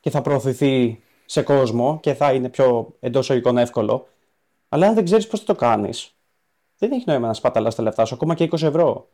και 0.00 0.10
θα 0.10 0.22
προωθηθεί 0.22 1.02
σε 1.24 1.42
κόσμο 1.42 2.00
και 2.00 2.14
θα 2.14 2.32
είναι 2.32 2.48
πιο 2.48 2.94
εντός 3.00 3.28
οικών 3.28 3.58
εύκολο. 3.58 4.08
Αλλά 4.68 4.86
αν 4.86 4.94
δεν 4.94 5.04
ξέρεις 5.04 5.26
πώς 5.26 5.40
θα 5.40 5.46
το 5.46 5.54
κάνεις, 5.54 6.14
δεν 6.78 6.92
έχει 6.92 7.04
νόημα 7.06 7.26
να 7.26 7.34
σπαταλάς 7.34 7.74
τα 7.74 7.82
λεφτά 7.82 8.04
σου, 8.04 8.14
ακόμα 8.14 8.34
και 8.34 8.44
20 8.44 8.62
ευρώ. 8.62 9.08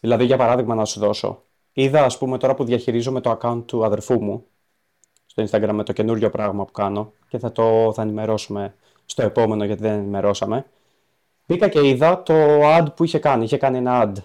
Δηλαδή, 0.00 0.24
για 0.24 0.36
παράδειγμα, 0.36 0.74
να 0.74 0.84
σου 0.84 1.00
δώσω. 1.00 1.42
Είδα, 1.72 2.04
ας 2.04 2.18
πούμε, 2.18 2.38
τώρα 2.38 2.54
που 2.54 2.64
διαχειρίζομαι 2.64 3.20
το 3.20 3.38
account 3.40 3.62
του 3.66 3.84
αδερφού 3.84 4.22
μου 4.22 4.46
στο 5.26 5.44
Instagram 5.50 5.70
με 5.72 5.84
το 5.84 5.92
καινούριο 5.92 6.30
πράγμα 6.30 6.64
που 6.64 6.72
κάνω 6.72 7.12
και 7.28 7.38
θα 7.38 7.52
το 7.52 7.92
θα 7.94 8.02
ενημερώσουμε 8.02 8.74
στο 9.04 9.22
επόμενο 9.22 9.64
γιατί 9.64 9.82
δεν 9.82 9.92
ενημερώσαμε. 9.92 10.66
Μπήκα 11.46 11.68
και 11.68 11.88
είδα 11.88 12.22
το 12.22 12.34
ad 12.62 12.86
που 12.96 13.04
είχε 13.04 13.18
κάνει. 13.18 13.44
Είχε 13.44 13.56
κάνει 13.56 13.76
ένα 13.76 14.12
ad. 14.12 14.22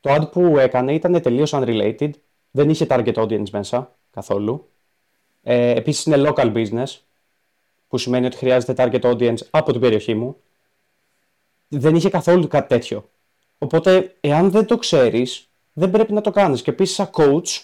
Το 0.00 0.14
ad 0.14 0.30
που 0.30 0.58
έκανε 0.58 0.94
ήταν 0.94 1.22
τελείως 1.22 1.50
unrelated. 1.54 2.10
Δεν 2.50 2.70
είχε 2.70 2.86
target 2.88 3.14
audience 3.14 3.50
μέσα 3.50 3.96
καθόλου. 4.10 4.68
Ε, 5.42 5.70
επίσης 5.70 6.04
είναι 6.04 6.30
local 6.30 6.52
business, 6.52 6.98
που 7.88 7.98
σημαίνει 7.98 8.26
ότι 8.26 8.36
χρειάζεται 8.36 8.74
target 8.76 9.00
audience 9.00 9.46
από 9.50 9.72
την 9.72 9.80
περιοχή 9.80 10.14
μου. 10.14 10.36
Δεν 11.68 11.94
είχε 11.94 12.08
καθόλου 12.08 12.46
κάτι 12.48 12.68
τέτοιο. 12.68 13.08
Οπότε, 13.58 14.14
εάν 14.20 14.50
δεν 14.50 14.66
το 14.66 14.76
ξέρεις, 14.76 15.48
δεν 15.72 15.90
πρέπει 15.90 16.12
να 16.12 16.20
το 16.20 16.30
κάνεις. 16.30 16.62
Και 16.62 16.70
επίσης, 16.70 16.94
σαν 16.94 17.10
coach, 17.12 17.60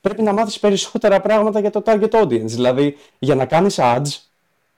πρέπει 0.00 0.22
να 0.22 0.32
μάθεις 0.32 0.58
περισσότερα 0.58 1.20
πράγματα 1.20 1.60
για 1.60 1.70
το 1.70 1.82
target 1.86 2.10
audience. 2.10 2.44
Δηλαδή, 2.44 2.96
για 3.18 3.34
να 3.34 3.44
κάνεις 3.44 3.76
ads, 3.78 4.18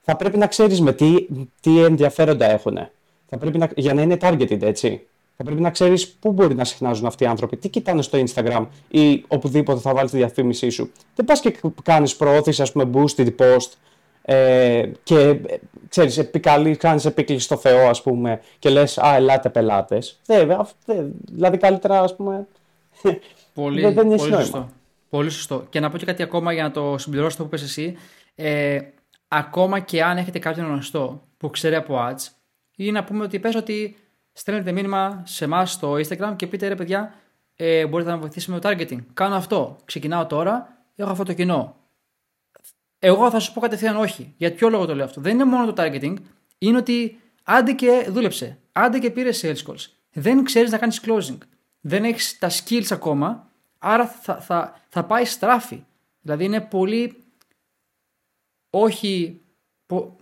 θα 0.01 0.15
πρέπει 0.15 0.37
να 0.37 0.47
ξέρεις 0.47 0.81
με 0.81 0.93
τι, 0.93 1.27
τι 1.61 1.79
ενδιαφέροντα 1.79 2.51
έχουν. 2.51 2.77
Θα 3.27 3.37
πρέπει 3.37 3.57
να, 3.57 3.69
για 3.75 3.93
να 3.93 4.01
είναι 4.01 4.17
targeted, 4.21 4.61
έτσι. 4.61 5.05
Θα 5.37 5.43
πρέπει 5.43 5.61
να 5.61 5.69
ξέρεις 5.69 6.09
πού 6.09 6.31
μπορεί 6.31 6.55
να 6.55 6.63
συχνάζουν 6.63 7.05
αυτοί 7.05 7.23
οι 7.23 7.27
άνθρωποι, 7.27 7.57
τι 7.57 7.69
κοιτάνε 7.69 8.01
στο 8.01 8.23
Instagram 8.25 8.65
ή 8.89 9.23
οπουδήποτε 9.27 9.79
θα 9.79 9.93
βάλεις 9.93 10.11
τη 10.11 10.17
διαφήμισή 10.17 10.69
σου. 10.69 10.91
Δεν 11.15 11.25
πας 11.25 11.39
και 11.39 11.59
κάνεις 11.83 12.15
προώθηση, 12.15 12.61
ας 12.61 12.71
πούμε, 12.71 12.89
boosted 12.93 13.35
post 13.37 13.69
ε, 14.21 14.91
και 15.03 15.19
ε, 15.19 15.39
ξέρεις, 15.89 16.17
επικαλεί, 16.17 16.75
κάνεις 16.75 17.05
επίκληση 17.05 17.45
στο 17.45 17.57
Θεό 17.57 17.89
ας 17.89 18.01
πούμε 18.01 18.41
και 18.59 18.69
λες 18.69 18.97
«Α, 18.97 19.15
ελάτε 19.15 19.49
πελάτες». 19.49 20.19
Δεν, 20.25 20.57
δηλαδή 21.31 21.57
καλύτερα 21.57 22.01
ας 22.01 22.15
πούμε 22.15 22.47
πολύ, 23.53 23.81
δεν, 23.81 24.05
είναι 24.05 24.15
πολύ 24.15 24.33
σωστό. 24.33 24.69
Πολύ 25.09 25.29
σωστό. 25.29 25.65
Και 25.69 25.79
να 25.79 25.89
πω 25.89 25.97
και 25.97 26.05
κάτι 26.05 26.23
ακόμα 26.23 26.53
για 26.53 26.63
να 26.63 26.71
το 26.71 26.97
συμπληρώσω 26.97 27.37
το 27.37 27.43
που 27.43 27.49
είπες 27.55 27.63
εσύ. 27.63 27.97
Ε, 28.35 28.79
ακόμα 29.27 29.79
και 29.79 30.03
αν 30.03 30.17
έχετε 30.17 30.39
κάποιον 30.39 30.65
γνωστό 30.65 31.21
που 31.37 31.49
ξέρει 31.49 31.75
από 31.75 31.95
ads 31.99 32.27
ή 32.75 32.91
να 32.91 33.03
πούμε 33.03 33.23
ότι 33.23 33.39
πες 33.39 33.55
ότι 33.55 33.95
στέλνετε 34.33 34.71
μήνυμα 34.71 35.21
σε 35.25 35.45
εμάς 35.45 35.71
στο 35.71 35.93
Instagram 35.93 36.33
και 36.35 36.47
πείτε 36.47 36.67
ρε 36.67 36.75
παιδιά, 36.75 37.13
ε, 37.55 37.87
μπορείτε 37.87 38.09
να 38.09 38.15
με 38.15 38.21
βοηθήσετε 38.21 38.51
με 38.51 38.59
το 38.59 38.69
targeting. 38.69 38.99
Κάνω 39.13 39.35
αυτό. 39.35 39.75
Ξεκινάω 39.85 40.25
τώρα, 40.25 40.77
έχω 40.95 41.11
αυτό 41.11 41.23
το 41.23 41.33
κοινό. 41.33 41.75
Εγώ 43.03 43.29
θα 43.29 43.39
σου 43.39 43.53
πω 43.53 43.59
κατευθείαν 43.59 43.95
όχι. 43.95 44.33
Για 44.37 44.53
ποιο 44.53 44.69
λόγο 44.69 44.85
το 44.85 44.95
λέω 44.95 45.05
αυτό. 45.05 45.21
Δεν 45.21 45.33
είναι 45.33 45.45
μόνο 45.45 45.73
το 45.73 45.83
targeting, 45.83 46.15
είναι 46.57 46.77
ότι 46.77 47.19
άντε 47.43 47.71
και 47.71 48.07
δούλεψε. 48.09 48.57
Άντε 48.71 48.99
και 48.99 49.09
πήρε 49.09 49.29
sales 49.41 49.63
calls. 49.67 49.85
Δεν 50.13 50.43
ξέρεις 50.43 50.71
να 50.71 50.77
κάνεις 50.77 51.01
closing. 51.05 51.37
Δεν 51.81 52.03
έχεις 52.03 52.37
τα 52.37 52.49
skills 52.49 52.87
ακόμα, 52.89 53.49
άρα 53.79 54.07
θα, 54.07 54.39
θα, 54.39 54.81
θα 54.87 55.03
πάει 55.03 55.25
στράφη. 55.25 55.83
Δηλαδή 56.21 56.43
είναι 56.43 56.61
πολύ. 56.61 57.23
Όχι. 58.69 59.41
Πο, 59.85 60.15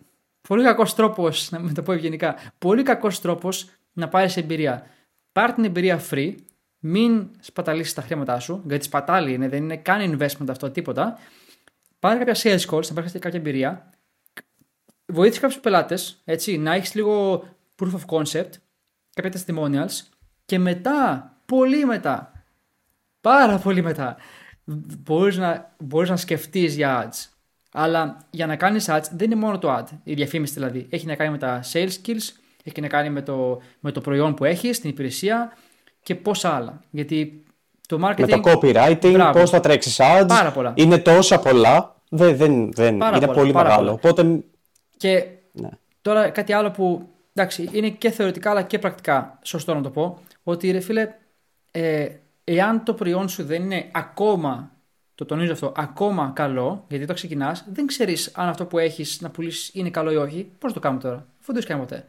πολύ 0.47 0.63
κακός 0.63 0.95
τρόπος, 0.95 1.51
να 1.51 1.59
με 1.59 1.71
το 1.71 1.81
πω 1.81 1.91
ευγενικά. 1.91 2.35
Πολύ 2.57 2.83
κακός 2.83 3.21
τρόπος 3.21 3.69
να 3.93 4.07
πάρεις 4.07 4.37
εμπειρία. 4.37 4.85
Πάρ 5.31 5.53
την 5.53 5.63
εμπειρία 5.63 6.01
free, 6.09 6.35
μην 6.79 7.29
σπαταλήσεις 7.39 7.93
τα 7.93 8.01
χρήματά 8.01 8.39
σου, 8.39 8.63
γιατί 8.65 8.85
σπατάλη 8.85 9.33
είναι, 9.33 9.49
δεν 9.49 9.63
είναι 9.63 9.77
καν 9.77 10.17
investment 10.17 10.49
αυτό, 10.49 10.71
τίποτα. 10.71 11.17
Πάρε 11.99 12.23
κάποια 12.23 12.35
sales 12.43 12.65
calls, 12.69 12.87
να 12.87 12.93
πάρεις 12.93 13.11
κάποια 13.11 13.39
εμπειρία. 13.39 13.89
Βοήθησε 15.05 15.39
κάποιους 15.39 15.59
πελάτες, 15.59 16.21
έτσι, 16.25 16.57
να 16.57 16.73
έχεις 16.73 16.95
λίγο 16.95 17.43
proof 17.79 17.91
of 17.91 18.17
concept, 18.17 18.49
κάποια 19.13 19.31
testimonials 19.33 20.01
και 20.45 20.59
μετά, 20.59 21.31
πολύ 21.45 21.85
μετά, 21.85 22.43
πάρα 23.21 23.57
πολύ 23.57 23.81
μετά, 23.81 24.17
μπορείς 25.03 25.37
να, 25.37 25.75
μπορείς 25.79 26.09
να 26.09 26.17
σκεφτείς 26.17 26.75
για 26.75 27.09
ads. 27.09 27.27
Αλλά 27.71 28.17
για 28.29 28.45
να 28.45 28.55
κάνεις 28.55 28.85
ads 28.89 29.03
δεν 29.11 29.31
είναι 29.31 29.39
μόνο 29.41 29.59
το 29.59 29.77
ad, 29.77 29.85
η 30.03 30.13
διαφήμιση 30.13 30.53
δηλαδή. 30.53 30.87
Έχει 30.89 31.05
να 31.05 31.15
κάνει 31.15 31.31
με 31.31 31.37
τα 31.37 31.63
sales 31.71 31.91
skills, 32.03 32.29
έχει 32.63 32.81
να 32.81 32.87
κάνει 32.87 33.09
με 33.09 33.21
το, 33.21 33.61
με 33.79 33.91
το 33.91 34.01
προϊόν 34.01 34.33
που 34.33 34.45
έχεις, 34.45 34.79
την 34.79 34.89
υπηρεσία 34.89 35.57
και 36.03 36.15
πόσα 36.15 36.55
άλλα. 36.55 36.79
Γιατί 36.89 37.43
το 37.89 37.99
marketing. 38.07 38.29
Με 38.29 38.39
το 38.39 38.41
copywriting, 38.43 39.29
πώς 39.33 39.49
θα 39.49 39.59
τρέξεις 39.59 39.97
ads. 40.01 40.25
Πάρα 40.27 40.51
πολλά. 40.51 40.73
Είναι 40.75 40.97
τόσα 40.97 41.39
πολλά 41.39 41.95
δεν, 42.09 42.37
δεν, 42.37 42.71
δεν. 42.73 42.97
Πάρα 42.97 43.17
είναι 43.17 43.25
πολλά, 43.25 43.39
πολύ 43.39 43.51
πάρα 43.51 43.69
μεγάλο. 43.69 43.95
πολλά. 43.97 44.11
Οπότε, 44.13 44.43
Και 44.97 45.25
ναι. 45.51 45.69
τώρα 46.01 46.29
κάτι 46.29 46.53
άλλο 46.53 46.71
που 46.71 47.09
εντάξει, 47.33 47.69
είναι 47.71 47.89
και 47.89 48.09
θεωρητικά 48.09 48.49
αλλά 48.49 48.61
και 48.61 48.79
πρακτικά 48.79 49.39
σωστό 49.43 49.73
να 49.73 49.81
το 49.81 49.89
πω. 49.89 50.19
Ότι 50.43 50.71
ρε 50.71 50.79
φίλε, 50.79 51.09
ε, 51.71 52.07
εάν 52.43 52.83
το 52.83 52.93
προϊόν 52.93 53.29
σου 53.29 53.43
δεν 53.43 53.63
είναι 53.63 53.89
ακόμα, 53.91 54.71
το 55.15 55.25
τονίζω 55.25 55.51
αυτό, 55.51 55.71
ακόμα 55.75 56.31
καλό, 56.35 56.85
γιατί 56.89 57.05
το 57.05 57.13
ξεκινάς, 57.13 57.65
δεν 57.71 57.85
ξέρεις 57.85 58.31
αν 58.35 58.47
αυτό 58.47 58.65
που 58.65 58.77
έχεις 58.77 59.21
να 59.21 59.29
πουλήσεις 59.29 59.69
είναι 59.73 59.89
καλό 59.89 60.11
ή 60.11 60.15
όχι. 60.15 60.51
Πώς 60.59 60.73
το 60.73 60.79
κάνουμε 60.79 61.01
τώρα, 61.01 61.15
αφού 61.15 61.53
δεν 61.53 61.53
το 61.53 61.57
έχει 61.57 61.67
κάνει 61.67 61.81
ποτέ. 61.81 62.05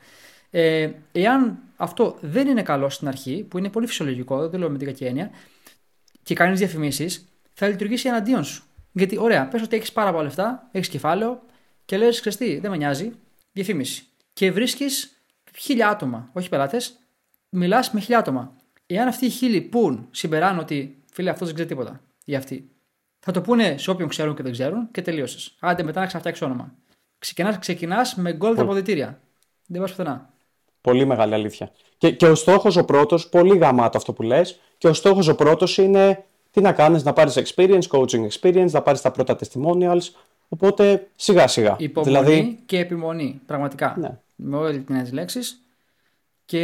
Ε, 0.50 0.90
εάν 1.12 1.58
αυτό 1.76 2.16
δεν 2.20 2.48
είναι 2.48 2.62
καλό 2.62 2.88
στην 2.88 3.08
αρχή, 3.08 3.46
που 3.48 3.58
είναι 3.58 3.68
πολύ 3.70 3.86
φυσιολογικό, 3.86 4.40
δεν 4.40 4.50
το 4.50 4.58
λέω 4.58 4.70
με 4.70 4.78
την 4.78 4.86
κακή 4.86 5.04
έννοια, 5.04 5.30
και 6.22 6.34
κάνεις 6.34 6.58
διαφημίσεις, 6.58 7.28
θα 7.52 7.68
λειτουργήσει 7.68 8.08
εναντίον 8.08 8.44
σου. 8.44 8.62
Γιατί, 8.92 9.18
ωραία, 9.18 9.48
πες 9.48 9.62
ότι 9.62 9.76
έχεις 9.76 9.92
πάρα 9.92 10.10
πολλά 10.10 10.22
λεφτά, 10.22 10.68
έχεις 10.72 10.88
κεφάλαιο 10.88 11.42
και 11.84 11.96
λες, 11.96 12.20
τι, 12.20 12.58
δεν 12.58 12.70
με 12.70 12.76
νοιάζει, 12.76 13.12
διαφήμιση. 13.52 14.04
Και 14.32 14.52
βρίσκεις 14.52 15.22
χίλια 15.56 15.88
άτομα, 15.88 16.30
όχι 16.32 16.48
πελάτες, 16.48 16.98
μιλάς 17.48 17.90
με 17.90 18.00
χίλια 18.00 18.18
άτομα. 18.18 18.52
Εάν 18.86 19.08
αυτοί 19.08 19.26
οι 19.26 19.28
χίλιοι 19.28 19.60
πούν, 19.60 20.08
συμπεράνουν 20.10 20.58
ότι 20.58 21.02
φίλε 21.12 21.30
αυτός 21.30 21.46
δεν 21.46 21.54
ξέρει 21.54 21.70
τίποτα 21.70 22.00
για 22.24 22.38
αυτή, 22.38 22.70
θα 23.18 23.32
το 23.32 23.40
πούνε 23.40 23.78
σε 23.78 23.90
όποιον 23.90 24.08
ξέρουν 24.08 24.34
και 24.34 24.42
δεν 24.42 24.52
ξέρουν 24.52 24.90
και 24.90 25.02
τελείωσες. 25.02 25.54
Άντε 25.60 25.82
μετά 25.82 26.00
να 26.00 26.06
ξαναφτιάξει 26.06 26.44
όνομα. 26.44 26.74
Ξεκινάς 27.18 27.58
ξεκινάς 27.58 28.14
με 28.14 28.32
γκολ 28.32 28.54
τα 28.54 28.62
αποδητήρια. 28.62 29.20
Δεν 29.66 29.80
πας 29.80 29.90
πουθενά. 29.90 30.30
Πολύ 30.80 31.04
μεγάλη 31.04 31.34
αλήθεια. 31.34 31.70
Και, 31.98 32.10
και 32.10 32.26
ο 32.26 32.34
στόχος 32.34 32.76
ο 32.76 32.84
πρώτος, 32.84 33.28
πολύ 33.28 33.58
γαμάτο 33.58 33.96
αυτό 33.98 34.12
που 34.12 34.22
λες, 34.22 34.60
και 34.78 34.88
ο 34.88 34.92
στόχος 34.92 35.28
ο 35.28 35.34
πρώτος 35.34 35.78
είναι 35.78 36.24
τι 36.50 36.60
να 36.60 36.72
κάνεις, 36.72 37.04
να 37.04 37.12
πάρεις 37.12 37.38
experience, 37.38 37.82
coaching 37.90 38.26
experience, 38.28 38.70
να 38.70 38.82
πάρεις 38.82 39.00
τα 39.00 39.10
πρώτα 39.10 39.38
testimonials. 39.38 40.02
Οπότε 40.48 41.08
σιγά 41.16 41.46
σιγά. 41.46 41.76
Υπομονή 41.78 42.12
δηλαδή, 42.12 42.58
και 42.66 42.78
επιμονή. 42.78 43.40
Πραγματικά. 43.46 43.94
Ναι. 43.98 44.18
Με 44.34 44.56
όλες 44.56 44.80
τις 45.02 45.12
λέξεις. 45.12 45.60
Και 46.44 46.62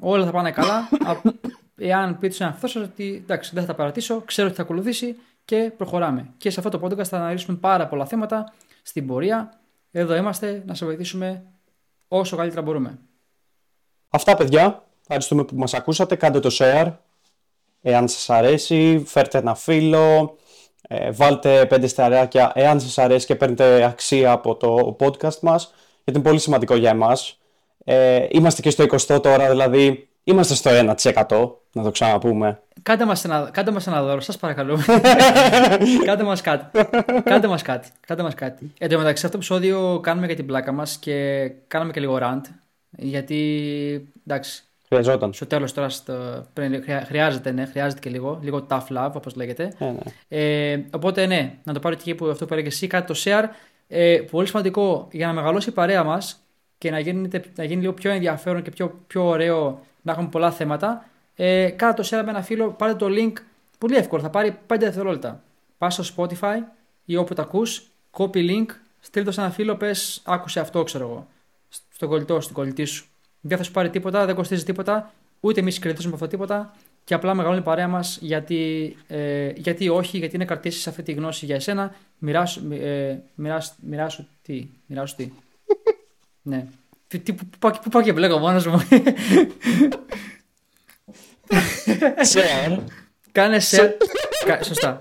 όλα 0.00 0.24
θα 0.24 0.30
πάνε 0.30 0.50
καλά. 0.50 0.76
Α- 1.06 1.20
Εάν 1.82 2.18
πείτε 2.18 2.34
στον 2.34 2.46
εαυτό 2.46 2.66
σας 2.66 2.82
ότι 2.82 3.20
εντάξει, 3.22 3.50
δεν 3.54 3.62
θα 3.62 3.68
τα 3.68 3.74
παρατήσω, 3.74 4.20
ξέρω 4.24 4.48
τι 4.48 4.54
θα 4.54 4.62
ακολουθήσει 4.62 5.16
και 5.44 5.72
προχωράμε. 5.76 6.32
Και 6.36 6.50
σε 6.50 6.60
αυτό 6.60 6.78
το 6.78 6.86
podcast 6.86 7.04
θα 7.04 7.16
αναλύσουμε 7.16 7.56
πάρα 7.56 7.86
πολλά 7.86 8.06
θέματα 8.06 8.52
στην 8.82 9.06
πορεία. 9.06 9.60
Εδώ 9.90 10.16
είμαστε 10.16 10.62
να 10.66 10.74
σε 10.74 10.84
βοηθήσουμε 10.84 11.42
όσο 12.08 12.36
καλύτερα 12.36 12.62
μπορούμε. 12.62 12.98
Αυτά 14.10 14.36
παιδιά. 14.36 14.82
Ευχαριστούμε 15.00 15.44
που 15.44 15.56
μας 15.56 15.74
ακούσατε. 15.74 16.14
Κάντε 16.14 16.40
το 16.40 16.56
share. 16.58 16.92
Εάν 17.82 18.08
σας 18.08 18.30
αρέσει, 18.30 19.02
φέρτε 19.06 19.38
ένα 19.38 19.54
φίλο. 19.54 20.36
ε, 20.88 21.10
βάλτε 21.10 21.66
πέντε 21.66 21.86
στεράκια 21.86 22.52
εάν 22.54 22.80
σας 22.80 22.98
αρέσει 22.98 23.26
και 23.26 23.34
παίρνετε 23.34 23.84
αξία 23.84 24.32
από 24.32 24.56
το 24.56 24.96
podcast 25.00 25.38
μας. 25.40 25.74
Γιατί 26.04 26.20
είναι 26.20 26.28
πολύ 26.28 26.38
σημαντικό 26.38 26.74
για 26.74 26.90
εμάς. 26.90 27.38
Ε, 27.84 28.26
είμαστε 28.30 28.60
και 28.62 28.70
στο 28.70 28.84
20 28.84 29.20
τώρα, 29.22 29.48
δηλαδή 29.50 30.08
είμαστε 30.24 30.54
στο 30.54 30.70
1%. 30.70 31.50
Να 31.72 31.82
το 31.82 31.90
ξαναπούμε. 31.90 32.62
Κάντε 32.82 33.04
μας 33.04 33.24
ένα, 33.24 33.48
κάντε 33.52 33.70
μας 33.70 33.86
ένα 33.86 34.02
δώρο, 34.02 34.20
σας 34.20 34.36
παρακαλώ. 34.36 34.78
κάντε 36.06 36.22
μας 36.22 36.40
κάτι. 36.40 36.86
Κάντε 37.24 37.46
μας 37.46 37.62
κάτι. 37.62 37.88
Κάντε 38.06 38.22
μας 38.22 38.34
κάτι. 38.34 38.72
Εν 38.78 38.88
τω 38.88 38.98
μεταξύ, 38.98 39.26
αυτό 39.26 39.38
το 39.38 39.44
επεισόδιο 39.44 40.00
κάνουμε 40.02 40.26
για 40.26 40.36
την 40.36 40.46
πλάκα 40.46 40.72
μας 40.72 40.96
και 40.96 41.48
κάναμε 41.68 41.92
και 41.92 42.00
λίγο 42.00 42.18
rant. 42.22 42.40
Γιατί, 42.96 44.08
εντάξει, 44.26 44.62
Χρειαζόταν. 44.88 45.32
στο 45.32 45.46
τέλος 45.46 45.72
τώρα 45.72 45.88
στο, 45.88 46.46
πριν- 46.52 46.82
χρειά- 46.82 47.04
χρειάζεται, 47.06 47.50
ναι, 47.50 47.64
χρειάζεται 47.66 48.00
και 48.00 48.10
λίγο. 48.10 48.38
Λίγο 48.42 48.66
tough 48.70 48.86
love, 48.88 49.10
όπως 49.14 49.34
λέγεται. 49.34 49.72
Ε, 49.78 49.84
ναι. 49.84 49.98
Ε, 50.28 50.84
οπότε, 50.90 51.26
ναι, 51.26 51.54
να 51.64 51.72
το 51.72 51.80
πάρω 51.80 51.94
και 51.94 52.00
εκεί 52.00 52.14
που 52.14 52.26
αυτό 52.26 52.46
που 52.46 52.52
έλεγε 52.52 52.68
εσύ, 52.68 52.86
κάτι 52.86 53.06
το 53.14 53.20
share. 53.24 53.44
Ε, 53.88 54.18
πολύ 54.30 54.46
σημαντικό 54.46 55.08
για 55.12 55.26
να 55.26 55.32
μεγαλώσει 55.32 55.68
η 55.68 55.72
παρέα 55.72 56.04
μας 56.04 56.40
και 56.78 56.90
να, 56.90 56.98
γίνετε, 56.98 57.44
να 57.56 57.64
γίνει 57.64 57.80
λίγο 57.80 57.92
πιο 57.92 58.10
ενδιαφέρον 58.10 58.62
και 58.62 58.70
πιο, 58.70 59.00
πιο 59.06 59.24
ωραίο, 59.26 59.80
να 60.02 60.12
έχουμε 60.12 60.28
πολλά 60.28 60.50
θέματα. 60.50 61.08
Ε, 61.34 61.70
κάτω 61.70 62.02
το 62.02 62.08
share 62.10 62.22
με 62.24 62.30
ένα 62.30 62.42
φίλο, 62.42 62.70
πάρτε 62.70 62.94
το 62.94 63.06
link. 63.10 63.32
Πολύ 63.78 63.96
εύκολο, 63.96 64.22
θα 64.22 64.30
πάρει 64.30 64.58
5 64.66 64.76
δευτερόλεπτα. 64.78 65.42
Πας 65.78 65.94
στο 65.94 66.04
Spotify 66.16 66.56
ή 67.04 67.16
όπου 67.16 67.34
τα 67.34 67.42
ακούς, 67.42 67.82
copy 68.16 68.36
link, 68.36 68.66
στείλ 69.00 69.24
το 69.24 69.32
σε 69.32 69.40
ένα 69.40 69.50
φίλο, 69.50 69.76
πες 69.76 70.20
άκουσε 70.24 70.60
αυτό, 70.60 70.82
ξέρω 70.82 71.04
εγώ. 71.04 71.26
Στον 72.00 72.12
κολλητό, 72.12 72.40
στην 72.40 72.54
κολλητή 72.54 72.84
σου. 72.84 73.04
Δεν 73.40 73.56
θα 73.58 73.62
σου 73.64 73.72
πάρει 73.72 73.90
τίποτα, 73.90 74.26
δεν 74.26 74.34
κοστίζει 74.34 74.64
τίποτα, 74.64 75.12
ούτε 75.40 75.60
εμείς 75.60 75.78
κερδίζουμε 75.78 76.14
από 76.14 76.24
αυτό 76.24 76.36
τίποτα 76.36 76.76
και 77.04 77.14
απλά 77.14 77.34
μεγαλώνει 77.34 77.60
η 77.60 77.64
παρέα 77.64 77.88
μας 77.88 78.18
γιατί, 78.20 78.96
ε, 79.08 79.48
γιατί 79.56 79.88
όχι, 79.88 80.18
γιατί 80.18 80.34
είναι 80.36 80.44
κρατήσει 80.44 80.88
αυτή 80.88 81.02
τη 81.02 81.12
γνώση 81.12 81.44
για 81.44 81.54
εσένα. 81.54 81.94
Μοιράσου, 82.18 82.72
ε, 82.72 83.22
μοιράσου, 83.34 83.72
μοιράσου 83.80 84.26
τι, 84.42 84.66
μοιράσου 84.86 85.16
τι. 85.16 85.30
ναι. 86.50 86.66
Τι, 87.08 87.18
τι, 87.18 87.32
πού, 87.32 87.44
πάω- 87.58 87.78
πού 87.82 87.88
πάω 87.88 88.02
και 88.02 88.12
μπλέκω 88.12 88.38
μόνος 88.38 88.66
μου. 88.66 88.80
Share. 92.32 92.78
Κάνε 93.32 93.58
share. 93.70 93.90
Κα- 94.46 94.62
Σωστά. 94.62 94.98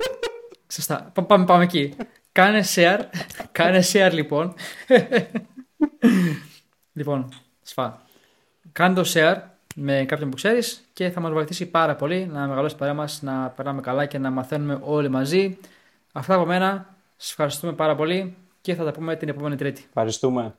Σωστά. 0.71 1.11
Πά- 1.13 1.25
Πάμε, 1.25 1.45
πάμε 1.45 1.63
εκεί. 1.63 1.93
Κάνε 2.31 2.63
share. 2.75 2.99
Κάνε 3.51 3.83
share 3.93 4.09
λοιπόν. 4.13 4.53
λοιπόν, 6.93 7.29
σφά. 7.61 8.01
Κάνε 8.71 8.95
το 8.95 9.11
share 9.13 9.41
με 9.75 10.05
κάποιον 10.07 10.29
που 10.29 10.35
ξέρεις 10.35 10.89
και 10.93 11.09
θα 11.09 11.19
μας 11.19 11.31
βοηθήσει 11.31 11.65
πάρα 11.65 11.95
πολύ 11.95 12.25
να 12.25 12.47
μεγαλώσει 12.47 12.75
η 12.75 12.77
παρέα 12.77 12.93
μας, 12.93 13.21
να 13.21 13.49
περνάμε 13.49 13.81
καλά 13.81 14.05
και 14.05 14.17
να 14.17 14.29
μαθαίνουμε 14.31 14.79
όλοι 14.83 15.09
μαζί. 15.09 15.57
Αυτά 16.11 16.35
από 16.35 16.45
μένα. 16.45 16.95
Σας 17.17 17.29
ευχαριστούμε 17.29 17.73
πάρα 17.73 17.95
πολύ 17.95 18.35
και 18.61 18.75
θα 18.75 18.83
τα 18.83 18.91
πούμε 18.91 19.15
την 19.15 19.29
επόμενη 19.29 19.55
Τρίτη. 19.55 19.85
Ευχαριστούμε. 19.87 20.53